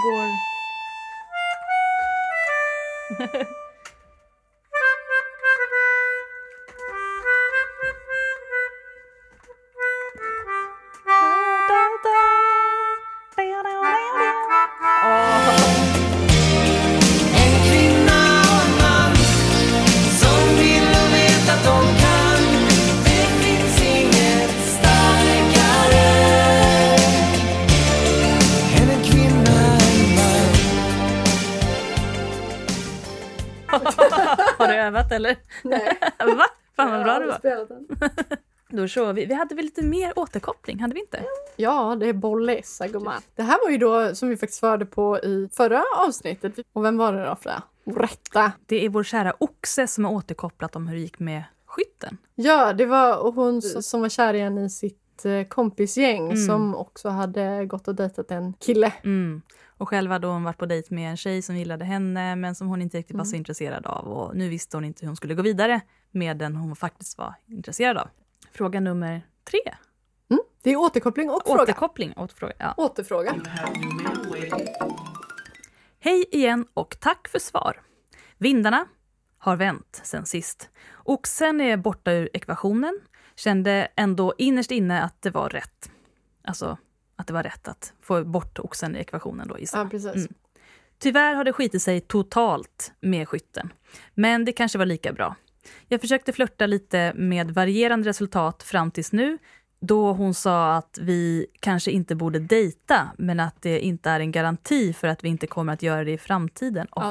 Om 0.05 0.29
Då 38.85 38.89
kör 38.89 39.13
vi. 39.13 39.25
Vi 39.25 39.33
hade 39.33 39.55
väl 39.55 39.65
lite 39.65 39.81
mer 39.85 40.13
återkoppling, 40.19 40.79
hade 40.79 40.93
vi 40.93 40.99
inte? 40.99 41.23
Ja, 41.55 41.95
det 41.99 42.09
är 42.09 42.13
Bollesa 42.13 42.87
gumman. 42.87 43.21
Det 43.35 43.43
här 43.43 43.59
var 43.65 43.71
ju 43.71 43.77
då 43.77 44.15
som 44.15 44.29
vi 44.29 44.37
faktiskt 44.37 44.59
svarade 44.59 44.85
på 44.85 45.19
i 45.19 45.49
förra 45.53 45.83
avsnittet. 46.07 46.53
Och 46.73 46.85
vem 46.85 46.97
var 46.97 47.13
det 47.13 47.25
då 47.25 47.35
Freja? 47.35 47.63
Rätta. 47.85 48.51
Det 48.65 48.85
är 48.85 48.89
vår 48.89 49.03
kära 49.03 49.33
Oxe 49.39 49.87
som 49.87 50.05
har 50.05 50.11
återkopplat 50.11 50.75
om 50.75 50.87
hur 50.87 50.95
det 50.95 51.01
gick 51.01 51.19
med 51.19 51.43
skytten. 51.65 52.17
Ja, 52.35 52.73
det 52.73 52.85
var 52.85 53.31
hon 53.31 53.61
som 53.61 54.01
var 54.01 54.09
kär 54.09 54.33
igen 54.33 54.57
i 54.57 54.69
sitt 54.69 55.25
eh, 55.25 55.43
kompisgäng 55.47 56.25
Mm. 56.25 56.37
som 56.45 56.75
också 56.75 57.09
hade 57.09 57.65
gått 57.65 57.87
och 57.87 57.95
dejtat 57.95 58.31
en 58.31 58.53
kille. 58.53 58.93
Mm. 59.03 59.41
Och 59.77 59.89
själv 59.89 60.11
hade 60.11 60.27
hon 60.27 60.43
varit 60.43 60.57
på 60.57 60.65
dejt 60.65 60.93
med 60.95 61.09
en 61.11 61.17
tjej 61.17 61.41
som 61.41 61.55
gillade 61.57 61.85
henne 61.85 62.35
men 62.35 62.55
som 62.55 62.67
hon 62.67 62.81
inte 62.81 62.97
riktigt 62.97 63.17
var 63.17 63.23
så 63.23 63.29
Mm. 63.31 63.37
intresserad 63.39 63.85
av. 63.85 64.07
Och 64.07 64.35
nu 64.35 64.49
visste 64.49 64.77
hon 64.77 64.85
inte 64.85 65.01
hur 65.01 65.07
hon 65.07 65.15
skulle 65.15 65.33
gå 65.35 65.41
vidare 65.41 65.81
med 66.11 66.37
den 66.37 66.55
hon 66.55 66.75
faktiskt 66.75 67.17
var 67.17 67.33
intresserad 67.47 67.97
av. 67.97 68.07
Fråga 68.55 68.79
nummer 68.79 69.21
tre. 69.43 69.75
Mm. 70.29 70.43
Det 70.63 70.69
är 70.69 70.75
återkoppling 70.75 71.29
och 71.29 71.41
fråga. 71.45 71.63
Återkoppling. 71.63 72.13
Återfråga. 72.17 72.53
Ja. 72.59 72.73
Återfråga. 72.77 73.35
Hej 75.99 76.25
igen 76.31 76.67
och 76.73 76.97
tack 76.99 77.27
för 77.27 77.39
svar. 77.39 77.81
Vindarna 78.37 78.85
har 79.37 79.55
vänt 79.55 80.01
sen 80.03 80.25
sist. 80.25 80.69
Oxen 81.03 81.61
är 81.61 81.77
borta 81.77 82.11
ur 82.11 82.29
ekvationen. 82.33 82.99
Kände 83.35 83.87
ändå 83.95 84.33
innerst 84.37 84.71
inne 84.71 85.01
att 85.03 85.21
det 85.21 85.29
var 85.29 85.49
rätt. 85.49 85.91
Alltså 86.43 86.77
att 87.15 87.27
det 87.27 87.33
var 87.33 87.43
rätt 87.43 87.67
att 87.67 87.93
få 88.01 88.23
bort 88.23 88.59
oxen 88.59 88.95
i 88.95 88.99
ekvationen 88.99 89.47
då 89.47 89.59
gissar 89.59 89.89
Ja. 89.91 90.13
Mm. 90.13 90.27
Tyvärr 90.97 91.33
har 91.33 91.43
det 91.43 91.53
skitit 91.53 91.81
sig 91.81 92.01
totalt 92.01 92.93
med 92.99 93.29
skytten. 93.29 93.73
Men 94.13 94.45
det 94.45 94.51
kanske 94.51 94.77
var 94.77 94.85
lika 94.85 95.13
bra. 95.13 95.35
Jag 95.87 96.01
försökte 96.01 96.33
flörta 96.33 96.65
lite 96.65 97.13
med 97.15 97.51
varierande 97.51 98.09
resultat 98.09 98.63
fram 98.63 98.91
tills 98.91 99.11
nu 99.11 99.37
Då 99.79 100.13
hon 100.13 100.33
sa 100.33 100.75
att 100.75 100.97
vi 101.01 101.45
kanske 101.59 101.91
inte 101.91 102.15
borde 102.15 102.39
dejta 102.39 103.09
men 103.17 103.39
att 103.39 103.61
det 103.61 103.79
inte 103.79 104.09
är 104.09 104.19
en 104.19 104.31
garanti 104.31 104.93
för 104.93 105.07
att 105.07 105.23
vi 105.23 105.29
inte 105.29 105.47
kommer 105.47 105.73
att 105.73 105.81
göra 105.81 106.03
det 106.03 106.11
i 106.11 106.17
framtiden. 106.17 106.87
Åh, 106.91 107.03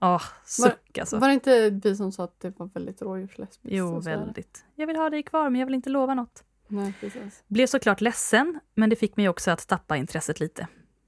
Ja. 0.00 0.14
åh, 0.14 0.22
suck 0.44 0.98
alltså. 0.98 1.18
Var 1.18 1.28
det 1.28 1.34
inte 1.34 1.70
vi 1.70 1.96
som 1.96 2.12
sa 2.12 2.24
att 2.24 2.40
det 2.40 2.58
var 2.58 2.70
väldigt 2.74 3.02
rådjurslesbiskt? 3.02 3.76
Jo, 3.76 4.00
väldigt. 4.00 4.64
Jag 4.74 4.86
vill 4.86 4.96
ha 4.96 5.10
dig 5.10 5.22
kvar 5.22 5.50
men 5.50 5.60
jag 5.60 5.66
vill 5.66 5.74
inte 5.74 5.90
lova 5.90 6.14
något. 6.14 6.44
Nej, 6.68 6.94
precis. 7.00 7.42
Blev 7.48 7.66
såklart 7.66 8.00
ledsen, 8.00 8.60
men 8.74 8.90
det 8.90 8.96
fick 8.96 9.16
mig 9.16 9.28
också 9.28 9.50
att 9.50 9.68
tappa 9.68 9.96
intresset 9.96 10.40
lite. 10.40 10.66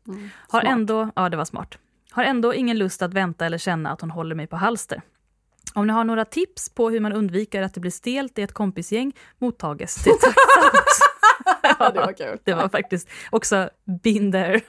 Mm. 0.08 0.28
Har 0.48 0.62
ändå, 0.62 1.10
ja 1.16 1.28
det 1.28 1.36
var 1.36 1.44
smart. 1.44 1.78
Har 2.10 2.24
ändå 2.24 2.54
ingen 2.54 2.78
lust 2.78 3.02
att 3.02 3.14
vänta 3.14 3.46
eller 3.46 3.58
känna 3.58 3.90
att 3.90 4.00
hon 4.00 4.10
håller 4.10 4.34
mig 4.34 4.46
på 4.46 4.56
halster. 4.56 5.02
Om 5.76 5.86
ni 5.86 5.92
har 5.92 6.04
några 6.04 6.24
tips 6.24 6.68
på 6.68 6.90
hur 6.90 7.00
man 7.00 7.12
undviker 7.12 7.62
att 7.62 7.74
det 7.74 7.80
blir 7.80 7.90
stelt 7.90 8.38
i 8.38 8.42
ett 8.42 8.52
kompisgäng 8.52 9.12
mottages 9.38 9.94
det 10.04 10.10
tacksamt. 10.10 10.36
Ja, 11.78 11.90
det 11.90 12.00
var 12.00 12.12
kul. 12.12 12.38
Det 12.44 12.54
var 12.54 12.68
faktiskt 12.68 13.08
också 13.30 13.70
been 14.02 14.32
there. 14.32 14.60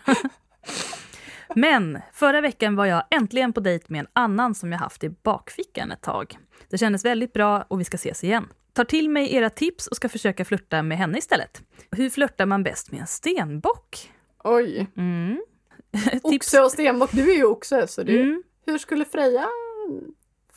Men 1.55 1.99
förra 2.13 2.41
veckan 2.41 2.75
var 2.75 2.85
jag 2.85 3.03
äntligen 3.11 3.53
på 3.53 3.59
dejt 3.59 3.85
med 3.87 3.99
en 3.99 4.07
annan 4.13 4.55
som 4.55 4.71
jag 4.71 4.79
haft 4.79 5.03
i 5.03 5.09
bakfickan 5.09 5.91
ett 5.91 6.01
tag. 6.01 6.37
Det 6.69 6.77
kändes 6.77 7.05
väldigt 7.05 7.33
bra 7.33 7.65
och 7.67 7.79
vi 7.79 7.83
ska 7.83 7.95
ses 7.95 8.23
igen. 8.23 8.47
Tar 8.73 8.83
till 8.83 9.09
mig 9.09 9.35
era 9.35 9.49
tips 9.49 9.87
och 9.87 9.95
ska 9.95 10.09
försöka 10.09 10.45
flirta 10.45 10.83
med 10.83 10.97
henne 10.97 11.17
istället. 11.17 11.61
Hur 11.91 12.09
flörtar 12.09 12.45
man 12.45 12.63
bäst 12.63 12.91
med 12.91 13.01
en 13.01 13.07
stenbock? 13.07 14.11
Oj. 14.43 14.87
Mm. 14.97 15.41
Oxe 16.23 16.61
och 16.61 16.71
stenbock, 16.71 17.11
du 17.11 17.31
är 17.31 17.35
ju 17.35 17.45
oxe. 17.45 17.87
Så 17.87 18.03
du, 18.03 18.21
Mm. 18.21 18.43
Hur 18.65 18.77
skulle 18.77 19.05
Freja 19.05 19.47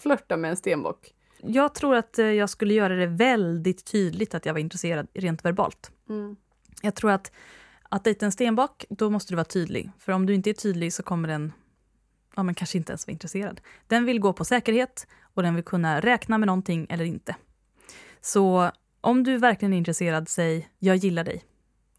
flörta 0.00 0.36
med 0.36 0.50
en 0.50 0.56
stenbock? 0.56 1.14
Jag 1.42 1.74
tror 1.74 1.94
att 1.94 2.18
eh, 2.18 2.26
jag 2.26 2.50
skulle 2.50 2.74
göra 2.74 2.96
det 2.96 3.06
väldigt 3.06 3.84
tydligt 3.84 4.34
att 4.34 4.46
jag 4.46 4.52
var 4.52 4.60
intresserad 4.60 5.08
rent 5.14 5.44
verbalt. 5.44 5.90
Mm. 6.08 6.36
Jag 6.82 6.94
tror 6.94 7.10
att 7.10 7.32
att 7.92 8.04
dejta 8.04 8.26
en 8.26 8.32
stenbock, 8.32 8.84
då 8.88 9.10
måste 9.10 9.32
du 9.32 9.36
vara 9.36 9.44
tydlig. 9.44 9.90
För 9.98 10.12
om 10.12 10.26
du 10.26 10.34
inte 10.34 10.50
är 10.50 10.54
tydlig 10.54 10.92
så 10.92 11.02
kommer 11.02 11.28
den 11.28 11.52
ja, 12.36 12.42
men 12.42 12.54
kanske 12.54 12.78
inte 12.78 12.92
ens 12.92 13.06
vara 13.06 13.12
intresserad. 13.12 13.60
Den 13.86 14.04
vill 14.04 14.20
gå 14.20 14.32
på 14.32 14.44
säkerhet 14.44 15.06
och 15.34 15.42
den 15.42 15.54
vill 15.54 15.64
kunna 15.64 16.00
räkna 16.00 16.38
med 16.38 16.46
någonting 16.46 16.86
eller 16.90 17.04
inte. 17.04 17.36
Så 18.20 18.70
om 19.00 19.24
du 19.24 19.36
verkligen 19.36 19.72
är 19.72 19.78
intresserad, 19.78 20.28
säg 20.28 20.68
jag 20.78 20.96
gillar 20.96 21.24
dig. 21.24 21.44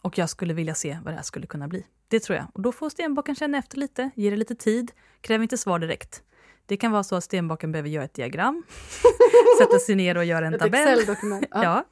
Och 0.02 0.18
jag 0.18 0.30
skulle 0.30 0.54
vilja 0.54 0.76
se 0.76 0.98
vad 1.04 1.14
det 1.14 1.16
här 1.16 1.24
skulle 1.24 1.48
kunna 1.48 1.68
bli. 1.68 1.86
Det 2.08 2.20
tror 2.20 2.38
jag. 2.38 2.48
Och 2.54 2.62
då 2.62 2.72
får 2.72 2.90
stenbocken 2.90 3.36
känna 3.36 3.58
efter 3.58 3.78
lite, 3.78 4.10
ge 4.16 4.30
det 4.30 4.36
lite 4.36 4.56
tid, 4.56 4.92
kräv 5.22 5.42
inte 5.42 5.58
svar 5.58 5.80
direkt. 5.80 6.24
Det 6.72 6.78
kan 6.78 6.92
vara 6.92 7.04
så 7.04 7.16
att 7.16 7.24
stenbocken 7.24 7.72
behöver 7.72 7.90
göra 7.90 8.04
ett 8.04 8.14
diagram, 8.14 8.64
sätta 9.60 9.80
sig 9.80 9.96
ner 9.96 10.18
och 10.18 10.26
göra 10.26 10.48
en 10.48 10.54
Ett 10.54 10.62
tabell. 10.62 10.88
Excel-dokument. 11.00 11.46
Ja. 11.52 11.86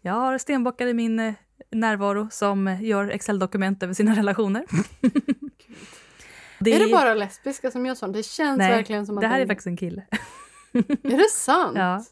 Jag 0.00 0.12
har 0.12 0.38
stenbockar 0.38 0.86
i 0.86 0.94
min 0.94 1.20
eh, 1.20 1.34
närvaro 1.70 2.28
som 2.30 2.68
eh, 2.68 2.82
gör 2.84 3.08
Excel-dokument 3.08 3.82
över 3.82 3.94
sina 3.94 4.14
relationer. 4.16 4.64
Är 6.60 6.78
det 6.86 6.92
bara 6.92 7.14
lesbiska 7.14 7.70
som 7.70 7.86
gör 7.86 7.94
sånt? 7.94 8.12
Det 8.14 8.22
känns 8.22 8.58
Nej, 8.58 8.70
verkligen 8.70 9.06
som 9.06 9.18
att 9.18 9.20
Det 9.22 9.26
här 9.26 9.36
är 9.36 9.40
det- 9.40 9.46
faktiskt 9.46 9.66
en 9.66 9.76
kille. 9.76 10.06
Är 11.02 11.18
det 11.18 11.30
sant? 11.30 11.76
Ja. 11.76 12.04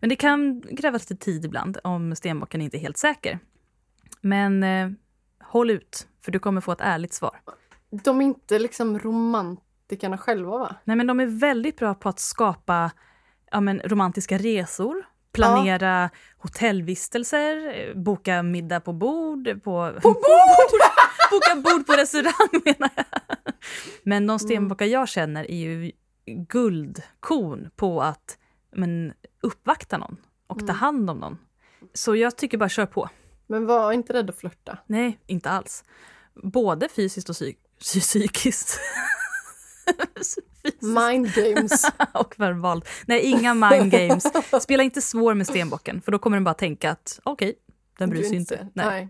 Men 0.00 0.08
det 0.08 0.16
kan 0.16 0.62
krävas 0.76 1.10
lite 1.10 1.24
tid 1.24 1.44
ibland 1.44 1.78
om 1.84 2.16
stenbocken 2.16 2.60
inte 2.60 2.76
är 2.76 2.80
helt 2.80 2.98
säker. 2.98 3.38
Men 4.20 4.62
eh, 4.62 4.90
håll 5.42 5.70
ut, 5.70 6.06
för 6.24 6.32
du 6.32 6.38
kommer 6.38 6.60
få 6.60 6.72
ett 6.72 6.80
ärligt 6.80 7.12
svar. 7.12 7.40
De 7.90 8.20
är 8.20 8.24
inte 8.24 8.58
liksom 8.58 8.98
romantikerna 9.84 10.18
själva 10.18 10.58
va? 10.58 10.76
Nej, 10.84 10.96
men 10.96 11.06
de 11.06 11.20
är 11.20 11.26
väldigt 11.26 11.76
bra 11.76 11.94
på 11.94 12.08
att 12.08 12.18
skapa 12.18 12.90
ja, 13.50 13.60
men, 13.60 13.80
romantiska 13.84 14.38
resor, 14.38 15.04
planera 15.32 16.10
hotellvistelser, 16.38 17.74
eh, 17.88 17.94
boka 17.94 18.42
middag 18.42 18.80
på 18.80 18.92
bord. 18.92 19.44
På, 19.62 19.92
på 20.02 20.08
bord! 20.12 20.80
boka 21.30 21.54
bord 21.54 21.86
på 21.86 21.92
restaurang 21.92 22.62
menar 22.64 22.90
jag. 22.96 23.06
Men 24.04 24.26
de 24.26 24.38
stenbockar 24.38 24.86
jag 24.86 25.08
känner 25.08 25.50
är 25.50 25.56
ju 25.56 25.92
guldkorn 26.26 27.70
på 27.76 28.02
att 28.02 28.38
men, 28.76 29.12
uppvakta 29.42 29.98
någon 29.98 30.16
och 30.46 30.66
ta 30.66 30.72
hand 30.72 31.10
om 31.10 31.18
någon. 31.18 31.38
Så 31.94 32.16
jag 32.16 32.36
tycker 32.36 32.58
bara 32.58 32.68
kör 32.68 32.86
på. 32.86 33.08
Men 33.46 33.66
var 33.66 33.92
inte 33.92 34.12
rädd 34.12 34.30
att 34.30 34.38
flörta. 34.38 34.78
Nej, 34.86 35.18
inte 35.26 35.50
alls. 35.50 35.84
Både 36.42 36.88
fysiskt 36.88 37.28
och 37.28 37.34
psyk- 37.34 37.58
psy- 37.80 38.00
psykiskt. 38.00 38.80
Mind 40.80 41.34
games. 41.34 41.90
och 42.14 42.34
verbalt. 42.38 42.88
Nej, 43.06 43.20
inga 43.20 43.54
mind 43.54 43.90
games. 43.90 44.26
Spela 44.60 44.82
inte 44.82 45.00
svår 45.00 45.34
med 45.34 45.46
stenbocken, 45.46 46.00
för 46.00 46.12
då 46.12 46.18
kommer 46.18 46.36
den 46.36 46.44
bara 46.44 46.54
tänka 46.54 46.90
att 46.90 47.20
okej, 47.22 47.54
den 47.98 48.10
bryr 48.10 48.22
sig 48.22 48.36
inte. 48.36 48.68
Nej. 48.72 48.86
Nej. 48.86 49.08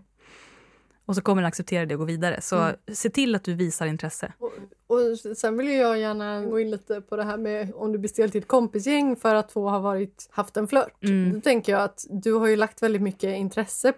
Och 1.05 1.15
så 1.15 1.21
kommer 1.21 1.41
den 1.41 1.47
acceptera 1.47 1.85
det 1.85 1.95
och 1.95 1.99
gå 1.99 2.05
vidare. 2.05 2.41
Så 2.41 2.71
se 2.93 3.09
till 3.09 3.35
att 3.35 3.43
du 3.43 3.53
visar 3.53 3.85
intresse. 3.85 4.33
Och, 4.39 4.51
och 4.87 5.37
sen 5.37 5.57
vill 5.57 5.67
jag 5.67 5.99
gärna 5.99 6.45
gå 6.45 6.59
in 6.59 6.71
lite 6.71 7.01
på 7.01 7.15
det 7.15 7.23
här 7.23 7.37
med 7.37 7.73
om 7.75 8.01
du 8.01 8.07
stel 8.07 8.31
till 8.31 8.41
ett 8.41 8.47
kompisgäng 8.47 9.15
för 9.15 9.35
att 9.35 9.49
två 9.49 9.69
har 9.69 9.79
varit, 9.79 10.27
haft 10.31 10.57
en 10.57 10.67
flört. 10.67 11.03
Mm. 11.03 11.33
Då 11.33 11.41
tänker 11.41 11.71
jag 11.71 11.81
att 11.81 12.05
du 12.09 12.33
har 12.33 12.47
ju 12.47 12.55
lagt 12.55 12.83
väldigt 12.83 13.01
mycket 13.01 13.37
intresse 13.37 13.93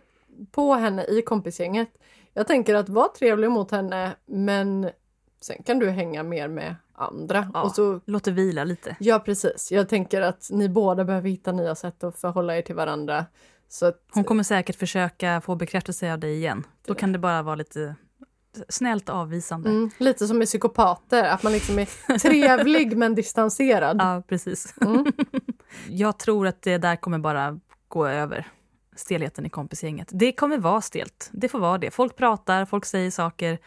på 0.51 0.73
henne 0.73 1.05
i 1.05 1.21
kompisgänget. 1.21 1.89
Jag 2.33 2.47
tänker 2.47 2.75
att 2.75 2.89
var 2.89 3.07
trevlig 3.07 3.51
mot 3.51 3.71
henne 3.71 4.15
men 4.25 4.89
sen 5.41 5.63
kan 5.63 5.79
du 5.79 5.89
hänga 5.89 6.23
mer 6.23 6.47
med 6.47 6.75
andra. 6.93 7.51
Ja. 7.53 7.61
Och 7.61 7.71
så, 7.71 8.01
Låt 8.05 8.23
det 8.23 8.31
vila 8.31 8.63
lite. 8.63 8.95
ja 8.99 9.19
precis, 9.19 9.71
jag 9.71 9.89
tänker 9.89 10.21
att 10.21 10.47
ni 10.51 10.69
båda 10.69 11.03
behöver 11.05 11.29
hitta 11.29 11.51
nya 11.51 11.75
sätt 11.75 12.03
att 12.03 12.17
förhålla 12.17 12.57
er 12.57 12.61
till 12.61 12.75
varandra. 12.75 13.25
Så 13.69 13.85
att, 13.85 14.01
Hon 14.11 14.23
kommer 14.23 14.43
säkert 14.43 14.75
försöka 14.75 15.41
få 15.41 15.55
bekräftelse 15.55 16.13
av 16.13 16.19
dig 16.19 16.35
igen. 16.35 16.63
Då 16.87 16.95
kan 16.95 17.11
det 17.11 17.19
bara 17.19 17.41
vara 17.41 17.55
lite 17.55 17.95
snällt 18.69 19.09
avvisande. 19.09 19.69
mm, 19.69 19.89
lite 19.97 20.27
som 20.27 20.37
med 20.37 20.47
psykopater, 20.47 21.23
att 21.23 21.43
man 21.43 21.53
liksom 21.53 21.79
är 21.79 22.17
trevlig 22.19 22.97
men 22.97 23.15
distanserad. 23.15 23.97
Ja, 24.01 24.23
precis. 24.27 24.73
Mm. 24.81 25.05
Jag 25.89 26.19
tror 26.19 26.47
att 26.47 26.61
det 26.61 26.77
där 26.77 26.95
kommer 26.95 27.19
bara 27.19 27.59
gå 27.87 28.07
över 28.07 28.47
stelheten 28.95 29.45
i 29.45 29.49
kompisgänget. 29.49 30.07
Det 30.11 30.31
kommer 30.31 30.57
vara 30.57 30.81
stelt. 30.81 31.29
Det 31.31 31.49
får 31.49 31.59
vara 31.59 31.77
det. 31.77 31.91
Folk 31.91 32.15
pratar, 32.15 32.65
folk 32.65 32.85
säger 32.85 33.11
saker. 33.11 33.59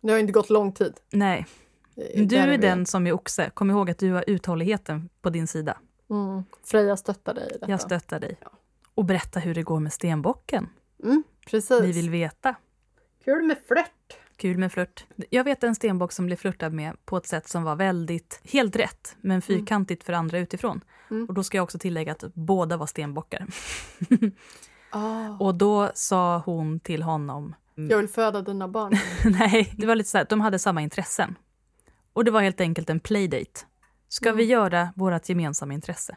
Det 0.00 0.12
har 0.12 0.18
inte 0.18 0.32
gått 0.32 0.50
lång 0.50 0.72
tid. 0.72 0.94
Nej, 1.10 1.46
du 1.94 2.24
där 2.24 2.48
är 2.48 2.50
vi. 2.50 2.56
den 2.56 2.86
som 2.86 3.06
är 3.06 3.12
oxe. 3.12 3.50
Kom 3.54 3.70
ihåg 3.70 3.90
att 3.90 3.98
du 3.98 4.12
har 4.12 4.24
uthålligheten 4.26 5.08
på 5.22 5.30
din 5.30 5.46
sida. 5.46 5.78
Mm. 6.10 6.44
Freja 6.64 6.96
stöttar 6.96 7.34
dig 7.34 7.48
i 7.50 7.52
detta. 7.52 7.70
Jag 7.70 7.80
stöttar 7.80 8.20
dig. 8.20 8.36
Och 8.94 9.04
berätta 9.04 9.40
hur 9.40 9.54
det 9.54 9.62
går 9.62 9.80
med 9.80 9.92
stenbocken. 9.92 10.68
Mm, 11.02 11.22
precis. 11.46 11.82
Vi 11.82 11.92
vill 11.92 12.10
veta. 12.10 12.54
Kul 13.24 13.42
med 13.46 13.58
flört. 13.68 14.16
Kul 14.36 14.58
med 14.58 14.72
flört. 14.72 15.06
Jag 15.30 15.44
vet 15.44 15.64
en 15.64 15.74
stenbock 15.74 16.12
som 16.12 16.26
blev 16.26 16.36
flörtad 16.36 16.72
med 16.72 17.04
på 17.04 17.16
ett 17.16 17.26
sätt 17.26 17.48
som 17.48 17.62
var 17.62 17.76
väldigt, 17.76 18.40
helt 18.44 18.76
rätt, 18.76 19.16
men 19.20 19.42
fyrkantigt 19.42 20.04
för 20.04 20.12
andra 20.12 20.38
utifrån. 20.38 20.80
Mm. 21.10 21.26
Och 21.26 21.34
då 21.34 21.42
ska 21.42 21.58
jag 21.58 21.62
också 21.62 21.78
tillägga 21.78 22.12
att 22.12 22.34
båda 22.34 22.76
var 22.76 22.86
stenbockar. 22.86 23.46
Ah. 24.92 25.36
Och 25.38 25.54
då 25.54 25.90
sa 25.94 26.38
hon 26.38 26.80
till 26.80 27.02
honom, 27.02 27.54
Jag 27.88 27.96
vill 27.96 28.08
föda 28.08 28.42
dina 28.42 28.68
barn. 28.68 28.92
nej, 29.38 29.74
det 29.76 29.86
var 29.86 29.94
lite 29.94 30.10
så 30.10 30.18
här, 30.18 30.26
de 30.28 30.40
hade 30.40 30.58
samma 30.58 30.82
intressen. 30.82 31.38
Och 32.12 32.24
det 32.24 32.30
var 32.30 32.40
helt 32.40 32.60
enkelt 32.60 32.90
en 32.90 33.00
playdate. 33.00 33.60
Ska 34.08 34.32
vi 34.32 34.44
göra 34.44 34.88
vårt 34.96 35.28
gemensamma 35.28 35.74
intresse? 35.74 36.16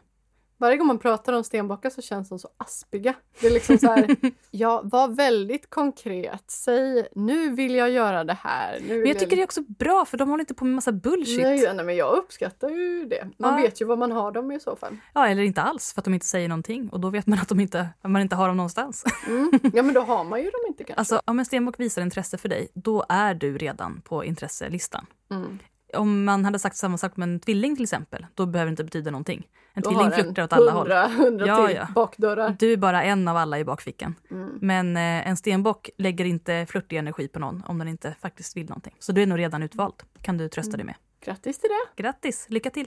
Varje 0.58 0.76
gång 0.76 0.86
man 0.86 0.98
pratar 0.98 1.32
om 1.32 1.44
stenbockar 1.44 1.90
så 1.90 2.02
känns 2.02 2.28
de 2.28 2.38
så 2.38 2.48
aspiga. 2.56 3.14
Det 3.40 3.46
är 3.46 3.50
liksom 3.50 3.78
så 3.78 3.86
här, 3.86 4.16
ja, 4.50 4.80
var 4.84 5.08
väldigt 5.08 5.70
konkret. 5.70 6.44
Säg, 6.50 7.06
nu 7.14 7.50
vill 7.50 7.74
jag 7.74 7.90
göra 7.90 8.24
det 8.24 8.32
här. 8.40 8.80
Men 8.88 9.06
jag 9.06 9.18
tycker 9.18 9.36
det 9.36 9.42
är 9.42 9.44
också 9.44 9.62
bra, 9.62 10.04
för 10.04 10.16
de 10.16 10.28
håller 10.30 10.42
inte 10.42 10.54
på 10.54 10.64
med 10.64 10.74
massa 10.74 10.92
bullshit. 10.92 11.42
Nej, 11.42 11.74
nej, 11.74 11.84
men 11.84 11.96
jag 11.96 12.16
uppskattar 12.16 12.68
ju 12.68 13.04
det. 13.04 13.28
Man 13.38 13.54
Ja. 13.56 13.62
vet 13.62 13.80
ju 13.80 13.84
vad 13.84 13.98
man 13.98 14.12
har 14.12 14.32
dem 14.32 14.52
i 14.52 14.60
så 14.60 14.76
fall. 14.76 14.96
Ja, 15.14 15.26
eller 15.28 15.42
inte 15.42 15.62
alls, 15.62 15.92
för 15.92 16.00
att 16.00 16.04
de 16.04 16.14
inte 16.14 16.26
säger 16.26 16.48
någonting. 16.48 16.88
Och 16.88 17.00
då 17.00 17.10
vet 17.10 17.26
man 17.26 17.38
att 17.38 17.48
de 17.48 17.60
inte, 17.60 17.88
att 18.02 18.10
man 18.10 18.22
inte 18.22 18.36
har 18.36 18.48
dem 18.48 18.56
någonstans. 18.56 19.04
Mm. 19.26 19.50
Ja, 19.74 19.82
men 19.82 19.94
då 19.94 20.00
har 20.00 20.24
man 20.24 20.38
ju 20.42 20.50
dem 20.50 20.60
inte 20.68 20.84
kanske. 20.84 20.98
Alltså, 20.98 21.20
om 21.24 21.38
en 21.38 21.44
stenbock 21.44 21.80
visar 21.80 22.02
intresse 22.02 22.38
för 22.38 22.48
dig, 22.48 22.68
då 22.74 23.04
är 23.08 23.34
du 23.34 23.58
redan 23.58 24.00
på 24.04 24.24
intresselistan. 24.24 25.06
Mm. 25.30 25.58
Om 25.96 26.24
man 26.24 26.44
hade 26.44 26.58
sagt 26.58 26.76
samma 26.76 26.98
sak 26.98 27.16
med 27.16 27.28
en 27.28 27.40
tvilling 27.40 27.76
till 27.76 27.82
exempel, 27.82 28.26
då 28.34 28.46
behöver 28.46 28.70
det 28.70 28.72
inte 28.72 28.84
betyda 28.84 29.10
någonting. 29.10 29.46
En 29.74 29.82
Då 29.82 29.90
tvilling 29.90 30.10
flörtar 30.12 30.42
åt 30.44 30.52
alla 30.52 30.72
håll. 30.72 30.92
hundra, 30.92 31.46
Ja, 31.46 31.70
ja. 31.70 31.88
bakdörrar. 31.94 32.56
Du 32.58 32.72
är 32.72 32.76
bara 32.76 33.02
en 33.02 33.28
av 33.28 33.36
alla 33.36 33.58
i 33.58 33.64
bakfickan. 33.64 34.14
Mm. 34.30 34.50
Men 34.60 34.96
eh, 34.96 35.28
en 35.28 35.36
stenbock 35.36 35.90
lägger 35.98 36.24
inte 36.24 36.66
flörtig 36.68 36.96
energi 36.96 37.28
på 37.28 37.38
någon 37.38 37.62
om 37.66 37.78
den 37.78 37.88
inte 37.88 38.14
faktiskt 38.20 38.56
vill 38.56 38.68
någonting. 38.68 38.94
Så 38.98 39.12
du 39.12 39.22
är 39.22 39.26
nog 39.26 39.38
redan 39.38 39.62
utvald. 39.62 39.94
kan 40.22 40.38
du 40.38 40.48
trösta 40.48 40.76
dig 40.76 40.86
med. 40.86 40.94
Grattis 41.24 41.58
till 41.58 41.70
det. 41.96 42.02
Grattis, 42.02 42.46
lycka 42.48 42.70
till! 42.70 42.86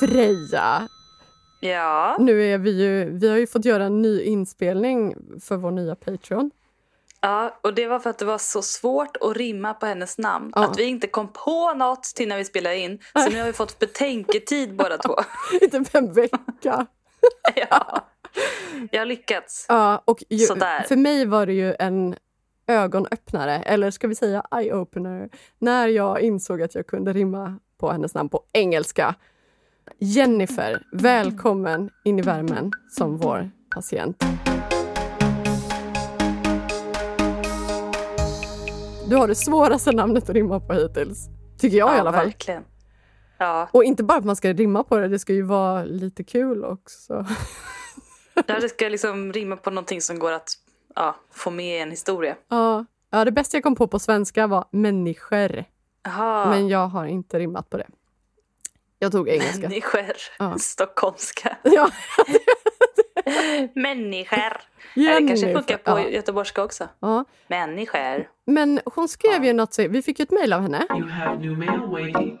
Freja, 0.00 0.88
Ja. 1.60 2.16
nu 2.20 2.42
är 2.44 2.58
vi 2.58 2.70
ju, 2.84 3.10
vi 3.18 3.28
har 3.28 3.36
ju 3.36 3.46
fått 3.46 3.64
göra 3.64 3.84
en 3.84 4.02
ny 4.02 4.20
inspelning 4.22 5.14
för 5.40 5.56
vår 5.56 5.70
nya 5.70 5.94
Patreon. 5.94 6.50
Ja, 7.22 7.58
och 7.62 7.74
det 7.74 7.86
var 7.86 7.98
för 7.98 8.10
att 8.10 8.18
det 8.18 8.24
var 8.24 8.38
så 8.38 8.62
svårt 8.62 9.16
att 9.16 9.36
rimma 9.36 9.74
på 9.74 9.86
hennes 9.86 10.18
namn. 10.18 10.52
Ja. 10.54 10.64
Att 10.64 10.78
vi 10.78 10.84
inte 10.84 11.06
kom 11.06 11.28
på 11.32 11.74
något 11.74 12.02
till 12.02 12.28
när 12.28 12.36
vi 12.36 12.44
spelade 12.44 12.78
in. 12.78 12.98
Så 13.12 13.30
nu 13.30 13.38
har 13.38 13.46
vi 13.46 13.52
fått 13.52 13.78
betänketid 13.78 14.76
båda 14.76 14.98
två. 14.98 15.16
I 15.60 15.70
typ 15.70 15.94
en 15.94 16.12
vecka. 16.12 16.86
ja. 17.54 18.06
Jag 18.90 19.00
har 19.00 19.06
lyckats. 19.06 19.66
Ja, 19.68 20.02
och 20.04 20.22
ju, 20.28 20.38
Sådär. 20.38 20.82
för 20.82 20.96
mig 20.96 21.26
var 21.26 21.46
det 21.46 21.52
ju 21.52 21.74
en 21.78 22.16
ögonöppnare, 22.66 23.56
eller 23.62 23.90
ska 23.90 24.08
vi 24.08 24.14
säga 24.14 24.42
eye-opener, 24.50 25.28
när 25.58 25.88
jag 25.88 26.20
insåg 26.20 26.62
att 26.62 26.74
jag 26.74 26.86
kunde 26.86 27.12
rimma 27.12 27.58
på 27.78 27.90
hennes 27.92 28.14
namn 28.14 28.28
på 28.28 28.42
engelska. 28.52 29.14
Jennifer, 29.98 30.82
välkommen 30.92 31.90
in 32.04 32.18
i 32.18 32.22
värmen 32.22 32.72
som 32.90 33.16
vår 33.16 33.50
patient. 33.74 34.24
Du 39.10 39.16
har 39.16 39.28
det 39.28 39.34
svåraste 39.34 39.92
namnet 39.92 40.22
att 40.22 40.34
rimma 40.34 40.60
på 40.60 40.72
hittills. 40.72 41.28
Tycker 41.58 41.78
jag 41.78 41.96
i 41.96 41.98
alla 41.98 42.12
fall. 42.12 42.24
verkligen. 42.24 42.64
Ja, 43.38 43.68
Och 43.72 43.84
inte 43.84 44.02
bara 44.02 44.18
att 44.18 44.24
man 44.24 44.36
ska 44.36 44.52
rimma 44.52 44.84
på 44.84 44.98
det, 44.98 45.08
det 45.08 45.18
ska 45.18 45.32
ju 45.32 45.42
vara 45.42 45.84
lite 45.84 46.24
kul 46.24 46.64
också. 46.64 47.26
det 48.46 48.68
ska 48.68 48.88
liksom 48.88 49.32
rimma 49.32 49.56
på 49.56 49.70
någonting 49.70 50.00
som 50.00 50.18
går 50.18 50.32
att 50.32 50.48
ja, 50.94 51.16
få 51.32 51.50
med 51.50 51.78
i 51.78 51.80
en 51.80 51.90
historia. 51.90 52.36
Ja, 52.48 52.84
ja, 53.10 53.24
det 53.24 53.32
bästa 53.32 53.56
jag 53.56 53.64
kom 53.64 53.74
på 53.74 53.86
på 53.86 53.98
svenska 53.98 54.46
var 54.46 54.64
människor. 54.70 55.64
Jaha, 56.02 56.50
Men 56.50 56.68
jag 56.68 56.86
har 56.86 57.06
inte 57.06 57.38
rimmat 57.38 57.70
på 57.70 57.76
det. 57.76 57.86
Jag 58.98 59.12
tog 59.12 59.28
engelska. 59.28 59.68
människor. 59.68 60.12
Ja. 60.38 60.54
Stockholmska. 60.58 61.56
Ja, 61.62 61.90
Människor. 63.74 64.52
Ja, 64.94 65.20
det 65.20 65.28
kanske 65.28 65.54
funkar 65.54 65.76
på 65.76 65.90
Ja, 65.90 66.08
göteborgska 66.08 66.64
också. 66.64 66.88
ja. 67.00 67.24
Människor. 67.48 68.28
Men 68.46 68.80
hon 68.94 69.08
skrev 69.08 69.44
ju 69.44 69.52
något, 69.52 69.74
så 69.74 69.88
vi 69.88 70.02
fick 70.02 70.18
ju 70.18 70.22
ett 70.22 70.30
mejl 70.30 70.52
av 70.52 70.60
henne. 70.60 70.86
You 70.98 71.08
have 71.08 71.38
new 71.38 71.58
mail 71.58 71.80
waiting. 71.90 72.38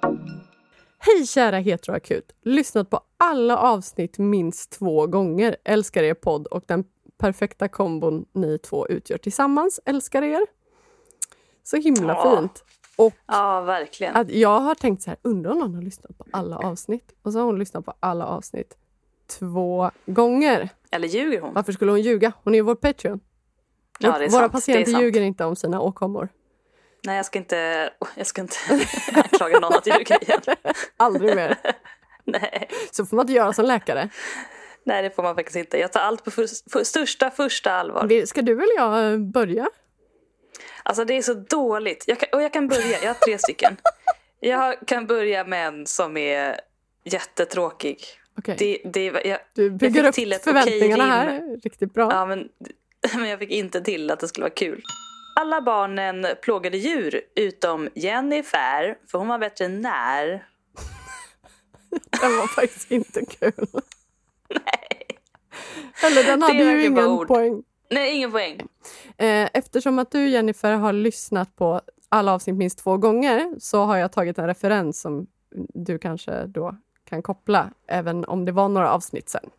Hej 0.98 1.26
kära 1.26 1.58
heteroakut! 1.58 2.32
Lyssnat 2.44 2.90
på 2.90 3.00
alla 3.16 3.56
avsnitt 3.58 4.18
minst 4.18 4.70
två 4.70 5.06
gånger. 5.06 5.56
Älskar 5.64 6.02
er 6.02 6.14
podd 6.14 6.46
och 6.46 6.62
den 6.66 6.84
perfekta 7.18 7.68
kombon 7.68 8.24
ni 8.32 8.58
två 8.58 8.88
utgör 8.88 9.18
tillsammans. 9.18 9.80
Älskar 9.84 10.22
er. 10.22 10.40
Så 11.62 11.76
himla 11.76 12.12
Ja. 12.12 12.36
fint. 12.40 12.64
Och 12.96 13.12
Ja, 13.26 13.60
verkligen. 13.60 14.16
att 14.16 14.30
jag 14.30 14.60
har 14.60 14.74
tänkt 14.74 15.02
så 15.02 15.10
här, 15.10 15.18
undrar 15.22 15.50
om 15.52 15.58
någon 15.58 15.74
har 15.74 15.82
lyssnat 15.82 16.18
på 16.18 16.24
alla 16.30 16.56
avsnitt? 16.58 17.12
Och 17.22 17.32
så 17.32 17.38
har 17.38 17.46
hon 17.46 17.58
lyssnat 17.58 17.84
på 17.84 17.92
alla 18.00 18.26
avsnitt 18.26 18.76
två 19.30 19.90
gånger. 20.06 20.68
Eller 20.90 21.08
ljuger 21.08 21.40
hon? 21.40 21.54
Varför 21.54 21.72
skulle 21.72 21.90
hon 21.90 22.00
ljuga? 22.00 22.32
Hon 22.44 22.54
är 22.54 22.58
ju 22.58 22.62
vår 22.62 22.74
Patreon. 22.74 23.20
Ja, 23.98 24.12
Våra 24.12 24.30
sant. 24.30 24.52
patienter 24.52 25.00
ljuger 25.00 25.20
inte 25.20 25.44
om 25.44 25.56
sina 25.56 25.80
åkommor. 25.80 26.28
Nej, 27.06 27.16
jag 27.16 27.26
ska 27.26 27.38
inte, 27.38 27.90
jag 28.16 28.26
ska 28.26 28.40
inte 28.40 28.56
anklaga 29.14 29.60
någon 29.60 29.74
att 29.74 29.86
ljuga 29.86 30.16
igen. 30.16 30.40
Aldrig 30.96 31.36
mer. 31.36 31.56
Nej. 32.24 32.68
Så 32.90 33.06
får 33.06 33.16
man 33.16 33.24
inte 33.24 33.32
göra 33.32 33.52
som 33.52 33.64
läkare. 33.64 34.08
Nej, 34.84 35.02
det 35.02 35.10
får 35.10 35.22
man 35.22 35.34
faktiskt 35.34 35.56
inte. 35.56 35.78
Jag 35.78 35.92
tar 35.92 36.00
allt 36.00 36.24
på 36.24 36.30
för, 36.30 36.70
för, 36.70 36.84
största 36.84 37.30
första 37.30 37.72
allvar. 37.72 38.26
Ska 38.26 38.42
du 38.42 38.52
eller 38.52 38.76
jag 38.76 39.12
eh, 39.12 39.18
börja? 39.18 39.68
Alltså 40.82 41.04
det 41.04 41.14
är 41.14 41.22
så 41.22 41.34
dåligt. 41.34 42.04
Jag 42.06 42.20
kan, 42.20 42.28
och 42.32 42.42
jag 42.42 42.52
kan 42.52 42.68
börja, 42.68 42.98
jag 43.02 43.08
har 43.08 43.14
tre 43.14 43.38
stycken. 43.38 43.76
Jag 44.40 44.76
kan 44.86 45.06
börja 45.06 45.44
med 45.44 45.66
en 45.66 45.86
som 45.86 46.16
är 46.16 46.60
jättetråkig. 47.04 48.04
Okej. 48.40 48.56
Det, 48.58 48.90
det, 48.92 49.04
jag, 49.24 49.38
Du 49.54 49.70
bygger 49.70 50.04
upp 50.04 50.14
till 50.14 50.34
förväntningarna 50.34 51.04
här 51.04 51.60
riktigt 51.62 51.94
bra. 51.94 52.08
ja, 52.10 52.26
men, 52.26 52.48
men 53.14 53.28
jag 53.28 53.38
fick 53.38 53.50
inte 53.50 53.80
till 53.80 54.10
att 54.10 54.20
det 54.20 54.28
skulle 54.28 54.44
vara 54.44 54.54
kul. 54.54 54.82
Alla 55.40 55.60
barnen 55.60 56.26
plågade 56.42 56.76
djur 56.76 57.20
utom 57.36 57.88
Jennifer, 57.94 58.98
för 59.10 59.18
hon 59.18 59.28
var 59.28 59.38
veterinär. 59.38 60.28
Den 62.20 62.36
var 62.36 62.46
faktiskt 62.46 62.90
inte 62.90 63.24
kul. 63.26 63.52
Nej. 64.50 65.06
Eller 66.04 66.24
den 66.24 66.42
hade 66.42 66.58
ju 66.64 66.86
ingen 66.86 67.26
poäng. 67.26 67.62
Nej, 67.90 68.16
ingen 68.16 68.32
poäng. 68.32 68.60
Eh, 69.18 69.48
Eftersom 69.54 69.98
att 69.98 70.10
du 70.10 70.28
Jennifer 70.28 70.72
har 70.72 70.92
lyssnat 70.92 71.56
på 71.56 71.80
alla 72.08 72.32
avsnitt 72.34 72.56
minst 72.56 72.78
två 72.78 72.96
gånger 72.96 73.54
så 73.58 73.84
har 73.84 73.96
jag 73.96 74.12
tagit 74.12 74.38
en 74.38 74.46
referens 74.46 75.00
som 75.00 75.26
du 75.74 75.98
kanske 75.98 76.46
då 76.46 76.76
kan 77.10 77.22
koppla, 77.22 77.70
även 77.86 78.24
om 78.24 78.44
det 78.44 78.52
var 78.52 78.68
några 78.68 78.92
avsnitt 78.92 79.28
sen. 79.28 79.50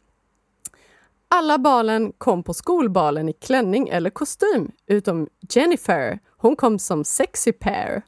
Alla 1.28 1.58
balen 1.58 2.14
kom 2.18 2.44
på 2.44 2.54
skolbalen 2.54 3.30
i 3.30 3.34
klänning 3.34 3.90
eller 3.90 4.10
kostym, 4.10 4.72
utom 4.88 5.28
Jennifer. 5.50 6.20
Hon 6.38 6.56
kom 6.56 6.80
som 6.80 7.04
sexy 7.04 7.52
pair. 7.52 8.02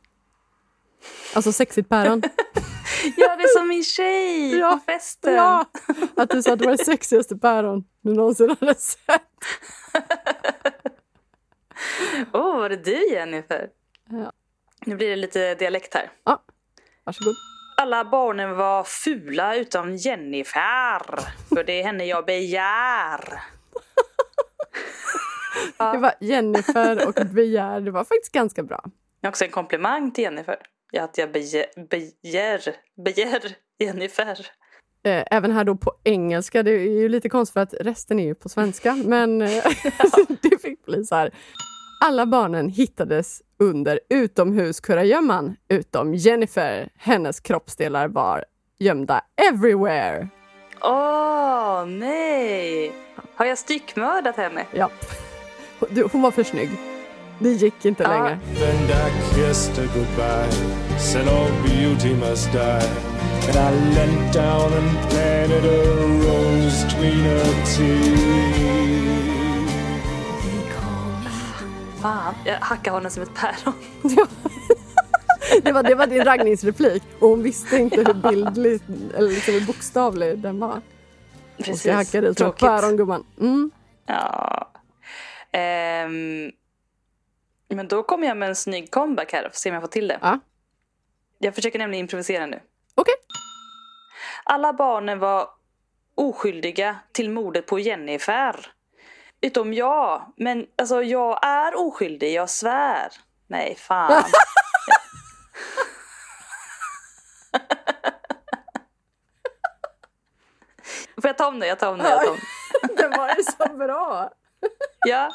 Alltså 1.35 1.51
sexigt 1.51 1.89
päron. 1.89 2.21
Ja, 3.17 3.35
det 3.35 3.43
är 3.43 3.57
som 3.57 3.67
min 3.67 3.83
tjej 3.83 4.57
Ja, 4.57 4.79
på 4.85 4.91
festen. 4.91 5.33
Ja, 5.33 5.65
att 6.15 6.29
du 6.29 6.41
sa 6.41 6.53
att 6.53 6.59
det 6.59 6.65
var 6.65 6.77
det 6.77 6.85
sexigaste 6.85 7.37
päron 7.37 7.83
du 8.01 8.13
någonsin 8.13 8.55
hade 8.59 8.75
sett. 8.75 8.97
Åh, 12.33 12.41
oh, 12.41 12.57
var 12.57 12.69
det 12.69 12.75
du 12.75 13.09
Jennifer? 13.11 13.69
Ja. 14.09 14.31
Nu 14.85 14.95
blir 14.95 15.09
det 15.09 15.15
lite 15.15 15.55
dialekt 15.55 15.93
här. 15.93 16.11
Varsågod. 17.03 17.35
Alla 17.83 18.05
barnen 18.05 18.55
var 18.55 18.83
fula 18.83 19.55
utom 19.55 19.95
Jennifer. 19.95 21.19
För 21.49 21.63
det 21.63 21.81
är 21.81 21.83
henne 21.83 22.05
jag 22.05 22.25
begär. 22.25 23.41
Det 25.93 25.97
var 25.97 26.13
Jennifer 26.19 27.07
och 27.07 27.25
begär. 27.33 27.81
Det 27.81 27.91
var 27.91 28.03
faktiskt 28.03 28.31
ganska 28.31 28.63
bra. 28.63 28.81
Jag 29.21 29.27
har 29.27 29.31
också 29.31 29.45
en 29.45 29.51
komplimang 29.51 30.11
till 30.11 30.23
Jennifer. 30.23 30.55
Ja, 30.91 31.03
att 31.03 31.17
jag 31.17 31.31
begär, 31.31 31.65
begär, 31.89 32.61
begär 33.03 33.55
Jennifer. 33.79 34.47
Eh, 35.05 35.23
Även 35.31 35.51
här 35.51 35.63
då 35.63 35.75
på 35.75 35.93
engelska. 36.03 36.63
Det 36.63 36.71
är 36.71 37.01
ju 37.01 37.09
lite 37.09 37.29
konstigt 37.29 37.53
för 37.53 37.61
att 37.61 37.73
resten 37.73 38.19
är 38.19 38.25
ju 38.25 38.35
på 38.35 38.49
svenska. 38.49 38.95
Men 39.05 39.41
eh, 39.41 39.63
det 40.41 40.61
fick 40.61 40.85
bli 40.85 41.05
så 41.05 41.15
här. 41.15 41.31
Alla 42.05 42.25
barnen 42.25 42.69
hittades 42.69 43.41
under 43.63 43.99
utomhuskurragömman 44.09 45.55
utom 45.67 46.13
Jennifer. 46.13 46.89
Hennes 46.97 47.39
kroppsdelar 47.39 48.07
var 48.07 48.45
gömda 48.79 49.21
everywhere. 49.51 50.27
Åh, 50.81 51.85
nej! 51.85 52.91
Har 53.35 53.45
jag 53.45 53.57
styckmördat 53.57 54.35
henne? 54.35 54.65
Ja. 54.73 54.89
Du, 55.89 56.07
hon 56.11 56.21
var 56.21 56.31
för 56.31 56.43
snygg. 56.43 56.69
Det 57.39 57.49
gick 57.49 57.85
inte 57.85 58.03
Ja. 58.03 58.09
längre. 58.09 58.39
Fan, 72.03 72.35
jag 72.45 72.55
hackade 72.59 72.97
honom 72.97 73.11
som 73.11 73.23
ett 73.23 73.35
päron. 73.35 73.73
Det 75.63 75.71
var, 75.71 75.83
det 75.83 75.95
var 75.95 76.07
din 76.07 76.25
raggningsreplik 76.25 77.03
och 77.19 77.29
hon 77.29 77.43
visste 77.43 77.77
inte 77.77 77.95
hur 77.95 78.13
bildligt 78.13 78.83
eller 79.17 79.29
liksom 79.29 79.53
hur 79.53 79.65
bokstavlig 79.65 80.37
den 80.39 80.59
var. 80.59 80.81
Hon 81.65 81.77
ska 81.77 81.93
hacka 81.93 82.21
dig 82.21 82.35
som 82.35 82.49
ett 82.49 82.57
päron 82.57 82.97
gumman. 82.97 83.25
Mm. 83.39 83.71
Ja. 84.05 84.71
Ehm, 85.51 86.51
men 87.67 87.87
då 87.87 88.03
kommer 88.03 88.27
jag 88.27 88.37
med 88.37 88.49
en 88.49 88.55
snygg 88.55 88.91
comeback 88.91 89.33
här. 89.33 89.43
Får 89.43 89.55
se 89.55 89.69
om 89.69 89.73
jag 89.73 89.83
får 89.83 89.87
till 89.87 90.07
det. 90.07 90.19
Ja. 90.21 90.39
Jag 91.39 91.55
försöker 91.55 91.79
nämligen 91.79 91.99
improvisera 91.99 92.45
nu. 92.45 92.59
Okej. 92.95 93.15
Alla 94.43 94.73
barnen 94.73 95.19
var 95.19 95.49
oskyldiga 96.15 96.95
till 97.11 97.29
mordet 97.29 97.65
på 97.65 97.79
Jennifer. 97.79 98.73
Utom 99.43 99.73
jag. 99.73 100.33
Men 100.37 100.67
alltså 100.77 101.03
jag 101.03 101.45
är 101.45 101.75
oskyldig, 101.75 102.33
jag 102.33 102.49
svär. 102.49 103.11
Nej, 103.47 103.75
fan. 103.79 104.23
Får 111.21 111.27
jag 111.29 111.37
ta 111.37 111.47
om 111.47 111.59
det? 111.59 111.67
Jag 111.67 111.79
tar 111.79 111.91
om 111.91 111.97
det. 111.97 112.09
Jag 112.09 112.21
tar 112.21 112.31
om 112.31 112.37
det. 112.81 112.95
Det 113.01 113.17
var 113.17 113.27
ju 113.27 113.43
så 113.43 113.67
bra. 113.77 114.29
Ja. 115.07 115.29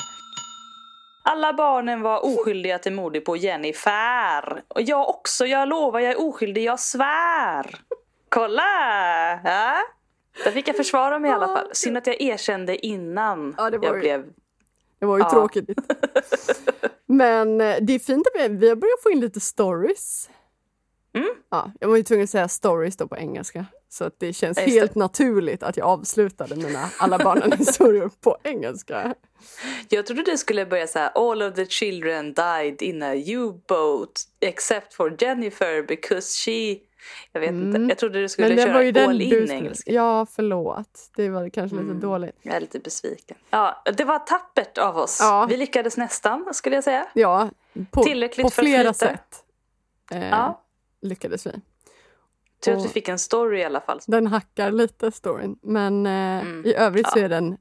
Alla 1.24 1.52
barnen 1.52 2.02
var 2.02 2.24
oskyldiga 2.24 2.78
till 2.78 2.92
mordet 2.92 3.24
på 3.24 3.36
Jennifer. 3.36 4.62
Och 4.68 4.82
jag 4.82 5.08
också, 5.08 5.46
jag 5.46 5.68
lovar, 5.68 6.00
jag 6.00 6.12
är 6.12 6.20
oskyldig, 6.20 6.64
jag 6.64 6.80
svär. 6.80 7.76
Kolla! 8.28 9.40
Ja. 9.44 9.76
Där 10.44 10.50
fick 10.50 10.68
jag 10.68 10.76
försvara 10.76 11.18
mig 11.18 11.30
i 11.30 11.34
alla 11.34 11.46
fall. 11.48 11.68
Synd 11.72 11.96
att 11.96 12.06
jag 12.06 12.20
erkände 12.20 12.86
innan 12.86 13.54
Ja, 13.58 13.70
det 13.70 13.78
jag 13.82 13.94
ju- 13.96 14.00
blev... 14.00 14.24
Det 14.98 15.06
var 15.06 15.18
ju 15.18 15.24
Ja. 15.24 15.30
tråkigt. 15.30 15.68
Men 17.06 17.60
eh, 17.60 17.76
det 17.80 17.92
är 17.94 17.98
fint 17.98 18.26
att 18.26 18.42
vi, 18.42 18.48
vi 18.56 18.68
har 18.68 18.76
börjat 18.76 19.02
få 19.02 19.10
in 19.10 19.20
lite 19.20 19.40
stories. 19.40 20.30
Mm. 21.14 21.28
Ja, 21.50 21.72
jag 21.80 21.88
var 21.88 21.96
ju 21.96 22.02
tvungen 22.02 22.24
att 22.24 22.30
säga 22.30 22.48
stories 22.48 22.96
då 22.96 23.08
på 23.08 23.16
engelska. 23.16 23.66
Så 23.88 24.04
att 24.04 24.14
det 24.20 24.32
känns 24.32 24.58
just 24.58 24.68
det. 24.68 24.80
helt 24.80 24.94
naturligt 24.94 25.62
att 25.62 25.76
jag 25.76 25.86
avslutade 25.86 26.56
mina 26.56 26.88
Alla 26.98 27.18
barnen 27.18 27.52
historier 27.58 28.10
på 28.20 28.36
engelska. 28.42 29.14
Jag 29.88 30.06
trodde 30.06 30.22
du 30.22 30.36
skulle 30.38 30.66
börja 30.66 30.86
så 30.86 30.98
här: 30.98 31.10
All 31.14 31.42
of 31.42 31.54
the 31.54 31.66
children 31.66 32.32
died 32.34 32.82
in 32.82 33.02
a 33.02 33.14
U-boat 33.14 34.22
except 34.40 34.94
for 34.94 35.16
Jennifer 35.18 35.82
because 35.82 36.36
she 36.44 36.76
Jag 37.32 37.40
vet 37.40 37.50
inte. 37.50 37.76
Mm. 37.78 37.88
Jag 37.88 37.98
trodde 37.98 38.20
du 38.20 38.28
skulle 38.28 38.56
köra 38.56 39.04
all 39.04 39.20
in 39.22 39.50
engelska. 39.50 39.92
Ja, 39.92 40.26
förlåt. 40.26 41.10
Det 41.16 41.28
var 41.30 41.48
kanske 41.48 41.76
lite 41.76 41.86
Mm. 41.88 42.00
dåligt. 42.00 42.36
Jag 42.42 42.54
är 42.56 42.60
lite 42.60 42.78
besviken. 42.78 43.36
Ja, 43.50 43.82
det 43.96 44.04
var 44.04 44.18
tappert 44.18 44.78
av 44.78 44.96
oss. 44.96 45.18
Ja. 45.20 45.46
Vi 45.48 45.56
lyckades 45.56 45.96
nästan, 45.96 46.54
skulle 46.54 46.74
jag 46.76 46.84
säga. 46.84 47.06
Ja, 47.14 47.50
på, 47.90 48.02
Tillräckligt 48.02 48.44
på 48.44 48.50
för 48.50 48.62
att 48.62 48.66
flera 48.68 48.82
flyta. 48.82 48.92
sätt 48.94 49.44
eh, 50.12 50.28
Ja. 50.28 50.62
lyckades 51.02 51.46
vi. 51.46 51.50
Tur 52.64 52.76
att 52.76 52.84
vi 52.84 52.88
fick 52.88 53.08
en 53.08 53.18
story 53.18 53.60
i 53.60 53.64
alla 53.64 53.80
fall. 53.80 54.00
Den 54.06 54.26
hackar 54.26 54.70
lite 54.70 55.12
storyn, 55.12 55.58
men 55.62 56.06
eh, 56.06 56.12
Mm. 56.12 56.62
i 56.66 56.74
övrigt 56.74 57.08
så 57.10 57.18
Ja. 57.18 57.24
är 57.24 57.28
den 57.28 57.56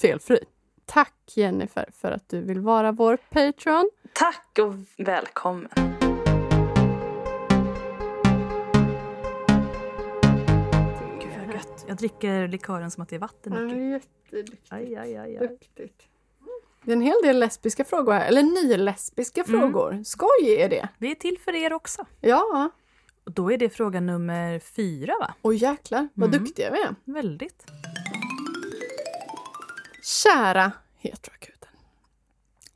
felfri. 0.00 0.38
Tack 0.86 1.14
Jennifer 1.34 1.88
för 1.92 2.12
att 2.12 2.28
du 2.28 2.40
vill 2.40 2.60
vara 2.60 2.92
vår 2.92 3.16
Patreon. 3.16 3.90
Tack 4.12 4.58
och 4.58 4.74
välkommen. 5.06 5.95
Jag 11.88 11.96
dricker 11.96 12.48
likören 12.48 12.90
som 12.90 13.02
att 13.02 13.08
det 13.08 13.16
är 13.16 13.20
vatten. 13.20 13.52
Nicky. 13.66 13.90
jätteduktigt. 13.90 14.72
Aj, 14.72 14.96
aj, 14.96 15.16
aj, 15.16 15.36
aj. 15.38 15.48
Duktigt. 15.48 16.02
Det 16.82 16.90
är 16.92 16.96
en 16.96 17.00
hel 17.02 17.16
del 17.22 17.38
lesbiska 17.38 17.84
frågor 17.84 18.12
här, 18.12 18.26
eller 18.28 18.42
nylesbiska 18.42 19.44
Mm. 19.48 19.60
frågor. 19.60 20.02
Skoj 20.04 20.54
är 20.58 20.68
det! 20.68 20.88
Vi 20.98 21.10
är 21.10 21.14
till 21.14 21.38
för 21.38 21.54
er 21.54 21.72
också. 21.72 22.06
Ja, 22.20 22.70
Och 23.24 23.32
då 23.32 23.52
är 23.52 23.58
det 23.58 23.68
fråga 23.70 24.00
nummer 24.00 24.58
fyra 24.58 25.14
va? 25.20 25.34
och 25.42 25.54
jäklar 25.54 26.08
vad 26.14 26.28
Mm. 26.34 26.44
duktiga 26.44 26.70
vi 26.70 26.80
är. 26.80 26.94
Väldigt. 27.04 27.66
Kära 30.02 30.72
Heteroakuten. 30.98 31.68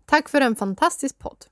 Tack 0.07 0.29
för 0.29 0.41
en 0.41 0.57
fantastisk 0.57 1.19
podd. 1.19 1.45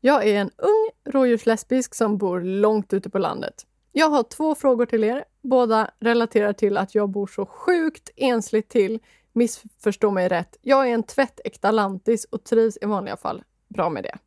Jag 0.00 0.28
är 0.28 0.40
en 0.40 0.50
ung 0.56 0.90
rådjurslesbisk 1.12 1.94
som 1.94 2.18
bor 2.18 2.40
långt 2.40 2.92
ute 2.92 3.10
på 3.10 3.18
landet. 3.18 3.66
Jag 3.92 4.06
har 4.08 4.22
två 4.22 4.54
frågor 4.54 4.86
till 4.86 5.04
er. 5.04 5.24
Båda 5.42 5.90
relaterar 6.00 6.52
till 6.52 6.76
att 6.76 6.94
jag 6.94 7.08
bor 7.08 7.26
så 7.26 7.46
sjukt 7.46 8.10
ensligt 8.16 8.68
till. 8.68 8.98
Missförstå 9.32 10.10
mig 10.10 10.28
rätt. 10.28 10.56
Jag 10.62 10.88
är 10.88 10.94
en 10.94 11.02
tvättäkta 11.02 11.70
lantis 11.70 12.24
och 12.24 12.44
trivs 12.44 12.78
i 12.80 12.86
vanliga 12.86 13.16
fall 13.16 13.42
bra 13.68 13.90
med 13.90 14.02
det. 14.02 14.18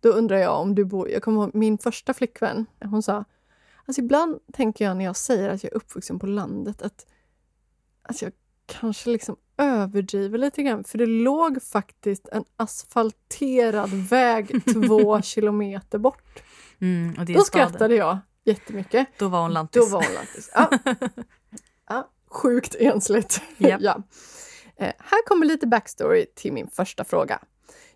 Då 0.00 0.08
undrar 0.08 0.36
jag 0.36 0.60
om 0.60 0.74
du 0.74 0.84
bor... 0.84 1.10
Jag 1.10 1.22
kommer 1.22 1.42
ihåg 1.42 1.54
min 1.54 1.78
första 1.78 2.14
flickvän. 2.14 2.66
Hon 2.84 3.02
sa 3.02 3.24
Alltså 3.86 4.00
ibland 4.02 4.38
tänker 4.52 4.84
jag 4.84 4.96
när 4.96 5.04
jag 5.04 5.16
säger 5.16 5.48
att 5.48 5.64
jag 5.64 5.72
är 5.72 5.76
uppvuxen 5.76 6.18
på 6.18 6.26
landet 6.26 6.82
att, 6.82 7.06
att 8.02 8.22
jag 8.22 8.32
kanske 8.66 9.10
liksom 9.10 9.36
överdriver 9.56 10.38
lite 10.38 10.62
grann. 10.62 10.84
För 10.84 10.98
det 10.98 11.06
låg 11.06 11.62
faktiskt 11.62 12.28
en 12.28 12.44
asfalterad 12.56 13.90
väg 13.90 14.64
två 14.72 15.22
kilometer 15.22 15.98
bort. 15.98 16.42
Mm, 16.80 17.24
Då 17.34 17.40
skrattade 17.40 17.94
jag 17.94 18.18
jättemycket. 18.44 19.06
Då 19.18 19.28
var 19.28 19.42
hon 19.42 19.52
lantis. 19.52 19.90
Då 19.90 19.96
var 19.96 20.04
hon 20.04 20.14
lantis. 20.14 20.50
Ja. 20.54 20.70
Ja, 21.88 22.10
sjukt 22.30 22.74
ensligt. 22.74 23.40
Japp. 23.58 23.80
ja. 23.82 24.02
Eh, 24.76 24.92
här 24.98 25.26
kommer 25.26 25.46
lite 25.46 25.66
backstory 25.66 26.26
till 26.34 26.52
min 26.52 26.68
första 26.68 27.04
fråga. 27.04 27.38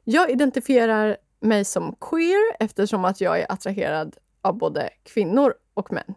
Jag 0.05 0.31
identifierar 0.31 1.17
mig 1.41 1.65
som 1.65 1.97
queer 2.01 2.57
eftersom 2.61 3.05
att 3.05 3.21
jag 3.21 3.41
är 3.41 3.53
attraherad 3.53 4.17
av 4.43 4.59
både 4.59 4.91
kvinnor 5.03 5.55
och 5.75 5.93
män. 5.93 6.15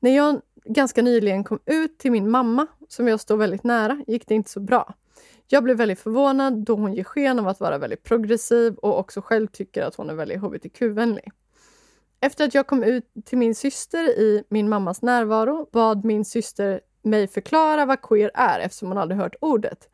När 0.00 0.16
jag 0.16 0.40
ganska 0.64 1.02
nyligen 1.02 1.44
kom 1.44 1.58
ut 1.66 1.98
till 1.98 2.12
min 2.12 2.30
mamma, 2.30 2.66
som 2.88 3.08
jag 3.08 3.20
står 3.20 3.36
väldigt 3.36 3.64
nära, 3.64 4.04
gick 4.06 4.28
det 4.28 4.34
inte 4.34 4.50
så 4.50 4.60
bra. 4.60 4.94
Jag 5.46 5.64
blev 5.64 5.76
väldigt 5.76 6.00
förvånad 6.00 6.64
då 6.64 6.74
hon 6.74 6.94
ger 6.94 7.04
sken 7.04 7.38
av 7.38 7.48
att 7.48 7.60
vara 7.60 7.78
väldigt 7.78 8.02
progressiv 8.02 8.74
och 8.74 8.98
också 8.98 9.20
själv 9.20 9.46
tycker 9.46 9.82
att 9.82 9.94
hon 9.94 10.10
är 10.10 10.14
väldigt 10.14 10.40
hbtq-vänlig. 10.40 11.32
Efter 12.20 12.44
att 12.44 12.54
jag 12.54 12.66
kom 12.66 12.82
ut 12.82 13.04
till 13.24 13.38
min 13.38 13.54
syster 13.54 14.08
i 14.08 14.44
min 14.48 14.68
mammas 14.68 15.02
närvaro 15.02 15.68
bad 15.72 16.04
min 16.04 16.24
syster 16.24 16.80
mig 17.02 17.28
förklara 17.28 17.86
vad 17.86 18.02
queer 18.02 18.30
är 18.34 18.60
eftersom 18.60 18.88
hon 18.88 18.98
aldrig 18.98 19.20
hört 19.20 19.34
ordet. 19.40 19.88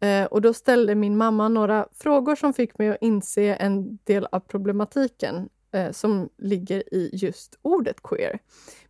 Eh, 0.00 0.24
och 0.24 0.40
då 0.40 0.54
ställde 0.54 0.94
min 0.94 1.16
mamma 1.16 1.48
några 1.48 1.88
frågor 1.94 2.36
som 2.36 2.52
fick 2.52 2.78
mig 2.78 2.88
att 2.88 2.96
inse 3.00 3.54
en 3.54 3.98
del 4.04 4.26
av 4.32 4.40
problematiken 4.40 5.48
eh, 5.72 5.90
som 5.90 6.28
ligger 6.38 6.94
i 6.94 7.10
just 7.12 7.58
ordet 7.62 8.02
queer. 8.02 8.38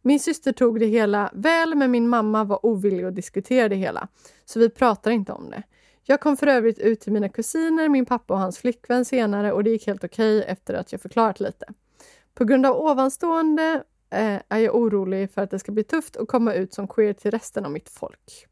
Min 0.03 0.20
syster 0.20 0.53
tog 0.53 0.80
det 0.80 0.87
hela 0.87 1.30
väl, 1.35 1.74
men 1.74 1.91
min 1.91 2.09
mamma 2.09 2.45
var 2.45 2.66
ovillig 2.66 3.05
att 3.05 3.14
diskutera 3.14 3.68
det 3.68 3.76
hela. 3.76 4.09
Så 4.45 4.59
vi 4.59 4.70
pratar 4.70 5.11
inte 5.11 5.32
om 5.32 5.51
det. 5.51 5.62
Jag 6.03 6.20
kom 6.20 6.37
för 6.37 6.47
övrigt 6.47 6.78
ut 6.78 7.01
till 7.01 7.12
mina 7.12 7.28
kusiner, 7.28 7.89
min 7.89 8.07
pappa 8.07 8.35
och 8.35 8.41
hans 8.41 8.59
flickvän 8.59 9.05
senare 9.05 9.53
och 9.53 9.64
det 9.64 9.70
gick 9.70 9.87
helt 9.87 10.05
okej 10.05 10.43
efter 10.43 10.74
att 10.74 10.93
jag 10.93 11.01
förklarat 11.01 11.41
lite. 11.41 11.66
På 12.35 12.45
grund 12.45 12.66
av 12.66 12.76
ovanstående 12.76 13.82
eh, 14.11 14.41
är 14.49 14.59
jag 14.59 14.74
orolig 14.74 15.30
för 15.30 15.43
att 15.43 15.51
det 15.51 15.59
ska 15.59 15.72
bli 15.72 15.85
tufft 15.85 16.16
att 16.16 16.28
komma 16.28 16.55
ut 16.55 16.74
som 16.74 16.89
queer 16.89 17.12
till 17.12 17.30
resten 17.30 17.64
av 17.64 17.70
mitt 17.70 17.89
folk. 17.89 18.47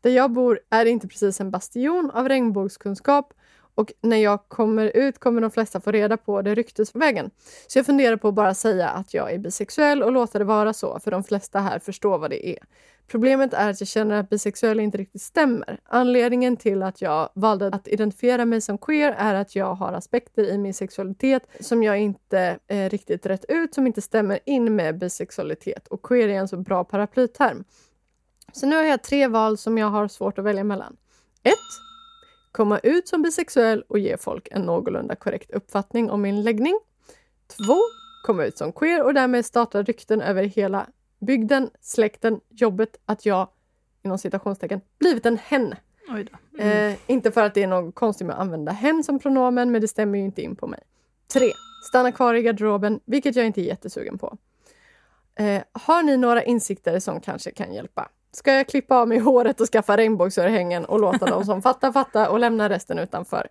Där 0.00 0.10
jag 0.10 0.32
bor 0.32 0.60
är 0.70 0.86
inte 0.86 1.08
precis 1.08 1.40
en 1.40 1.50
bastion 1.50 2.10
av 2.14 2.28
regnbågskunskap 2.28 3.34
och 3.76 3.92
när 4.00 4.16
jag 4.16 4.48
kommer 4.48 4.96
ut 4.96 5.18
kommer 5.18 5.40
de 5.40 5.50
flesta 5.50 5.80
få 5.80 5.90
reda 5.90 6.16
på 6.16 6.42
det 6.42 6.54
ryktesvägen. 6.54 7.30
Så 7.66 7.78
jag 7.78 7.86
funderar 7.86 8.16
på 8.16 8.28
att 8.28 8.34
bara 8.34 8.54
säga 8.54 8.88
att 8.88 9.14
jag 9.14 9.32
är 9.32 9.38
bisexuell 9.38 10.02
och 10.02 10.12
låta 10.12 10.38
det 10.38 10.44
vara 10.44 10.72
så, 10.72 11.00
för 11.00 11.10
de 11.10 11.24
flesta 11.24 11.60
här 11.60 11.78
förstår 11.78 12.18
vad 12.18 12.30
det 12.30 12.48
är. 12.48 12.58
Problemet 13.08 13.54
är 13.54 13.70
att 13.70 13.80
jag 13.80 13.88
känner 13.88 14.20
att 14.20 14.30
bisexuell 14.30 14.80
inte 14.80 14.98
riktigt 14.98 15.22
stämmer. 15.22 15.80
Anledningen 15.84 16.56
till 16.56 16.82
att 16.82 17.02
jag 17.02 17.28
valde 17.34 17.66
att 17.66 17.88
identifiera 17.88 18.44
mig 18.44 18.60
som 18.60 18.78
queer 18.78 19.14
är 19.18 19.34
att 19.34 19.56
jag 19.56 19.74
har 19.74 19.92
aspekter 19.92 20.44
i 20.44 20.58
min 20.58 20.74
sexualitet 20.74 21.42
som 21.60 21.82
jag 21.82 21.98
inte 21.98 22.58
eh, 22.68 22.88
riktigt 22.88 23.26
rätt 23.26 23.44
ut, 23.48 23.74
som 23.74 23.86
inte 23.86 24.02
stämmer 24.02 24.38
in 24.44 24.76
med 24.76 24.98
bisexualitet. 24.98 25.88
Och 25.88 26.02
queer 26.02 26.28
är 26.28 26.38
en 26.38 26.48
så 26.48 26.56
bra 26.56 26.84
paraplyterm. 26.84 27.64
Så 28.52 28.66
nu 28.66 28.76
har 28.76 28.84
jag 28.84 29.02
tre 29.02 29.28
val 29.28 29.58
som 29.58 29.78
jag 29.78 29.90
har 29.90 30.08
svårt 30.08 30.38
att 30.38 30.44
välja 30.44 30.64
mellan. 30.64 30.96
1. 31.42 31.54
Komma 32.56 32.78
ut 32.78 33.08
som 33.08 33.22
bisexuell 33.22 33.82
och 33.88 33.98
ge 33.98 34.16
folk 34.16 34.48
en 34.50 34.62
någorlunda 34.62 35.16
korrekt 35.16 35.50
uppfattning 35.50 36.10
om 36.10 36.22
min 36.22 36.42
läggning. 36.42 36.80
2. 37.46 37.74
Komma 38.26 38.44
ut 38.44 38.58
som 38.58 38.72
queer 38.72 39.02
och 39.02 39.14
därmed 39.14 39.44
starta 39.44 39.82
rykten 39.82 40.20
över 40.20 40.42
hela 40.42 40.86
bygden, 41.18 41.70
släkten, 41.80 42.40
jobbet 42.48 42.96
att 43.06 43.26
jag, 43.26 43.48
inom 44.02 44.18
citationstecken, 44.18 44.80
blivit 44.98 45.26
en 45.26 45.38
hen. 45.38 45.74
Då. 46.52 46.62
Eh, 46.62 46.94
inte 47.06 47.30
för 47.30 47.42
att 47.42 47.54
det 47.54 47.62
är 47.62 47.66
något 47.66 47.94
konstigt 47.94 48.26
med 48.26 48.34
att 48.34 48.40
använda 48.40 48.72
hen 48.72 49.04
som 49.04 49.18
pronomen, 49.18 49.72
men 49.72 49.80
det 49.80 49.88
stämmer 49.88 50.18
ju 50.18 50.24
inte 50.24 50.42
in 50.42 50.56
på 50.56 50.66
mig. 50.66 50.80
3. 51.32 51.52
Stanna 51.88 52.12
kvar 52.12 52.34
i 52.34 52.42
garderoben, 52.42 53.00
vilket 53.04 53.36
jag 53.36 53.46
inte 53.46 53.60
är 53.60 53.64
jättesugen 53.64 54.18
på. 54.18 54.38
Eh, 55.34 55.62
har 55.72 56.02
ni 56.02 56.16
några 56.16 56.44
insikter 56.44 56.98
som 56.98 57.20
kanske 57.20 57.50
kan 57.50 57.72
hjälpa? 57.72 58.08
Ska 58.36 58.54
jag 58.54 58.68
klippa 58.68 58.96
av 58.96 59.08
mig 59.08 59.18
håret 59.18 59.60
och 59.60 59.68
skaffa 59.68 59.96
regnbågsörhängen 59.96 60.84
och 60.84 61.00
låta 61.00 61.26
de 61.26 61.44
som 61.44 61.62
fattar 61.62 61.92
fatta 61.92 62.30
och 62.30 62.38
lämna 62.38 62.68
resten 62.68 62.98
utanför? 62.98 63.48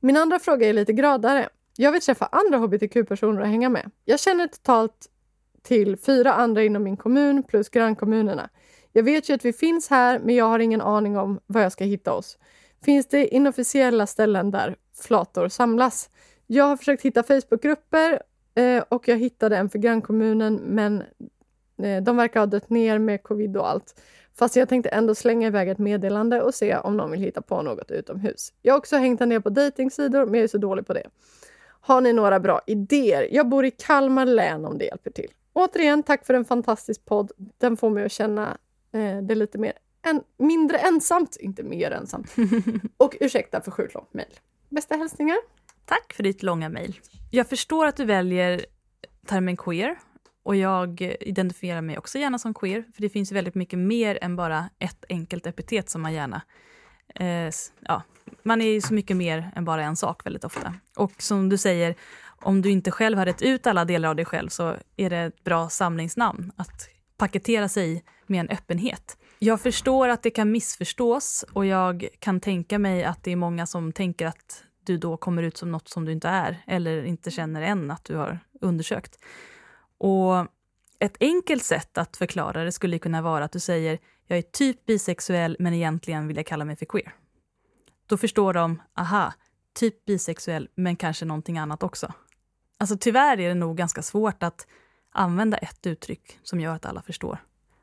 Min 0.00 0.16
andra 0.16 0.38
fråga 0.38 0.68
är 0.68 0.72
lite 0.72 0.92
gradare. 0.92 1.48
Jag 1.76 1.92
vill 1.92 2.00
träffa 2.00 2.28
andra 2.32 2.58
hbtq-personer 2.58 3.40
och 3.40 3.46
hänga 3.46 3.68
med. 3.68 3.90
Jag 4.04 4.20
känner 4.20 4.46
totalt 4.46 5.06
till 5.62 5.96
fyra 5.96 6.32
andra 6.32 6.62
inom 6.62 6.82
min 6.82 6.96
kommun 6.96 7.42
plus 7.42 7.68
grannkommunerna. 7.68 8.48
Jag 8.92 9.02
vet 9.02 9.28
ju 9.30 9.34
att 9.34 9.44
vi 9.44 9.52
finns 9.52 9.90
här, 9.90 10.18
men 10.18 10.34
jag 10.34 10.44
har 10.44 10.58
ingen 10.58 10.80
aning 10.80 11.16
om 11.16 11.40
var 11.46 11.60
jag 11.60 11.72
ska 11.72 11.84
hitta 11.84 12.12
oss. 12.12 12.38
Finns 12.84 13.06
det 13.06 13.26
inofficiella 13.26 14.06
ställen 14.06 14.50
där 14.50 14.76
flator 15.02 15.48
samlas? 15.48 16.10
Jag 16.46 16.64
har 16.64 16.76
försökt 16.76 17.02
hitta 17.02 17.22
Facebookgrupper 17.22 18.22
eh, 18.54 18.84
och 18.88 19.08
jag 19.08 19.16
hittade 19.16 19.56
en 19.56 19.68
för 19.68 19.78
grannkommunen, 19.78 20.54
men 20.54 21.02
eh, 21.82 22.02
de 22.02 22.16
verkar 22.16 22.40
ha 22.40 22.46
dött 22.46 22.70
ner 22.70 22.98
med 22.98 23.22
covid 23.22 23.56
och 23.56 23.70
allt. 23.70 23.94
Fast 24.38 24.56
jag 24.56 24.68
tänkte 24.68 24.88
ändå 24.88 25.14
slänga 25.14 25.46
iväg 25.46 25.68
ett 25.68 25.78
meddelande 25.78 26.42
och 26.42 26.54
se 26.54 26.76
om 26.76 26.96
någon 26.96 27.10
vill 27.10 27.20
hitta 27.20 27.42
på 27.42 27.62
något 27.62 27.90
utomhus. 27.90 28.52
Jag 28.62 28.74
har 28.74 28.78
också 28.78 28.96
hängt 28.96 29.20
en 29.20 29.28
del 29.28 29.42
på 29.42 29.50
dejtingsidor, 29.50 30.26
men 30.26 30.34
jag 30.34 30.44
är 30.44 30.48
så 30.48 30.58
dålig 30.58 30.86
på 30.86 30.92
det. 30.92 31.06
Har 31.80 32.00
ni 32.00 32.12
några 32.12 32.40
bra 32.40 32.60
idéer? 32.66 33.28
Jag 33.30 33.48
bor 33.48 33.64
i 33.64 33.70
Kalmar 33.70 34.26
län 34.26 34.64
om 34.64 34.78
det 34.78 34.84
hjälper 34.84 35.10
till. 35.10 35.30
Återigen, 35.52 36.02
tack 36.02 36.26
för 36.26 36.34
en 36.34 36.44
fantastisk 36.44 37.04
podd. 37.04 37.32
Den 37.58 37.76
får 37.76 37.90
mig 37.90 38.04
att 38.04 38.12
känna 38.12 38.58
eh, 38.92 39.18
det 39.22 39.34
lite 39.34 39.58
mer 39.58 39.72
en, 40.04 40.22
mindre 40.36 40.78
ensamt, 40.78 41.36
inte 41.40 41.62
mer 41.62 41.90
ensamt. 41.90 42.34
Och 42.96 43.16
ursäkta 43.20 43.60
för 43.60 43.70
sjukt 43.70 43.94
långt 43.94 44.14
mejl. 44.14 44.28
Bästa 44.68 44.96
hälsningar. 44.96 45.36
Tack 45.84 46.12
för 46.12 46.22
ditt 46.22 46.42
långa 46.42 46.68
mejl. 46.68 47.00
Jag 47.30 47.48
förstår 47.48 47.86
att 47.86 47.96
du 47.96 48.04
väljer 48.04 48.66
termen 49.26 49.56
queer 49.56 49.98
och 50.44 50.56
jag 50.56 51.00
identifierar 51.20 51.80
mig 51.80 51.98
också 51.98 52.18
gärna 52.18 52.38
som 52.38 52.54
queer, 52.54 52.84
för 52.94 53.02
det 53.02 53.08
finns 53.08 53.32
väldigt 53.32 53.54
mycket 53.54 53.78
mer 53.78 54.18
än 54.22 54.36
bara 54.36 54.70
ett 54.78 55.04
enkelt 55.08 55.46
epitet 55.46 55.90
som 55.90 56.02
man 56.02 56.12
gärna... 56.12 56.42
Eh, 57.14 57.50
ja, 57.80 58.02
man 58.42 58.60
är 58.60 58.66
ju 58.66 58.80
så 58.80 58.94
mycket 58.94 59.16
mer 59.16 59.50
än 59.56 59.64
bara 59.64 59.84
en 59.84 59.96
sak 59.96 60.26
väldigt 60.26 60.44
ofta. 60.44 60.74
Och 60.96 61.12
som 61.18 61.48
du 61.48 61.58
säger, 61.58 61.94
om 62.24 62.62
du 62.62 62.70
inte 62.70 62.90
själv 62.90 63.18
har 63.18 63.26
rätt 63.26 63.42
ut 63.42 63.66
alla 63.66 63.84
delar 63.84 64.08
av 64.08 64.16
dig 64.16 64.24
själv 64.24 64.48
så 64.48 64.76
är 64.96 65.10
det 65.10 65.18
ett 65.18 65.44
bra 65.44 65.68
samlingsnamn 65.68 66.52
att 66.56 66.88
paketera 67.16 67.68
sig 67.68 68.04
med 68.26 68.40
en 68.40 68.48
öppenhet. 68.48 69.18
Jag 69.38 69.60
förstår 69.60 70.08
att 70.08 70.22
det 70.22 70.30
kan 70.30 70.50
missförstås 70.50 71.44
och 71.52 71.66
jag 71.66 72.08
kan 72.18 72.40
tänka 72.40 72.78
mig 72.78 73.04
att 73.04 73.24
det 73.24 73.32
är 73.32 73.36
många 73.36 73.66
som 73.66 73.92
tänker 73.92 74.26
att 74.26 74.64
du 74.84 74.98
då 74.98 75.16
kommer 75.16 75.42
ut 75.42 75.56
som 75.56 75.72
något 75.72 75.88
som 75.88 76.04
du 76.04 76.12
inte 76.12 76.28
är 76.28 76.62
eller 76.66 77.04
inte 77.04 77.30
känner 77.30 77.62
än 77.62 77.90
att 77.90 78.04
du 78.04 78.16
har 78.16 78.38
undersökt. 78.60 79.18
Och 80.08 80.46
Ett 80.98 81.16
enkelt 81.20 81.64
sätt 81.64 81.98
att 81.98 82.16
förklara 82.16 82.64
det 82.64 82.72
skulle 82.72 82.98
kunna 82.98 83.22
vara 83.22 83.44
att 83.44 83.52
du 83.52 83.60
säger 83.60 83.98
jag 84.26 84.38
är 84.38 84.42
typ 84.42 84.86
bisexuell 84.86 85.56
men 85.58 85.74
egentligen 85.74 86.28
vill 86.28 86.36
jag 86.36 86.46
kalla 86.46 86.64
mig 86.64 86.76
för 86.76 86.86
queer. 86.86 87.14
Då 88.06 88.16
förstår 88.16 88.52
de, 88.54 88.82
aha, 88.96 89.32
typ 89.74 90.04
bisexuell 90.04 90.68
men 90.74 90.96
kanske 90.96 91.24
någonting 91.24 91.58
annat 91.58 91.82
också. 91.82 92.12
Alltså 92.78 92.96
tyvärr 93.00 93.40
är 93.40 93.48
det 93.48 93.54
nog 93.54 93.76
ganska 93.76 94.02
svårt 94.02 94.42
att 94.42 94.66
använda 95.12 95.56
ett 95.56 95.86
uttryck 95.86 96.38
som 96.42 96.60
gör 96.60 96.74
att 96.74 96.86
alla 96.86 97.02
förstår. 97.02 97.38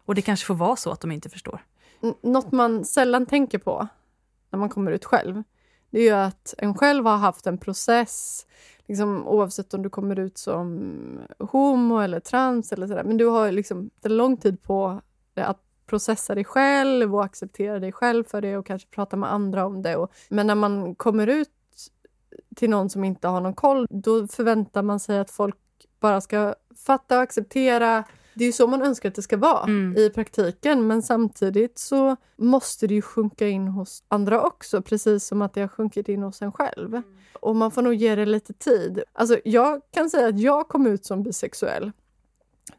Och 0.05 0.15
det 0.15 0.21
kanske 0.21 0.45
får 0.45 0.55
vara 0.55 0.75
så 0.75 0.91
att 0.91 1.01
de 1.01 1.11
inte 1.11 1.29
förstår. 1.29 1.65
N- 2.03 2.13
Något 2.21 2.51
man 2.51 2.85
sällan 2.85 3.25
tänker 3.25 3.57
på 3.57 3.87
när 4.49 4.59
man 4.59 4.69
kommer 4.69 4.91
ut 4.91 5.05
själv, 5.05 5.43
det 5.91 5.99
är 5.99 6.03
ju 6.03 6.11
att 6.11 6.53
en 6.57 6.73
själv 6.73 7.05
har 7.05 7.17
haft 7.17 7.47
en 7.47 7.57
process, 7.57 8.45
liksom, 8.87 9.27
oavsett 9.27 9.73
om 9.73 9.81
du 9.81 9.89
kommer 9.89 10.19
ut 10.19 10.37
som 10.37 11.19
homo 11.39 11.99
eller 11.99 12.19
trans 12.19 12.71
eller 12.71 12.87
sådär, 12.87 13.03
men 13.03 13.17
du 13.17 13.25
har 13.25 13.51
liksom 13.51 13.89
en 14.01 14.17
lång 14.17 14.37
tid 14.37 14.63
på 14.63 15.01
dig 15.33 15.43
att 15.43 15.59
processa 15.85 16.35
dig 16.35 16.43
själv 16.43 17.15
och 17.15 17.23
acceptera 17.23 17.79
dig 17.79 17.91
själv 17.91 18.23
för 18.23 18.41
det 18.41 18.57
och 18.57 18.65
kanske 18.65 18.87
prata 18.89 19.15
med 19.15 19.33
andra 19.33 19.65
om 19.65 19.81
det. 19.81 19.95
Och, 19.95 20.11
men 20.29 20.47
när 20.47 20.55
man 20.55 20.95
kommer 20.95 21.27
ut 21.27 21.49
till 22.55 22.69
någon 22.69 22.89
som 22.89 23.03
inte 23.03 23.27
har 23.27 23.41
någon 23.41 23.53
koll, 23.53 23.87
då 23.89 24.27
förväntar 24.27 24.81
man 24.81 24.99
sig 24.99 25.19
att 25.19 25.31
folk 25.31 25.57
bara 25.99 26.21
ska 26.21 26.55
fatta 26.85 27.15
och 27.15 27.23
acceptera. 27.23 28.03
Det 28.33 28.43
är 28.43 28.45
ju 28.45 28.51
så 28.51 28.67
man 28.67 28.81
önskar 28.81 29.09
att 29.09 29.15
det 29.15 29.21
ska 29.21 29.37
vara 29.37 29.63
Mm. 29.63 29.97
i 29.97 30.09
praktiken, 30.09 30.87
men 30.87 31.01
samtidigt 31.01 31.77
så 31.77 32.15
måste 32.37 32.87
det 32.87 32.93
ju 32.93 33.01
sjunka 33.01 33.47
in 33.47 33.67
hos 33.67 34.03
andra 34.07 34.41
också, 34.41 34.81
precis 34.81 35.25
som 35.27 35.41
att 35.41 35.53
det 35.53 35.61
har 35.61 35.67
sjunkit 35.67 36.09
in 36.09 36.23
hos 36.23 36.41
en 36.41 36.51
själv. 36.51 37.01
Och 37.39 37.55
man 37.55 37.71
får 37.71 37.81
nog 37.81 37.93
ge 37.93 38.15
det 38.15 38.25
lite 38.25 38.53
tid. 38.53 39.03
Alltså, 39.13 39.39
jag 39.45 39.81
kan 39.93 40.09
säga 40.09 40.27
att 40.27 40.39
jag 40.39 40.67
kom 40.67 40.87
ut 40.87 41.05
som 41.05 41.23
bisexuell 41.23 41.91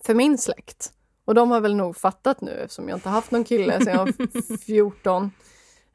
för 0.05 0.14
min 0.14 0.38
släkt. 0.38 0.92
Och 1.24 1.34
de 1.34 1.50
har 1.50 1.61
väl 1.61 1.74
nog 1.76 1.96
fattat 1.96 2.40
nu, 2.40 2.50
eftersom 2.50 2.88
jag 2.88 2.96
inte 2.96 3.09
haft 3.09 3.30
någon 3.30 3.44
kille 3.44 3.80
sedan 3.84 3.94
jag 3.94 3.98
var 4.07 4.57
14, 4.66 5.30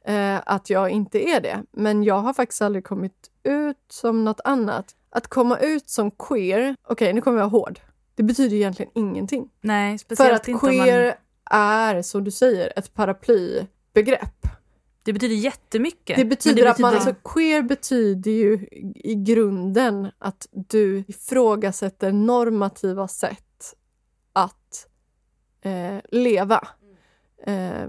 eh, 0.04 0.40
att 0.46 0.70
jag 0.70 0.90
inte 0.90 1.28
är 1.30 1.40
det. 1.40 1.62
Men 1.72 2.02
jag 2.04 2.18
har 2.18 2.32
faktiskt 2.32 2.62
aldrig 2.62 2.84
kommit 2.84 3.30
ut 3.42 3.76
som 3.90 4.24
något 4.24 4.40
annat. 4.44 4.94
Att 5.10 5.26
komma 5.28 5.58
ut 5.58 5.88
som 5.90 6.10
queer, 6.10 6.76
okej 6.88 7.12
nu 7.12 7.20
kommer 7.20 7.38
jag 7.40 7.48
hård, 7.48 7.80
det 8.18 8.22
betyder 8.24 8.56
egentligen 8.56 8.92
ingenting. 8.94 9.48
Nej, 9.60 9.98
För 10.16 10.30
att 10.30 10.44
queer 10.60 11.04
man... 11.06 11.60
är, 11.60 12.02
som 12.02 12.24
du 12.24 12.30
säger, 12.30 12.72
ett 12.78 12.94
paraplybegrepp. 12.94 14.46
Det 15.02 15.12
betyder 15.12 15.34
jättemycket. 15.34 16.16
Det 16.16 16.22
men 16.22 16.28
betyder 16.28 16.66
att 16.66 16.78
man, 16.78 16.92
betyder- 16.94 17.08
alltså 17.10 17.28
queer 17.32 17.62
betyder 17.62 18.30
ju 18.30 18.66
i 18.94 19.14
grunden 19.14 20.08
att 20.18 20.46
du 20.50 21.04
ifrågasätter 21.08 22.12
normativa 22.12 23.08
sätt 23.08 23.74
att 24.32 24.86
eh, 25.60 25.96
leva 26.10 26.68
eh, 27.44 27.86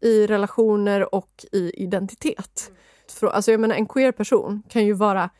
i 0.00 0.26
relationer 0.26 1.14
och 1.14 1.46
i 1.52 1.70
identitet. 1.82 2.70
Frå- 3.20 3.28
Alltså 3.30 3.50
jag 3.50 3.60
menar, 3.60 3.74
en 3.74 3.86
queer 3.86 4.12
person 4.12 4.62
kan 4.68 4.86
ju 4.86 4.92
vara 4.92 5.30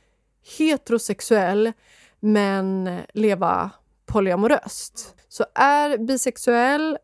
heterosexuell 0.59 1.73
men 2.21 2.99
leva 3.15 3.71
polyamoröst. 4.07 5.17
Så 5.29 5.45
är 5.55 5.99
bisexuell 5.99 6.99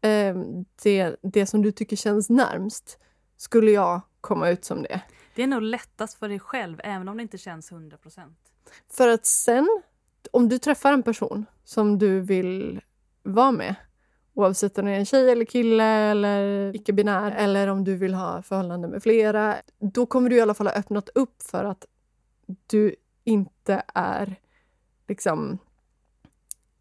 eh, 0.00 0.36
det, 0.82 1.16
det 1.22 1.46
som 1.46 1.62
du 1.62 1.72
tycker 1.72 1.96
känns 1.96 2.30
närmst 2.30 2.98
skulle 3.36 3.70
jag 3.70 4.00
komma 4.20 4.48
ut 4.48 4.64
som 4.64 4.82
det. 4.82 5.00
Det 5.34 5.42
är 5.42 5.46
nog 5.46 5.62
lättast 5.62 6.18
för 6.18 6.28
dig 6.28 6.40
själv, 6.40 6.80
även 6.84 7.08
om 7.08 7.16
det 7.16 7.22
inte 7.22 7.38
känns 7.38 7.72
100 7.72 7.96
procent. 7.96 8.38
För 8.88 9.08
att 9.08 9.26
sen, 9.26 9.82
om 10.30 10.48
du 10.48 10.58
träffar 10.58 10.92
en 10.92 11.02
person 11.02 11.46
som 11.64 11.98
du 11.98 12.20
vill 12.20 12.80
vara 13.22 13.52
med 13.52 13.74
oavsett 14.36 14.78
om 14.78 14.86
det 14.86 14.92
är 14.92 14.98
en 14.98 15.06
tjej 15.06 15.30
eller 15.30 15.44
kille 15.44 15.84
eller 15.84 16.76
icke-binär 16.76 17.30
eller 17.30 17.66
om 17.68 17.84
du 17.84 17.96
vill 17.96 18.14
ha 18.14 18.42
förhållande 18.42 18.88
med 18.88 19.02
flera 19.02 19.56
då 19.78 20.06
kommer 20.06 20.30
du 20.30 20.36
i 20.36 20.40
alla 20.40 20.54
fall 20.54 20.66
ha 20.66 20.74
öppnat 20.74 21.08
upp 21.08 21.42
för 21.42 21.64
att 21.64 21.86
du 22.66 22.96
inte 23.24 23.82
är 23.94 24.36
liksom 25.08 25.58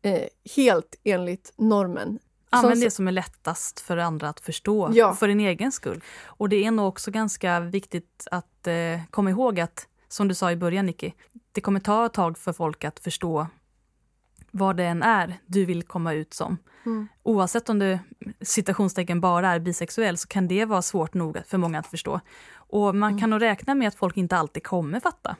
eh, 0.01 0.23
helt 0.55 0.95
enligt 1.03 1.53
normen. 1.55 2.19
Använd 2.49 2.82
det 2.82 2.91
som 2.91 3.07
är 3.07 3.11
lättast 3.11 3.80
för 3.80 3.97
andra 3.97 4.30
att 4.30 4.39
förstå, 4.39 4.89
Ja. 4.93 5.13
för 5.13 5.28
din 5.28 5.39
egen 5.39 5.71
skull. 5.71 6.03
Och 6.26 6.49
det 6.49 6.65
är 6.65 6.71
nog 6.71 6.88
också 6.88 7.11
ganska 7.11 7.59
viktigt 7.59 8.28
att 8.32 8.67
eh, 8.67 9.01
komma 9.09 9.30
ihåg 9.30 9.59
att, 9.59 9.88
som 10.07 10.28
du 10.28 10.36
sa 10.36 10.51
i 10.51 10.55
början 10.55 10.86
Nicky, 10.86 11.11
det 11.51 11.61
kommer 11.61 11.80
ta 11.80 12.05
ett 12.05 12.13
tag 12.13 12.38
för 12.38 12.53
folk 12.53 12.84
att 12.84 12.99
förstå 12.99 13.47
vad 14.51 14.78
det 14.78 14.84
än 14.84 15.03
är 15.03 15.39
du 15.45 15.65
vill 15.65 15.84
komma 15.84 16.13
ut 16.13 16.34
som. 16.34 16.57
Mm. 16.86 17.07
Oavsett 17.23 17.69
om 17.69 17.80
du 17.80 17.99
citationstecken 18.41 19.21
bara 19.21 19.49
är 19.49 19.59
bisexuell 19.59 20.17
så 20.17 20.28
kan 20.28 20.47
det 20.47 20.65
vara 20.65 20.82
svårt 20.82 21.13
nog 21.13 21.38
för 21.47 21.57
många 21.57 21.80
att 21.80 21.88
förstå. 21.88 22.19
Och 22.53 22.95
man 22.95 23.19
kan 23.19 23.30
nog 23.30 23.41
räkna 23.41 23.76
med 23.76 23.88
att 23.88 23.95
folk 23.95 24.17
inte 24.17 24.38
alltid 24.38 24.63
kommer 24.63 24.99
fatta. 24.99 25.36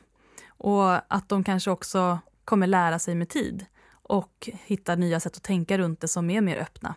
Och 0.48 1.14
att 1.14 1.28
de 1.28 1.44
kanske 1.44 1.70
också 1.70 2.18
kommer 2.46 2.66
lära 2.66 2.98
sig 2.98 3.14
med 3.14 3.28
tid 3.28 3.66
och 4.02 4.50
hitta 4.64 4.94
nya 4.94 5.20
sätt 5.20 5.36
att 5.36 5.42
tänka 5.42 5.78
runt 5.78 6.00
det 6.00 6.08
som 6.08 6.30
är 6.30 6.40
mer 6.40 6.56
öppna. 6.56 6.94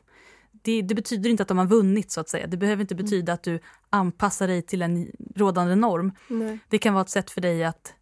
Det, 0.51 0.81
det 0.81 0.95
betyder 0.95 1.29
inte 1.29 1.43
att 1.43 1.47
de 1.49 1.57
har 1.57 1.65
vunnit 1.65 2.11
så 2.11 2.21
att 2.21 2.29
säga. 2.29 2.47
Det 2.47 2.57
behöver 2.57 2.81
inte 2.81 2.95
betyda 2.95 3.33
att 3.33 3.43
du 3.43 3.59
anpassar 3.89 4.47
dig 4.47 4.61
till 4.61 4.81
en 4.81 5.11
rådande 5.35 5.75
norm. 5.75 6.11
Nej. 6.27 6.59
Det 6.69 6.77
kan 6.77 6.93
vara 6.93 7.01
ett 7.01 7.09
sätt 7.09 7.31
för 7.31 7.41
dig 7.41 7.63
att 7.63 7.93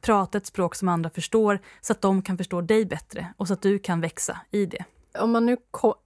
prata 0.00 0.38
ett 0.38 0.46
språk 0.46 0.74
som 0.74 0.88
andra 0.88 1.10
förstår 1.10 1.58
så 1.80 1.92
att 1.92 2.00
de 2.00 2.22
kan 2.22 2.38
förstå 2.38 2.60
dig 2.60 2.84
bättre 2.84 3.34
och 3.36 3.48
så 3.48 3.54
att 3.54 3.62
du 3.62 3.78
kan 3.78 4.00
växa 4.00 4.40
i 4.50 4.66
det. 4.66 4.84
om 5.18 5.30
man 5.30 5.46
nu 5.46 5.56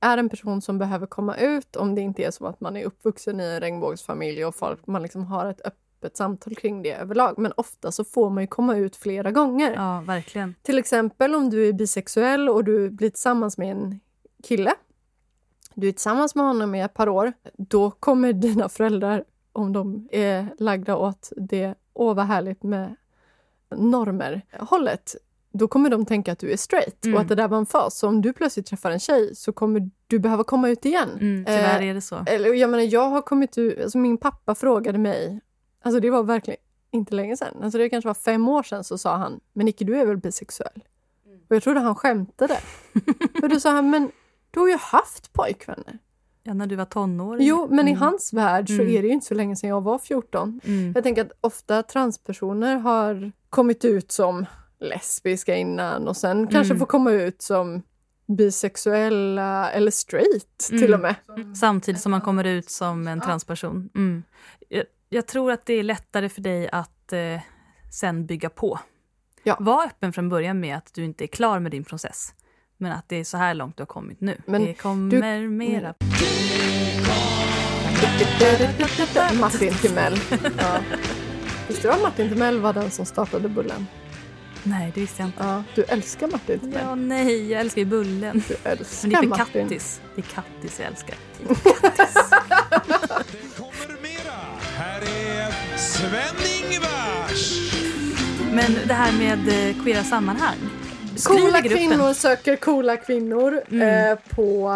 är 0.00 0.18
en 0.18 0.28
person 0.28 0.62
som 0.62 0.78
behöver 0.78 1.06
komma 1.06 1.36
ut, 1.36 1.76
om 1.76 1.94
det 1.94 2.00
inte 2.00 2.22
är 2.22 2.30
så 2.30 2.46
att 2.46 2.60
man 2.60 2.76
är 2.76 2.84
uppvuxen 2.84 3.40
i 3.40 3.44
en 3.44 3.60
regnbågsfamilj 3.60 4.44
och 4.44 4.54
folk, 4.54 4.86
man 4.86 5.02
liksom 5.02 5.26
har 5.26 5.46
ett 5.46 5.60
öppet 5.60 5.81
samtal 6.16 6.54
kring 6.54 6.82
det 6.82 6.92
överlag. 6.94 7.38
Men 7.38 7.52
ofta 7.56 7.92
så 7.92 8.04
får 8.04 8.30
man 8.30 8.42
ju 8.42 8.46
komma 8.46 8.76
ut 8.76 8.96
flera 8.96 9.30
gånger. 9.30 9.74
Ja, 9.74 10.00
verkligen. 10.06 10.54
Till 10.62 10.78
exempel 10.78 11.34
om 11.34 11.50
du 11.50 11.68
är 11.68 11.72
bisexuell 11.72 12.48
och 12.48 12.64
du 12.64 12.90
blir 12.90 13.10
tillsammans 13.10 13.58
med 13.58 13.70
en 13.70 14.00
kille. 14.42 14.74
Du 15.74 15.88
är 15.88 15.92
tillsammans 15.92 16.34
med 16.34 16.44
honom 16.44 16.74
i 16.74 16.80
ett 16.82 16.94
par 16.94 17.08
år. 17.08 17.32
Då 17.56 17.90
kommer 17.90 18.32
dina 18.32 18.68
föräldrar, 18.68 19.24
om 19.52 19.72
de 19.72 20.08
är 20.12 20.46
lagda 20.58 20.96
åt 20.96 21.32
det, 21.36 21.74
åh 21.94 22.14
vad 22.14 22.26
härligt 22.26 22.62
med 22.62 22.96
normer, 23.76 24.42
hållet. 24.58 25.16
Då 25.52 25.68
kommer 25.68 25.90
de 25.90 26.06
tänka 26.06 26.32
att 26.32 26.38
du 26.38 26.52
är 26.52 26.56
straight 26.56 27.04
Mm. 27.04 27.14
och 27.14 27.20
att 27.22 27.28
det 27.28 27.34
där 27.34 27.48
var 27.48 27.58
en 27.58 27.66
fas. 27.66 27.98
Så 27.98 28.08
om 28.08 28.22
du 28.22 28.32
plötsligt 28.32 28.66
träffar 28.66 28.90
en 28.90 29.00
tjej 29.00 29.34
så 29.36 29.52
kommer 29.52 29.90
du 30.06 30.18
behöva 30.18 30.44
komma 30.44 30.68
ut 30.68 30.84
igen. 30.84 31.08
Mm, 31.20 31.44
tyvärr 31.44 31.80
Eh, 31.82 31.88
är 31.88 31.94
det 31.94 32.00
så. 32.00 32.24
eller, 32.26 32.54
jag 32.54 32.70
menar, 32.70 32.84
jag 32.84 33.08
har 33.08 33.22
kommit 33.22 33.58
ut... 33.58 33.82
Alltså 33.82 33.98
min 33.98 34.16
pappa 34.16 34.54
frågade 34.54 34.98
mig, 34.98 35.40
alltså 35.82 36.00
det 36.00 36.10
var 36.10 36.22
verkligen 36.22 36.60
inte 36.90 37.14
länge 37.14 37.36
sedan, 37.36 37.54
alltså 37.62 37.78
det 37.78 37.88
kanske 37.88 38.08
var 38.08 38.14
fem 38.14 38.48
år 38.48 38.62
sedan, 38.62 38.84
så 38.84 38.98
sa 38.98 39.16
han, 39.16 39.40
men 39.52 39.66
Nicky 39.66 39.84
du 39.84 39.96
är 40.00 40.06
väl 40.06 40.16
bisexuell? 40.16 40.84
Och 41.48 41.56
jag 41.56 41.62
trodde 41.62 41.80
han 41.80 41.94
skämtade. 41.94 42.58
och 43.42 43.48
då 43.48 43.60
sa 43.60 43.70
han, 43.70 43.90
men 43.90 44.10
du 44.50 44.60
har 44.60 44.68
ju 44.68 44.76
haft 44.76 45.32
pojkvänner. 45.32 45.98
Ja, 46.42 46.54
när 46.54 46.66
du 46.66 46.76
var 46.76 46.84
tonåring. 46.84 47.46
Jo, 47.46 47.68
men 47.70 47.88
i 47.88 47.90
Mm. 47.90 48.02
hans 48.02 48.32
värld 48.32 48.66
så 48.68 48.72
Mm. 48.74 48.86
är 48.88 49.02
det 49.02 49.08
ju 49.08 49.14
inte 49.14 49.26
så 49.26 49.34
länge 49.34 49.56
sedan 49.56 49.70
jag 49.70 49.80
var 49.80 49.98
14. 49.98 50.60
Mm. 50.64 50.92
Jag 50.94 51.04
tänker 51.04 51.22
att 51.22 51.32
ofta 51.40 51.82
transpersoner 51.82 52.76
har 52.76 53.32
kommit 53.50 53.84
ut 53.84 54.12
som 54.12 54.46
lesbiska 54.80 55.56
innan 55.56 56.08
och 56.08 56.16
sen 56.16 56.46
kanske 56.46 56.72
Mm. 56.72 56.78
får 56.78 56.86
komma 56.86 57.10
ut 57.12 57.42
som 57.42 57.82
bisexuella 58.26 59.70
eller 59.70 59.90
straight 59.90 60.58
till 60.58 60.94
Mm. 60.94 60.94
och 60.94 61.00
med. 61.00 61.14
Samtidigt 61.56 62.00
som 62.00 62.10
man 62.10 62.20
kommer 62.20 62.44
ut 62.44 62.70
som 62.70 63.08
en 63.08 63.20
transperson. 63.20 63.90
Jag, 65.14 65.26
tror 65.26 65.52
att 65.52 65.66
det 65.66 65.74
är 65.74 65.82
lättare 65.82 66.28
för 66.28 66.40
dig 66.40 66.68
att 66.72 67.12
eh, 67.12 67.40
sen 67.90 68.26
bygga 68.26 68.50
på. 68.50 68.78
Ja. 69.42 69.56
Var 69.60 69.86
öppen 69.86 70.12
från 70.12 70.28
början 70.28 70.60
med 70.60 70.76
att 70.76 70.94
du 70.94 71.04
inte 71.04 71.24
är 71.24 71.26
klar 71.26 71.58
med 71.58 71.70
din 71.70 71.84
process. 71.84 72.34
Men 72.76 72.92
att 72.92 73.08
det 73.08 73.16
är 73.16 73.24
så 73.24 73.36
här 73.36 73.54
långt 73.54 73.76
du 73.76 73.80
har 73.80 73.86
kommit 73.86 74.20
nu. 74.20 74.40
Men 74.46 74.64
det 74.64 74.74
kommer 74.74 75.48
mera. 75.48 75.94
Martin 79.40 79.74
Timell. 79.74 80.18
Ja. 80.58 80.78
Visste 81.68 81.88
du 81.88 81.94
att 81.94 82.02
Martin 82.02 82.28
Timell 82.28 82.60
var 82.60 82.72
den 82.72 82.90
som 82.90 83.06
startade 83.06 83.48
Bullen? 83.48 83.86
Nej, 84.62 84.92
det 84.94 85.00
visste 85.00 85.22
jag 85.22 85.28
inte. 85.28 85.44
Ja, 85.44 85.64
du 85.74 85.82
älskar 85.82 86.28
Martin 86.28 86.58
Timell. 86.58 86.80
Ja, 86.84 86.94
nej, 86.94 87.50
jag 87.50 87.60
älskar 87.60 87.80
ju 87.80 87.86
bullen. 87.86 88.42
Du 88.48 88.56
Men 88.62 88.72
älskar 88.72 89.08
det 89.08 89.14
är 89.16 89.20
för 89.20 89.26
Martin. 89.26 89.62
kattis. 89.62 90.00
Det 90.14 90.20
är 90.20 90.24
kattis 90.24 90.80
jag 90.80 90.88
älskar. 90.88 91.16
kommer 92.88 93.01
Sven-Ingvars. 96.02 97.72
Men 98.52 98.72
det 98.88 98.94
här 98.94 99.12
med 99.18 99.38
eh, 99.48 99.84
queera 99.84 100.04
sammanhang. 100.04 100.56
Coola 101.24 101.62
kvinnor 101.62 102.12
söker 102.14 102.56
coola 102.56 102.96
kvinnor 102.96 103.62
Mm. 103.70 104.10
eh, 104.12 104.18
på 104.36 104.70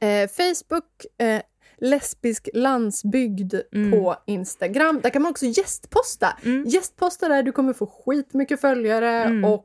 eh, 0.00 0.28
Facebook, 0.30 0.84
eh, 1.20 1.40
lesbisk 1.80 2.48
landsbygd 2.54 3.54
Mm. 3.74 3.90
på 3.90 4.16
Instagram. 4.26 5.00
Där 5.02 5.10
kan 5.10 5.22
man 5.22 5.30
också 5.30 5.46
gästposta. 5.46 6.38
Mm. 6.44 6.64
Gästposta 6.66 7.28
där, 7.28 7.42
du 7.42 7.52
kommer 7.52 7.72
få 7.72 7.86
skitmycket 7.86 8.60
följare 8.60 9.10
Mm. 9.24 9.44
och 9.44 9.64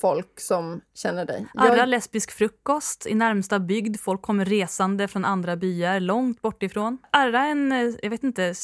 folk 0.00 0.40
som 0.40 0.80
känner 0.94 1.24
dig. 1.24 1.46
Arra 1.54 1.76
Jag, 1.76 1.88
lesbisk 1.88 2.30
frukost 2.32 3.06
i 3.06 3.14
närmsta 3.14 3.58
bygd. 3.58 4.00
Folk 4.00 4.22
kommer 4.22 4.44
resande 4.44 5.08
från 5.08 5.24
andra 5.24 5.56
byar 5.56 6.00
långt 6.00 6.42
bort 6.42 6.62
ifrån. 6.62 6.98
Arra 7.10 7.44
en, 7.46 7.72
eh, 7.72 7.94
jag 8.02 8.10
vet 8.10 8.24
inte, 8.24 8.54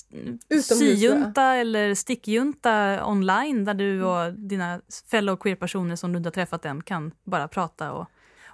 syjunta 0.62 1.42
eller 1.42 1.94
stickjunta 1.94 3.04
online 3.06 3.64
där 3.64 3.74
du 3.74 4.04
och 4.04 4.32
dina 4.34 4.80
fellow 5.10 5.36
queer-personer 5.36 5.96
som 5.96 6.12
du 6.12 6.16
inte 6.16 6.26
har 6.26 6.32
träffat 6.32 6.64
än 6.64 6.82
kan 6.82 7.12
bara 7.24 7.48
prata 7.48 7.92
och, 7.92 8.06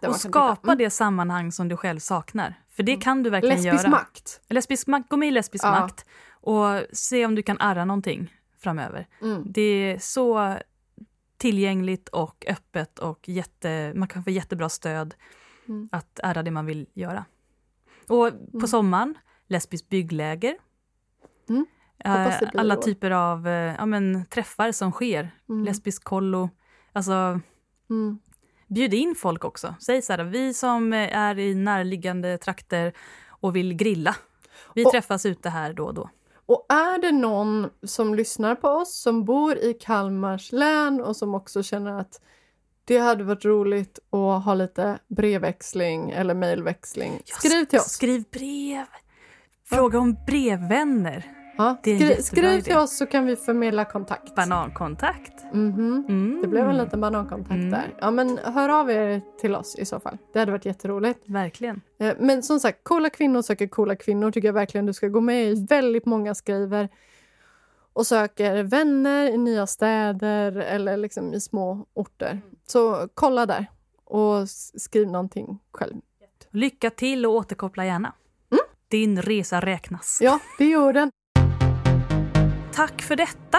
och 0.07 0.17
skapa. 0.17 0.73
Mm. 0.73 0.79
det 0.79 0.91
sammanhang 0.91 1.53
som 1.53 1.69
du 1.69 1.77
själv 1.77 1.99
saknar. 1.99 2.55
För 2.77 2.83
det 2.83 2.97
kan 2.97 3.23
du 3.23 3.31
verkligen 3.31 3.57
lesbisk 3.57 3.85
göra. 3.85 3.91
makt. 3.91 4.41
Lesbisk 4.49 4.87
makt. 4.87 5.09
Gå 5.09 5.17
med 5.17 5.29
i 5.29 5.31
lesbisk 5.31 5.65
Ja. 5.65 5.71
makt 5.71 6.05
och 6.41 6.83
se 6.93 7.27
om 7.27 7.35
du 7.35 7.43
kan 7.43 7.61
arra 7.61 7.85
någonting 7.85 8.33
framöver. 8.63 9.07
Mm. 9.23 9.43
Det 9.47 9.61
är 9.63 9.99
så 9.99 10.57
tillgängligt 11.37 12.09
och 12.09 12.45
öppet 12.49 12.99
och 12.99 13.29
jätte, 13.29 13.93
man 13.95 14.09
kan 14.09 14.25
få 14.25 14.31
jättebra 14.31 14.69
stöd 14.69 15.15
Mm. 15.69 15.89
att 15.93 16.21
ära 16.23 16.43
det 16.43 16.51
man 16.51 16.67
vill 16.67 16.87
göra. 16.95 17.25
Och 18.09 18.31
på 18.61 18.67
sommaren, 18.67 19.15
lesbiskt 19.47 19.89
byggläger. 19.89 20.57
Mm. 21.49 21.67
Eh, 22.05 22.41
Alla 22.55 22.77
typer 22.77 23.11
av 23.11 23.47
eh, 23.49 23.75
ja, 23.79 23.87
men, 23.87 24.25
träffar 24.27 24.73
som 24.73 24.93
sker. 24.93 25.31
Mm. 25.49 25.65
Lesbisk 25.65 26.05
kollo. 26.05 26.51
Alltså, 26.93 27.41
Mm. 27.91 28.19
bjud 28.67 28.95
in 28.95 29.15
folk 29.15 29.45
också. 29.45 29.75
Säg 29.87 30.03
så 30.03 30.13
här, 30.13 30.25
vi 30.25 30.55
som 30.55 30.93
eh, 30.93 31.17
är 31.17 31.39
i 31.39 31.55
närliggande 31.55 32.39
trakter 32.39 32.93
och 33.29 33.57
vill 33.57 33.75
grilla. 33.75 34.17
Vi 34.75 34.85
Och- 34.85 34.91
träffas 34.91 35.27
ute 35.27 35.49
här 35.51 35.73
då 35.73 35.85
och 35.87 35.95
då. 35.95 36.11
Och 36.47 36.67
är 36.69 36.99
det 37.01 37.13
någon 37.13 37.71
som 37.83 38.15
lyssnar 38.15 38.55
på 38.55 38.69
oss 38.69 39.01
som 39.01 39.25
bor 39.25 39.59
i 39.59 39.75
Kalmars 39.75 40.53
län 40.53 41.01
och 41.01 41.17
som 41.17 41.35
också 41.35 41.63
känner 41.63 42.01
att 42.01 42.21
det 42.85 42.99
hade 42.99 43.25
varit 43.25 43.45
roligt 43.45 43.99
att 44.11 44.45
ha 44.45 44.55
lite 44.55 44.99
brevväxling 45.09 46.11
eller 46.11 46.35
mejlväxling. 46.35 47.21
Skriv 47.25 47.65
till 47.65 47.79
oss. 47.79 47.91
Skriv 47.91 48.25
brev. 48.33 48.87
Fråga 49.65 49.99
om 49.99 50.17
brevvänner. 50.27 51.44
Ja, 51.59 51.77
det 51.83 51.91
är 51.91 51.95
en 51.95 52.01
skri- 52.01 52.09
jättebra 52.09 52.51
skriv 52.51 52.61
till 52.61 52.77
oss 52.77 52.97
så 52.97 53.07
kan 53.07 53.27
vi 53.27 53.37
förmedla 53.37 53.85
kontakt. 53.85 54.35
Banankontakt. 54.35 55.33
Mhm. 55.53 56.05
Mm. 56.09 56.39
Det 56.43 56.49
blev 56.49 56.69
en 56.71 56.77
liten 56.77 57.01
banankontakt 57.01 57.51
Mm. 57.55 57.71
där. 57.71 57.95
Ja, 58.01 58.11
men 58.11 58.39
hör 58.39 58.69
av 58.69 58.91
er 58.91 59.21
till 59.41 59.55
oss 59.55 59.77
i 59.79 59.85
så 59.85 60.01
fall. 60.01 60.19
Det 60.33 60.39
hade 60.39 60.53
varit 60.53 60.65
jätteroligt. 60.67 61.21
Verkligen. 61.29 61.81
Eh, 62.01 62.15
Men 62.19 62.43
som 62.43 62.61
sagt, 62.61 62.79
coola 62.83 63.11
kvinnor 63.11 63.43
söker 63.43 63.67
coola 63.67 63.97
kvinnor 63.97 64.31
tycker 64.31 64.49
jag 64.49 64.53
verkligen 64.53 64.87
du 64.87 64.93
ska 64.93 65.09
gå 65.09 65.21
med 65.21 65.45
i. 65.53 65.67
Väldigt 65.69 66.07
många 66.07 66.35
skriver 66.35 66.89
och 67.93 68.07
söker 68.07 68.63
vänner 68.63 69.27
i 69.31 69.37
nya 69.39 69.67
städer 69.67 70.53
eller 70.57 70.97
liksom 70.97 71.35
i 71.35 71.41
små 71.41 71.87
orter. 71.95 72.41
Så 72.67 73.09
kolla 73.15 73.47
där 73.47 73.67
och 74.05 74.49
skriv 74.49 75.11
någonting 75.11 75.59
själv. 75.73 75.95
Lycka 76.51 76.91
till 76.91 77.27
och 77.27 77.33
återkoppla 77.35 77.85
gärna. 77.87 78.13
Din 78.89 79.23
resa 79.23 79.61
räknas. 79.61 80.19
Ja, 80.23 80.39
det 80.59 80.65
gör 80.65 80.93
den. 80.93 81.11
Tack 82.75 83.03
för 83.03 83.17
detta. 83.17 83.59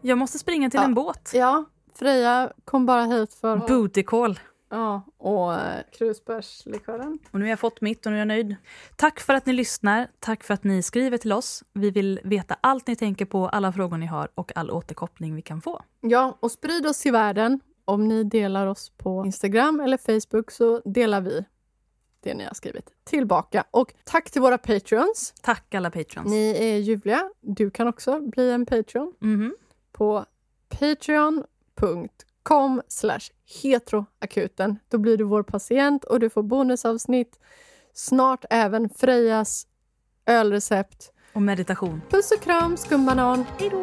Jag 0.00 0.18
måste 0.18 0.38
springa 0.38 0.70
till 0.70 0.78
Ja. 0.80 0.84
en 0.84 0.94
båt. 0.94 1.30
Ja, 1.34 1.64
Freja 1.94 2.52
kom 2.64 2.86
bara 2.86 3.04
hit 3.04 3.34
för 3.34 3.56
Booty 3.56 4.02
call. 4.02 4.40
ja, 4.70 5.02
och 5.18 5.54
eh, 5.54 5.80
krusbärslikören. 5.98 7.18
Och 7.30 7.38
nu 7.38 7.44
har 7.44 7.50
jag 7.50 7.58
fått 7.58 7.80
mitt 7.80 8.06
och 8.06 8.12
nu 8.12 8.16
är 8.16 8.20
jag 8.20 8.28
nöjd. 8.28 8.56
Tack 8.96 9.20
för 9.20 9.34
att 9.34 9.46
ni 9.46 9.52
lyssnar. 9.52 10.08
Tack 10.20 10.44
för 10.44 10.54
att 10.54 10.64
ni 10.64 10.82
skriver 10.82 11.18
till 11.18 11.32
oss. 11.32 11.64
Vi 11.72 11.90
vill 11.90 12.20
veta 12.24 12.56
allt 12.60 12.86
ni 12.86 12.96
tänker 12.96 13.24
på, 13.24 13.48
alla 13.48 13.72
frågor 13.72 13.96
ni 13.96 14.06
har 14.06 14.28
och 14.34 14.52
all 14.56 14.70
återkoppling 14.70 15.34
vi 15.34 15.42
kan 15.42 15.60
få. 15.60 15.82
Ja, 16.00 16.38
och 16.40 16.50
sprid 16.50 16.86
oss 16.86 16.98
till 17.00 17.12
världen. 17.12 17.60
Om 17.84 18.08
ni 18.08 18.24
delar 18.24 18.66
oss 18.66 18.90
på 18.98 19.26
Instagram 19.26 19.80
eller 19.80 19.96
Facebook 20.20 20.50
så 20.50 20.80
delar 20.84 21.20
vi 21.20 21.44
det 22.22 22.34
ni 22.34 22.44
har 22.44 22.54
skrivit 22.54 22.90
tillbaka. 23.04 23.64
Och 23.70 23.92
tack 24.04 24.30
till 24.30 24.42
våra 24.42 24.58
patreons. 24.58 25.34
Tack 25.42 25.74
alla 25.74 25.90
patrons. 25.90 26.30
Ni 26.30 26.50
är 26.58 26.76
ljuvliga. 26.76 27.30
Du 27.40 27.70
kan 27.70 27.88
också 27.88 28.20
bli 28.20 28.50
en 28.50 28.66
patreon 28.66 29.14
Mhm. 29.20 29.56
på 29.92 30.24
patreon.com 30.68 32.82
heteroakuten. 33.62 34.78
Då 34.88 34.98
blir 34.98 35.16
du 35.16 35.24
vår 35.24 35.42
patient 35.42 36.04
och 36.04 36.20
du 36.20 36.30
får 36.30 36.42
bonusavsnitt. 36.42 37.38
Snart 37.94 38.44
även 38.50 38.88
Frejas 38.88 39.66
ölrecept. 40.26 41.12
Och 41.32 41.42
meditation. 41.42 42.02
Puss 42.10 42.32
och 42.32 42.40
kram, 42.42 42.76
skumbanan. 42.76 43.44
Hej 43.58 43.68
då! 43.70 43.82